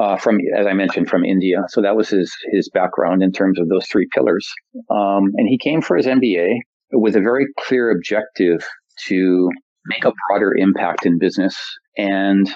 uh, 0.00 0.16
from, 0.16 0.38
as 0.56 0.66
I 0.66 0.72
mentioned, 0.72 1.08
from 1.08 1.24
India. 1.24 1.62
So 1.68 1.82
that 1.82 1.96
was 1.96 2.08
his 2.08 2.34
his 2.52 2.70
background 2.72 3.22
in 3.22 3.32
terms 3.32 3.58
of 3.58 3.68
those 3.68 3.86
three 3.86 4.08
pillars. 4.12 4.48
Um, 4.90 5.32
and 5.36 5.48
he 5.48 5.58
came 5.58 5.80
for 5.80 5.96
his 5.96 6.06
MBA 6.06 6.54
with 6.92 7.16
a 7.16 7.20
very 7.20 7.46
clear 7.58 7.90
objective 7.90 8.66
to 9.08 9.50
make 9.86 10.04
a 10.04 10.12
broader 10.28 10.54
impact 10.56 11.06
in 11.06 11.18
business. 11.18 11.56
And 11.96 12.48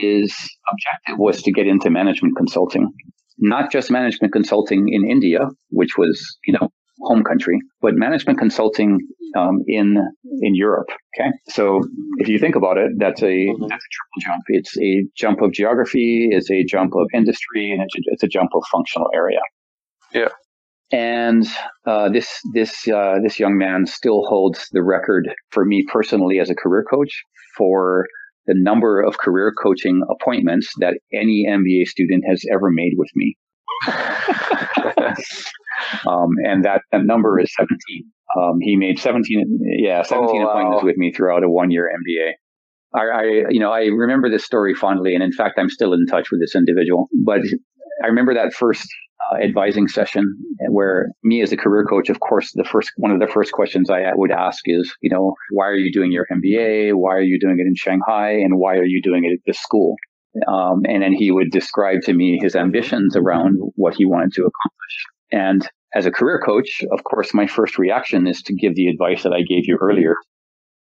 his 0.00 0.34
objective 0.70 1.18
was 1.18 1.42
to 1.42 1.52
get 1.52 1.66
into 1.66 1.90
management 1.90 2.34
consulting, 2.36 2.92
not 3.38 3.70
just 3.70 3.90
management 3.90 4.32
consulting 4.32 4.88
in 4.88 5.08
India, 5.08 5.40
which 5.70 5.96
was, 5.96 6.38
you 6.44 6.54
know, 6.54 6.68
home 7.00 7.22
country, 7.22 7.58
but 7.80 7.94
management 7.94 8.38
consulting 8.38 8.98
um, 9.36 9.62
in 9.66 9.96
in 10.42 10.54
Europe. 10.54 10.88
Okay, 11.14 11.30
so 11.48 11.80
if 12.18 12.28
you 12.28 12.38
think 12.38 12.56
about 12.56 12.78
it, 12.78 12.92
that's 12.98 13.22
a 13.22 13.26
mm-hmm. 13.26 13.66
that's 13.68 13.84
a 13.84 13.92
triple 13.92 14.20
jump. 14.20 14.42
It's 14.48 14.78
a 14.78 15.04
jump 15.16 15.42
of 15.42 15.52
geography, 15.52 16.28
it's 16.30 16.50
a 16.50 16.64
jump 16.64 16.94
of 16.94 17.06
industry, 17.14 17.72
and 17.72 17.82
it's 17.82 17.94
a, 17.94 18.00
it's 18.06 18.22
a 18.22 18.28
jump 18.28 18.50
of 18.54 18.62
functional 18.70 19.08
area. 19.14 19.40
Yeah. 20.12 20.28
And 20.92 21.46
uh, 21.84 22.08
this 22.10 22.40
this 22.54 22.86
uh, 22.88 23.16
this 23.22 23.40
young 23.40 23.58
man 23.58 23.86
still 23.86 24.24
holds 24.26 24.68
the 24.72 24.82
record 24.82 25.28
for 25.50 25.64
me 25.64 25.84
personally 25.92 26.38
as 26.38 26.48
a 26.48 26.54
career 26.54 26.84
coach 26.88 27.22
for 27.56 28.06
the 28.46 28.54
number 28.56 29.02
of 29.02 29.18
career 29.18 29.52
coaching 29.60 30.02
appointments 30.08 30.68
that 30.78 30.94
any 31.12 31.46
MBA 31.48 31.86
student 31.86 32.24
has 32.28 32.44
ever 32.52 32.70
made 32.70 32.92
with 32.96 33.10
me. 33.16 33.36
um, 36.06 36.30
and 36.44 36.64
that, 36.64 36.82
that 36.92 37.04
number 37.04 37.38
is 37.40 37.52
17. 37.58 37.76
Um, 38.36 38.58
he 38.60 38.76
made 38.76 38.98
17, 38.98 39.60
yeah, 39.78 40.02
17 40.02 40.42
oh, 40.42 40.48
appointments 40.48 40.84
with 40.84 40.96
me 40.96 41.12
throughout 41.12 41.44
a 41.44 41.48
one 41.48 41.70
year 41.70 41.90
MBA. 41.90 42.32
I, 42.94 43.00
I, 43.00 43.22
you 43.50 43.60
know, 43.60 43.70
I 43.70 43.84
remember 43.84 44.30
this 44.30 44.44
story 44.44 44.74
fondly, 44.74 45.14
and 45.14 45.22
in 45.22 45.32
fact, 45.32 45.58
I'm 45.58 45.70
still 45.70 45.92
in 45.92 46.06
touch 46.06 46.30
with 46.30 46.40
this 46.40 46.54
individual. 46.54 47.08
But 47.24 47.40
I 48.02 48.08
remember 48.08 48.34
that 48.34 48.52
first 48.52 48.86
uh, 49.32 49.42
advising 49.42 49.88
session 49.88 50.36
where 50.68 51.08
me 51.24 51.42
as 51.42 51.52
a 51.52 51.56
career 51.56 51.84
coach, 51.84 52.08
of 52.08 52.20
course, 52.20 52.52
the 52.54 52.64
first 52.64 52.90
one 52.96 53.10
of 53.10 53.20
the 53.20 53.26
first 53.26 53.52
questions 53.52 53.90
I 53.90 54.02
would 54.14 54.30
ask 54.30 54.60
is, 54.66 54.94
you 55.00 55.10
know, 55.10 55.34
why 55.50 55.66
are 55.66 55.76
you 55.76 55.92
doing 55.92 56.12
your 56.12 56.26
MBA? 56.32 56.94
Why 56.94 57.14
are 57.14 57.22
you 57.22 57.38
doing 57.40 57.56
it 57.58 57.66
in 57.66 57.74
Shanghai? 57.74 58.32
And 58.32 58.58
why 58.58 58.76
are 58.76 58.84
you 58.84 59.00
doing 59.02 59.24
it 59.24 59.32
at 59.32 59.40
this 59.46 59.58
school? 59.58 59.96
Um, 60.46 60.82
and 60.86 61.02
then 61.02 61.14
he 61.14 61.32
would 61.32 61.50
describe 61.50 62.02
to 62.02 62.12
me 62.12 62.38
his 62.40 62.54
ambitions 62.54 63.16
around 63.16 63.56
what 63.74 63.94
he 63.94 64.04
wanted 64.04 64.32
to 64.34 64.42
accomplish. 64.42 64.75
And 65.32 65.66
as 65.94 66.06
a 66.06 66.10
career 66.10 66.40
coach, 66.44 66.82
of 66.92 67.04
course, 67.04 67.32
my 67.34 67.46
first 67.46 67.78
reaction 67.78 68.26
is 68.26 68.42
to 68.42 68.54
give 68.54 68.74
the 68.74 68.88
advice 68.88 69.22
that 69.22 69.32
I 69.32 69.42
gave 69.42 69.66
you 69.66 69.78
earlier. 69.80 70.14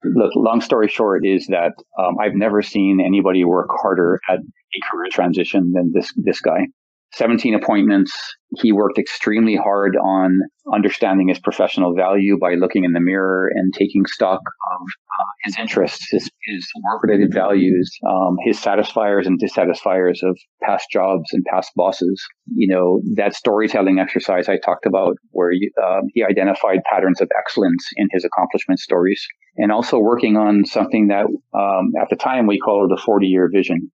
Look, 0.04 0.32
long 0.36 0.62
story 0.62 0.90
short 0.90 1.26
is 1.26 1.48
that 1.48 1.74
um, 1.98 2.16
I've 2.22 2.36
never 2.36 2.62
seen 2.62 3.00
anybody 3.06 3.44
work 3.44 3.70
harder 3.70 4.20
at 4.30 4.40
a 4.40 4.92
career 4.92 5.10
transition 5.12 5.72
than 5.74 5.92
this 5.94 6.12
this 6.18 6.42
guy. 6.42 6.68
17 7.14 7.54
appointments. 7.54 8.12
He 8.56 8.72
worked 8.72 8.98
extremely 8.98 9.56
hard 9.56 9.96
on 9.96 10.40
understanding 10.74 11.28
his 11.28 11.40
professional 11.40 11.94
value 11.96 12.38
by 12.40 12.56
looking 12.56 12.84
in 12.84 12.94
the 12.94 13.00
mirror 13.00 13.50
and 13.54 13.74
taking 13.74 14.06
stock 14.06 14.40
of 14.40 14.82
uh, 14.82 15.32
his 15.44 15.58
interests, 15.60 16.08
his, 16.12 16.30
his 16.44 16.68
work-related 16.92 17.34
values, 17.34 17.92
um, 18.08 18.38
his 18.46 18.60
satisfiers 18.60 19.28
and 19.28 19.40
dissatisfiers 19.40 20.22
of 20.24 20.38
past 20.64 20.88
jobs 20.92 21.26
and 21.34 21.44
past 21.46 21.72
bosses. 21.76 22.24
You 22.54 22.74
know, 22.74 23.02
that 23.16 23.36
storytelling 23.36 24.00
exercise 24.00 24.50
I 24.50 24.58
talked 24.58 24.86
about, 24.86 25.16
where 25.32 25.52
um, 25.84 26.04
he 26.14 26.24
identified 26.24 26.80
patterns 26.90 27.22
of 27.22 27.30
excellence 27.38 27.88
in 27.96 28.08
his 28.12 28.26
accomplishment 28.26 28.80
stories, 28.80 29.24
and 29.58 29.72
also 29.72 30.00
working 30.00 30.38
on 30.38 30.66
something 30.66 31.08
that 31.08 31.26
um, 31.26 31.92
at 32.02 32.10
the 32.10 32.16
time 32.16 32.48
we 32.48 32.60
called 32.60 32.90
the 32.90 33.02
40-year 33.02 33.50
vision. 33.54 33.92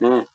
Mm. 0.00 0.26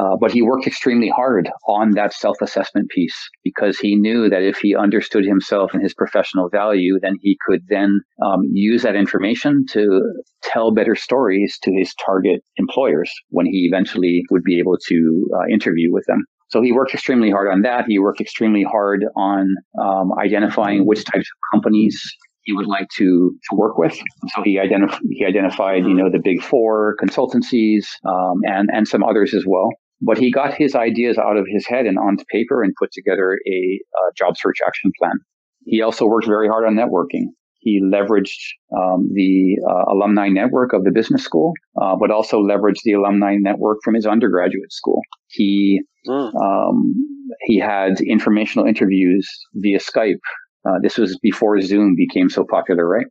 Uh, 0.00 0.16
but 0.18 0.32
he 0.32 0.42
worked 0.42 0.66
extremely 0.66 1.08
hard 1.08 1.50
on 1.68 1.92
that 1.92 2.12
self 2.12 2.36
assessment 2.40 2.88
piece 2.90 3.16
because 3.44 3.78
he 3.78 3.94
knew 3.96 4.28
that 4.28 4.42
if 4.42 4.58
he 4.58 4.74
understood 4.74 5.24
himself 5.24 5.72
and 5.72 5.82
his 5.82 5.94
professional 5.94 6.48
value, 6.48 6.98
then 7.00 7.16
he 7.20 7.36
could 7.46 7.60
then 7.68 8.00
um, 8.24 8.40
use 8.52 8.82
that 8.82 8.96
information 8.96 9.64
to 9.70 10.00
tell 10.42 10.72
better 10.72 10.96
stories 10.96 11.58
to 11.62 11.72
his 11.72 11.94
target 12.04 12.42
employers 12.56 13.12
when 13.28 13.46
he 13.46 13.68
eventually 13.70 14.24
would 14.30 14.42
be 14.42 14.58
able 14.58 14.76
to 14.88 15.28
uh, 15.36 15.46
interview 15.52 15.92
with 15.92 16.04
them. 16.06 16.24
So 16.48 16.62
he 16.62 16.72
worked 16.72 16.92
extremely 16.92 17.30
hard 17.30 17.48
on 17.48 17.62
that. 17.62 17.84
He 17.86 18.00
worked 18.00 18.20
extremely 18.20 18.64
hard 18.64 19.04
on 19.14 19.54
um, 19.80 20.10
identifying 20.18 20.84
which 20.84 21.04
types 21.04 21.28
of 21.30 21.54
companies 21.54 22.02
he 22.42 22.52
would 22.52 22.66
like 22.66 22.88
to, 22.96 23.36
to 23.50 23.56
work 23.56 23.78
with. 23.78 23.94
So 24.34 24.42
he, 24.42 24.56
identif- 24.58 24.98
he 25.10 25.24
identified, 25.24 25.84
you 25.84 25.94
know, 25.94 26.10
the 26.10 26.20
big 26.22 26.42
four 26.42 26.96
consultancies 27.02 27.86
um, 28.04 28.40
and, 28.44 28.68
and 28.72 28.88
some 28.88 29.02
others 29.02 29.34
as 29.34 29.44
well. 29.46 29.70
But 30.00 30.18
he 30.18 30.30
got 30.30 30.54
his 30.54 30.74
ideas 30.74 31.18
out 31.18 31.36
of 31.36 31.44
his 31.46 31.66
head 31.66 31.84
and 31.86 31.98
onto 31.98 32.24
paper 32.32 32.62
and 32.62 32.72
put 32.78 32.90
together 32.92 33.38
a, 33.46 33.80
job 34.16 34.36
search 34.36 34.58
action 34.66 34.90
plan. 34.98 35.18
He 35.64 35.82
also 35.82 36.06
worked 36.06 36.26
very 36.26 36.48
hard 36.48 36.64
on 36.64 36.74
networking. 36.74 37.26
He 37.60 37.80
leveraged 37.80 38.40
um, 38.74 39.10
the 39.12 39.58
uh, 39.68 39.92
alumni 39.92 40.28
network 40.28 40.72
of 40.72 40.84
the 40.84 40.90
business 40.90 41.22
school, 41.22 41.52
uh, 41.80 41.94
but 42.00 42.10
also 42.10 42.40
leveraged 42.40 42.82
the 42.84 42.94
alumni 42.94 43.36
network 43.38 43.78
from 43.84 43.94
his 43.94 44.06
undergraduate 44.06 44.72
school. 44.72 45.00
He 45.28 45.82
mm. 46.08 46.34
um, 46.34 46.94
he 47.42 47.58
had 47.58 48.00
informational 48.00 48.66
interviews 48.66 49.28
via 49.54 49.78
Skype 49.78 50.20
uh, 50.66 50.78
this 50.82 50.98
was 50.98 51.18
before 51.22 51.60
Zoom 51.60 51.94
became 51.96 52.28
so 52.28 52.44
popular, 52.48 52.88
right? 52.88 53.06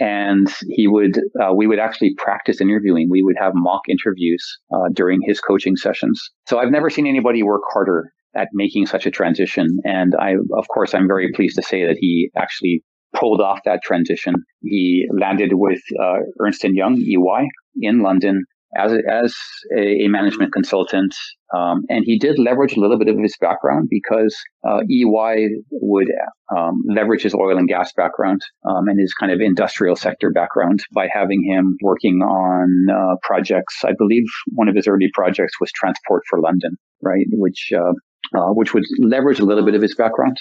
And 0.00 0.52
he 0.68 0.88
would, 0.88 1.18
uh, 1.40 1.52
we 1.54 1.66
would 1.66 1.78
actually 1.78 2.14
practice 2.16 2.60
interviewing. 2.60 3.08
We 3.10 3.22
would 3.22 3.36
have 3.38 3.52
mock 3.54 3.82
interviews 3.88 4.44
uh, 4.74 4.88
during 4.94 5.20
his 5.22 5.40
coaching 5.40 5.76
sessions. 5.76 6.20
So 6.46 6.58
I've 6.58 6.70
never 6.70 6.88
seen 6.88 7.06
anybody 7.06 7.42
work 7.42 7.62
harder 7.72 8.10
at 8.34 8.48
making 8.54 8.86
such 8.86 9.04
a 9.04 9.10
transition. 9.10 9.78
And 9.84 10.14
I, 10.18 10.36
of 10.56 10.66
course, 10.68 10.94
I'm 10.94 11.06
very 11.06 11.30
pleased 11.34 11.56
to 11.56 11.62
say 11.62 11.86
that 11.86 11.98
he 12.00 12.30
actually 12.36 12.82
pulled 13.14 13.42
off 13.42 13.60
that 13.66 13.80
transition. 13.82 14.34
He 14.62 15.06
landed 15.12 15.52
with 15.52 15.80
uh, 16.02 16.20
Ernst 16.40 16.64
Young, 16.64 16.96
EY, 16.96 17.48
in 17.80 18.00
London 18.00 18.44
as 18.76 18.92
a, 18.92 18.98
as 19.10 19.34
a, 19.76 20.08
management 20.08 20.52
consultant, 20.52 21.14
um, 21.54 21.82
and 21.88 22.04
he 22.04 22.18
did 22.18 22.38
leverage 22.38 22.76
a 22.76 22.80
little 22.80 22.98
bit 22.98 23.08
of 23.08 23.18
his 23.18 23.36
background 23.40 23.88
because 23.90 24.34
uh, 24.66 24.80
EY 24.90 25.48
would 25.70 26.08
um, 26.56 26.82
leverage 26.88 27.22
his 27.22 27.34
oil 27.34 27.58
and 27.58 27.68
gas 27.68 27.92
background 27.94 28.40
um, 28.68 28.88
and 28.88 28.98
his 28.98 29.12
kind 29.14 29.30
of 29.30 29.40
industrial 29.40 29.96
sector 29.96 30.30
background 30.30 30.82
by 30.94 31.08
having 31.12 31.44
him 31.44 31.76
working 31.82 32.20
on 32.22 32.86
uh, 32.90 33.16
projects. 33.22 33.84
I 33.84 33.92
believe 33.96 34.24
one 34.54 34.68
of 34.68 34.74
his 34.74 34.86
early 34.86 35.10
projects 35.12 35.60
was 35.60 35.70
Transport 35.72 36.22
for 36.28 36.40
London, 36.40 36.76
right, 37.02 37.26
which 37.32 37.70
uh, 37.74 37.92
uh 38.38 38.52
which 38.52 38.72
would 38.72 38.84
leverage 38.98 39.40
a 39.40 39.44
little 39.44 39.64
bit 39.64 39.74
of 39.74 39.82
his 39.82 39.94
background 39.94 40.38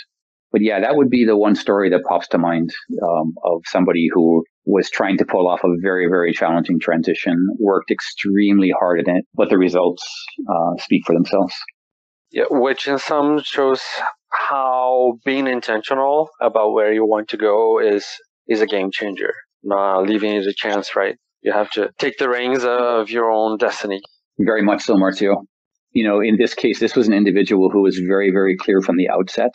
but 0.51 0.61
yeah, 0.61 0.79
that 0.81 0.95
would 0.95 1.09
be 1.09 1.25
the 1.25 1.37
one 1.37 1.55
story 1.55 1.89
that 1.89 2.03
pops 2.07 2.27
to 2.29 2.37
mind 2.37 2.71
um, 3.01 3.33
of 3.43 3.61
somebody 3.65 4.09
who 4.13 4.43
was 4.65 4.89
trying 4.89 5.17
to 5.17 5.25
pull 5.25 5.47
off 5.47 5.61
a 5.63 5.69
very, 5.81 6.07
very 6.07 6.33
challenging 6.33 6.79
transition, 6.79 7.35
worked 7.59 7.89
extremely 7.89 8.71
hard 8.77 8.99
at 8.99 9.07
it, 9.07 9.25
but 9.33 9.49
the 9.49 9.57
results 9.57 10.03
uh, 10.49 10.81
speak 10.81 11.03
for 11.05 11.13
themselves. 11.13 11.53
Yeah, 12.31 12.45
which 12.49 12.87
in 12.87 12.97
sum 12.97 13.41
shows 13.43 13.81
how 14.31 15.19
being 15.25 15.47
intentional 15.47 16.29
about 16.39 16.71
where 16.73 16.93
you 16.93 17.05
want 17.05 17.29
to 17.29 17.37
go 17.37 17.79
is 17.79 18.05
is 18.47 18.61
a 18.61 18.65
game 18.65 18.89
changer. 18.91 19.33
Not 19.63 20.07
leaving 20.07 20.35
it 20.35 20.47
a 20.47 20.53
chance, 20.53 20.95
right? 20.95 21.15
You 21.41 21.51
have 21.51 21.69
to 21.71 21.91
take 21.97 22.17
the 22.17 22.29
reins 22.29 22.63
of 22.63 23.09
your 23.09 23.31
own 23.31 23.57
destiny. 23.57 24.01
Very 24.39 24.61
much 24.61 24.83
so, 24.83 24.95
Marcio. 24.95 25.43
You 25.91 26.07
know, 26.07 26.21
in 26.21 26.37
this 26.37 26.53
case, 26.53 26.79
this 26.79 26.95
was 26.95 27.07
an 27.07 27.13
individual 27.13 27.69
who 27.69 27.81
was 27.81 27.97
very, 27.97 28.31
very 28.31 28.55
clear 28.55 28.81
from 28.81 28.95
the 28.95 29.09
outset 29.09 29.51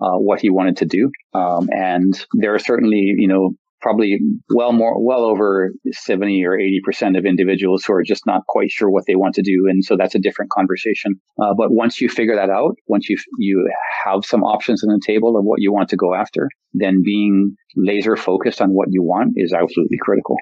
uh, 0.00 0.16
what 0.18 0.40
he 0.40 0.50
wanted 0.50 0.76
to 0.78 0.86
do. 0.86 1.10
Um, 1.34 1.68
and 1.70 2.14
there 2.34 2.54
are 2.54 2.58
certainly, 2.58 3.14
you 3.16 3.28
know, 3.28 3.52
probably 3.80 4.18
well 4.50 4.72
more, 4.72 4.94
well 5.04 5.24
over 5.24 5.72
70 5.92 6.44
or 6.44 6.58
80% 6.58 7.16
of 7.16 7.24
individuals 7.24 7.84
who 7.84 7.92
are 7.92 8.02
just 8.02 8.26
not 8.26 8.42
quite 8.48 8.70
sure 8.70 8.90
what 8.90 9.04
they 9.06 9.14
want 9.14 9.34
to 9.36 9.42
do. 9.42 9.66
And 9.68 9.84
so 9.84 9.96
that's 9.96 10.14
a 10.14 10.18
different 10.18 10.50
conversation. 10.50 11.14
Uh, 11.40 11.54
but 11.56 11.70
once 11.70 12.00
you 12.00 12.08
figure 12.08 12.34
that 12.34 12.50
out, 12.50 12.74
once 12.86 13.08
you, 13.08 13.16
you 13.38 13.70
have 14.04 14.24
some 14.24 14.42
options 14.42 14.82
on 14.82 14.88
the 14.92 15.00
table 15.06 15.36
of 15.36 15.44
what 15.44 15.60
you 15.60 15.72
want 15.72 15.90
to 15.90 15.96
go 15.96 16.14
after, 16.14 16.48
then 16.72 17.02
being 17.04 17.54
laser 17.76 18.16
focused 18.16 18.60
on 18.60 18.70
what 18.70 18.88
you 18.90 19.02
want 19.02 19.32
is 19.36 19.52
absolutely 19.52 19.98
critical. 20.00 20.36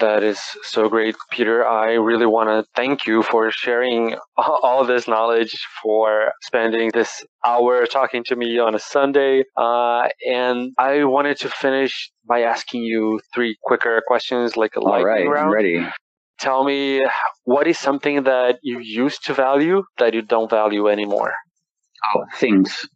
That 0.00 0.22
is 0.22 0.40
so 0.62 0.88
great, 0.88 1.14
Peter. 1.30 1.66
I 1.66 1.92
really 1.92 2.26
want 2.26 2.48
to 2.48 2.68
thank 2.74 3.06
you 3.06 3.22
for 3.22 3.50
sharing 3.50 4.16
all 4.36 4.84
this 4.84 5.06
knowledge, 5.06 5.56
for 5.82 6.32
spending 6.42 6.90
this 6.92 7.24
hour 7.44 7.86
talking 7.86 8.24
to 8.24 8.36
me 8.36 8.58
on 8.58 8.74
a 8.74 8.78
Sunday. 8.78 9.44
Uh, 9.56 10.08
and 10.28 10.72
I 10.78 11.04
wanted 11.04 11.38
to 11.38 11.48
finish 11.48 12.10
by 12.26 12.42
asking 12.42 12.82
you 12.82 13.20
three 13.32 13.56
quicker 13.62 14.02
questions, 14.06 14.56
like 14.56 14.76
a 14.76 14.80
all 14.80 14.90
lightning 14.90 15.28
right, 15.28 15.28
round. 15.28 15.46
I'm 15.46 15.52
ready. 15.52 15.86
Tell 16.40 16.64
me, 16.64 17.00
what 17.44 17.68
is 17.68 17.78
something 17.78 18.24
that 18.24 18.58
you 18.62 18.80
used 18.80 19.24
to 19.26 19.34
value 19.34 19.84
that 19.98 20.14
you 20.14 20.22
don't 20.22 20.50
value 20.50 20.88
anymore? 20.88 21.32
Oh, 22.14 22.24
things 22.34 22.86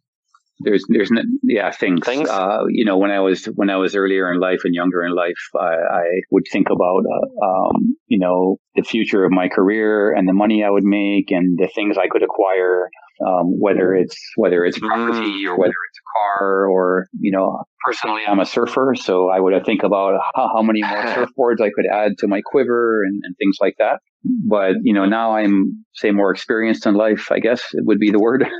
there's 0.59 0.83
there's 0.87 1.11
yeah 1.43 1.71
things, 1.71 2.05
things? 2.05 2.29
Uh, 2.29 2.65
you 2.69 2.85
know 2.85 2.97
when 2.97 3.11
I 3.11 3.19
was 3.19 3.45
when 3.45 3.69
I 3.69 3.77
was 3.77 3.95
earlier 3.95 4.31
in 4.31 4.39
life 4.39 4.61
and 4.63 4.75
younger 4.75 5.03
in 5.03 5.13
life 5.13 5.39
I, 5.55 5.75
I 5.75 6.03
would 6.31 6.45
think 6.51 6.69
about 6.69 7.03
uh, 7.05 7.45
um, 7.45 7.95
you 8.07 8.19
know 8.19 8.57
the 8.75 8.83
future 8.83 9.25
of 9.25 9.31
my 9.31 9.47
career 9.49 10.13
and 10.13 10.27
the 10.27 10.33
money 10.33 10.63
I 10.63 10.69
would 10.69 10.83
make 10.83 11.31
and 11.31 11.57
the 11.57 11.69
things 11.73 11.97
I 11.97 12.07
could 12.07 12.23
acquire 12.23 12.89
um, 13.25 13.59
whether 13.59 13.93
it's 13.93 14.17
whether 14.35 14.65
it's 14.65 14.79
property 14.79 15.45
or 15.45 15.57
whether 15.57 15.73
it's 15.89 15.99
a 15.99 16.07
car 16.17 16.67
or 16.67 17.07
you 17.19 17.31
know 17.31 17.63
personally 17.85 18.21
I'm 18.27 18.39
a 18.39 18.45
surfer 18.45 18.93
so 18.95 19.29
I 19.29 19.39
would 19.39 19.53
think 19.65 19.83
about 19.83 20.19
how, 20.35 20.49
how 20.55 20.61
many 20.61 20.81
more 20.81 21.03
surfboards 21.03 21.61
I 21.61 21.69
could 21.69 21.85
add 21.91 22.17
to 22.19 22.27
my 22.27 22.41
quiver 22.43 23.03
and, 23.03 23.21
and 23.23 23.35
things 23.37 23.57
like 23.59 23.75
that. 23.79 23.99
But 24.23 24.75
you 24.83 24.93
know 24.93 25.05
now 25.05 25.35
i'm 25.35 25.85
say 25.95 26.11
more 26.11 26.31
experienced 26.31 26.85
in 26.85 26.93
life 26.95 27.31
i 27.31 27.39
guess 27.39 27.61
it 27.73 27.83
would 27.85 27.99
be 27.99 28.11
the 28.11 28.19
word. 28.19 28.45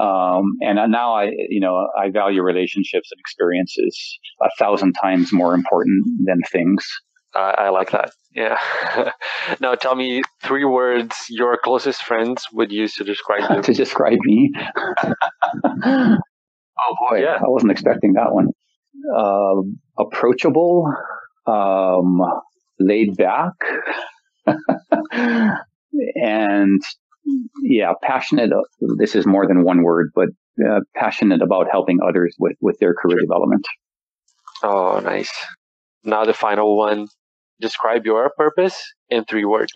Um, 0.00 0.56
and 0.60 0.78
now 0.90 1.14
i 1.14 1.30
you 1.48 1.60
know 1.60 1.86
i 1.98 2.10
value 2.10 2.42
relationships 2.42 3.10
and 3.12 3.20
experiences 3.20 4.18
a 4.42 4.48
thousand 4.58 4.94
times 4.94 5.32
more 5.32 5.54
important 5.54 6.04
than 6.24 6.40
things. 6.50 6.84
Uh, 7.34 7.52
i 7.58 7.68
like 7.68 7.90
that 7.90 8.10
yeah 8.36 8.58
now 9.60 9.74
tell 9.74 9.94
me 9.94 10.22
three 10.42 10.64
words 10.64 11.16
your 11.28 11.58
closest 11.62 12.02
friends 12.02 12.44
would 12.52 12.70
use 12.70 12.94
to 12.94 13.04
describe 13.04 13.50
you 13.56 13.62
to 13.62 13.74
describe 13.74 14.18
me 14.22 14.52
oh 15.84 16.16
boy 17.08 17.20
yeah. 17.20 17.36
i 17.36 17.48
wasn't 17.48 17.70
expecting 17.70 18.12
that 18.12 18.32
one 18.32 18.48
uh, 19.16 19.62
approachable 19.98 20.92
um, 21.46 22.20
laid 22.78 23.16
back 23.16 23.52
and 26.16 26.82
yeah, 27.62 27.92
passionate. 28.02 28.50
This 28.80 29.14
is 29.14 29.26
more 29.26 29.46
than 29.46 29.64
one 29.64 29.82
word, 29.82 30.12
but 30.14 30.28
uh, 30.64 30.80
passionate 30.94 31.42
about 31.42 31.66
helping 31.70 31.98
others 32.06 32.34
with, 32.38 32.56
with 32.60 32.78
their 32.78 32.94
career 32.94 33.18
development. 33.20 33.66
Oh, 34.62 35.00
nice. 35.00 35.32
Now 36.04 36.24
the 36.24 36.34
final 36.34 36.76
one. 36.76 37.08
Describe 37.60 38.04
your 38.04 38.30
purpose 38.36 38.80
in 39.08 39.24
three 39.24 39.44
words. 39.44 39.72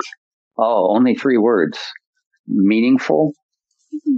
Oh, 0.59 0.95
only 0.95 1.14
three 1.14 1.39
words. 1.39 1.78
Meaningful, 2.47 3.33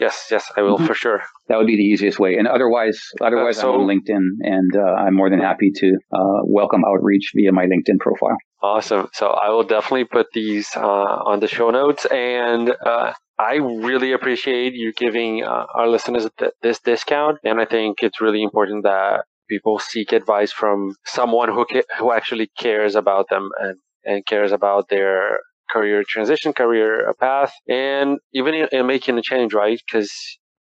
Yes, 0.00 0.28
yes, 0.30 0.44
I 0.56 0.62
will 0.62 0.76
mm-hmm. 0.76 0.86
for 0.86 0.94
sure. 0.94 1.22
That 1.48 1.56
would 1.56 1.66
be 1.66 1.76
the 1.76 1.82
easiest 1.82 2.20
way. 2.20 2.36
And 2.36 2.46
otherwise, 2.46 3.00
otherwise, 3.20 3.58
uh, 3.58 3.62
so, 3.62 3.74
I'm 3.74 3.80
on 3.80 3.88
LinkedIn, 3.88 4.22
and 4.42 4.76
uh, 4.76 4.80
I'm 4.80 5.14
more 5.14 5.28
than 5.28 5.40
happy 5.40 5.72
to 5.74 5.88
uh, 6.12 6.42
welcome 6.44 6.82
outreach 6.86 7.32
via 7.34 7.50
my 7.50 7.64
LinkedIn 7.64 7.98
profile. 7.98 8.36
Awesome. 8.62 9.08
So 9.12 9.28
I 9.28 9.48
will 9.50 9.64
definitely 9.64 10.04
put 10.04 10.26
these 10.32 10.68
uh, 10.76 10.80
on 10.80 11.40
the 11.40 11.48
show 11.48 11.70
notes, 11.70 12.06
and 12.06 12.70
uh, 12.86 13.12
I 13.38 13.54
really 13.56 14.12
appreciate 14.12 14.74
you 14.74 14.92
giving 14.92 15.44
uh, 15.44 15.66
our 15.74 15.88
listeners 15.88 16.28
th- 16.38 16.52
this 16.62 16.80
discount, 16.80 17.38
and 17.44 17.60
I 17.60 17.64
think 17.64 18.02
it's 18.02 18.20
really 18.20 18.42
important 18.42 18.82
that 18.84 19.24
people 19.48 19.78
seek 19.78 20.12
advice 20.12 20.52
from 20.52 20.94
someone 21.04 21.48
who 21.48 21.64
ca- 21.64 21.88
who 21.98 22.12
actually 22.12 22.48
cares 22.58 22.94
about 22.96 23.28
them 23.28 23.50
and 23.60 23.76
and 24.04 24.26
cares 24.26 24.52
about 24.52 24.88
their 24.88 25.40
career 25.70 26.02
transition, 26.08 26.52
career 26.52 27.12
path, 27.20 27.52
and 27.68 28.18
even 28.32 28.54
in, 28.54 28.68
in 28.72 28.86
making 28.86 29.18
a 29.18 29.22
change, 29.22 29.52
right? 29.54 29.80
Because, 29.86 30.12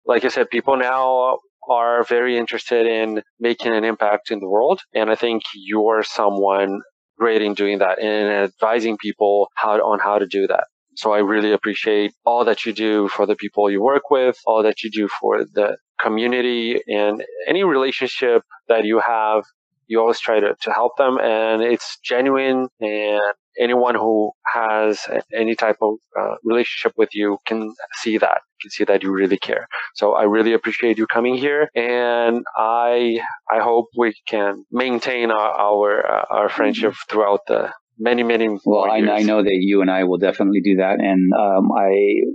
like 0.05 0.25
I 0.25 0.29
said, 0.29 0.49
people 0.49 0.75
now 0.77 1.37
are 1.69 2.03
very 2.03 2.37
interested 2.37 2.85
in 2.87 3.21
making 3.39 3.73
an 3.73 3.83
impact 3.83 4.31
in 4.31 4.39
the 4.39 4.49
world, 4.49 4.81
and 4.93 5.09
I 5.11 5.15
think 5.15 5.43
you're 5.53 6.03
someone 6.03 6.81
great 7.19 7.41
in 7.43 7.53
doing 7.53 7.77
that 7.79 7.99
and 7.99 8.27
advising 8.49 8.97
people 8.97 9.49
how 9.55 9.73
on 9.91 9.99
how 9.99 10.17
to 10.19 10.25
do 10.27 10.47
that. 10.47 10.65
So 10.95 11.11
I 11.11 11.19
really 11.19 11.51
appreciate 11.51 12.13
all 12.25 12.45
that 12.45 12.65
you 12.65 12.73
do 12.73 13.07
for 13.09 13.25
the 13.25 13.35
people 13.35 13.69
you 13.69 13.81
work 13.81 14.09
with, 14.09 14.39
all 14.45 14.63
that 14.63 14.83
you 14.83 14.89
do 14.89 15.07
for 15.07 15.43
the 15.45 15.77
community 15.99 16.81
and 16.87 17.23
any 17.47 17.63
relationship 17.63 18.43
that 18.67 18.85
you 18.85 18.99
have. 18.99 19.43
You 19.87 19.99
always 19.99 20.19
try 20.19 20.39
to, 20.39 20.55
to 20.61 20.71
help 20.71 20.97
them 20.97 21.19
and 21.19 21.61
it's 21.61 21.99
genuine 22.03 22.69
and 22.81 23.21
anyone 23.59 23.95
who 23.95 24.31
has 24.53 24.99
any 25.33 25.55
type 25.55 25.77
of 25.81 25.95
uh, 26.19 26.35
relationship 26.43 26.93
with 26.97 27.09
you 27.13 27.37
can 27.45 27.73
see 27.93 28.17
that, 28.17 28.41
can 28.61 28.71
see 28.71 28.83
that 28.85 29.03
you 29.03 29.11
really 29.11 29.37
care. 29.37 29.67
So 29.93 30.13
I 30.13 30.23
really 30.23 30.53
appreciate 30.53 30.97
you 30.97 31.07
coming 31.07 31.35
here 31.35 31.69
and 31.75 32.43
I, 32.57 33.19
I 33.51 33.59
hope 33.59 33.87
we 33.97 34.15
can 34.27 34.65
maintain 34.71 35.29
our, 35.29 35.51
our, 35.51 36.05
uh, 36.05 36.25
our 36.31 36.49
friendship 36.49 36.95
throughout 37.09 37.41
the, 37.47 37.71
many, 37.97 38.23
many 38.23 38.49
Well, 38.65 38.85
I, 38.85 38.97
I, 38.97 39.23
know 39.23 39.41
that 39.41 39.57
you 39.59 39.81
and 39.81 39.89
I 39.89 40.03
will 40.03 40.17
definitely 40.17 40.61
do 40.61 40.77
that. 40.77 40.99
And 40.99 41.31
um, 41.33 41.71
I 41.71 41.89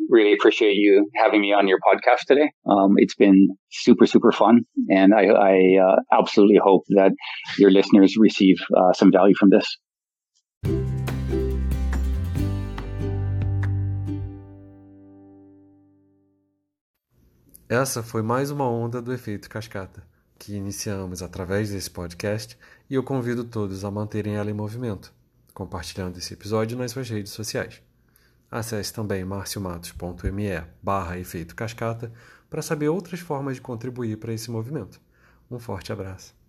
really 0.08 0.32
appreciate 0.32 0.74
you 0.74 1.08
having 1.14 1.40
me 1.40 1.52
on 1.52 1.68
your 1.68 1.78
podcast 1.78 2.26
today. 2.26 2.50
Um, 2.66 2.94
it's 2.96 3.14
been 3.14 3.48
super, 3.70 4.06
super 4.06 4.32
fun. 4.32 4.62
And 4.88 5.14
I, 5.14 5.26
I 5.26 5.54
uh, 5.82 6.18
absolutely 6.18 6.60
hope 6.62 6.84
that 6.90 7.12
your 7.58 7.70
listeners 7.70 8.16
receive 8.18 8.56
uh, 8.76 8.92
some 8.92 9.10
value 9.12 9.34
from 9.34 9.50
this. 9.50 9.78
Essa 17.68 18.02
foi 18.02 18.20
mais 18.20 18.50
uma 18.50 18.68
onda 18.68 19.00
do 19.00 19.12
efeito 19.12 19.48
cascata, 19.48 20.02
que 20.36 20.56
iniciamos 20.56 21.22
através 21.22 21.70
desse 21.70 21.88
podcast 21.88 22.58
e 22.90 22.96
eu 22.96 23.04
convido 23.04 23.44
todos 23.44 23.84
a 23.84 23.90
manterem 23.92 24.34
ela 24.34 24.50
em 24.50 24.54
movimento 24.54 25.14
compartilhando 25.60 26.16
esse 26.16 26.32
episódio 26.32 26.78
nas 26.78 26.90
suas 26.90 27.10
redes 27.10 27.32
sociais. 27.32 27.82
Acesse 28.50 28.94
também 28.94 29.22
marciomatos.me 29.26 30.64
barra 30.82 31.18
efeito 31.18 31.54
cascata 31.54 32.10
para 32.48 32.62
saber 32.62 32.88
outras 32.88 33.20
formas 33.20 33.56
de 33.56 33.60
contribuir 33.60 34.16
para 34.16 34.32
esse 34.32 34.50
movimento. 34.50 34.98
Um 35.50 35.58
forte 35.58 35.92
abraço. 35.92 36.39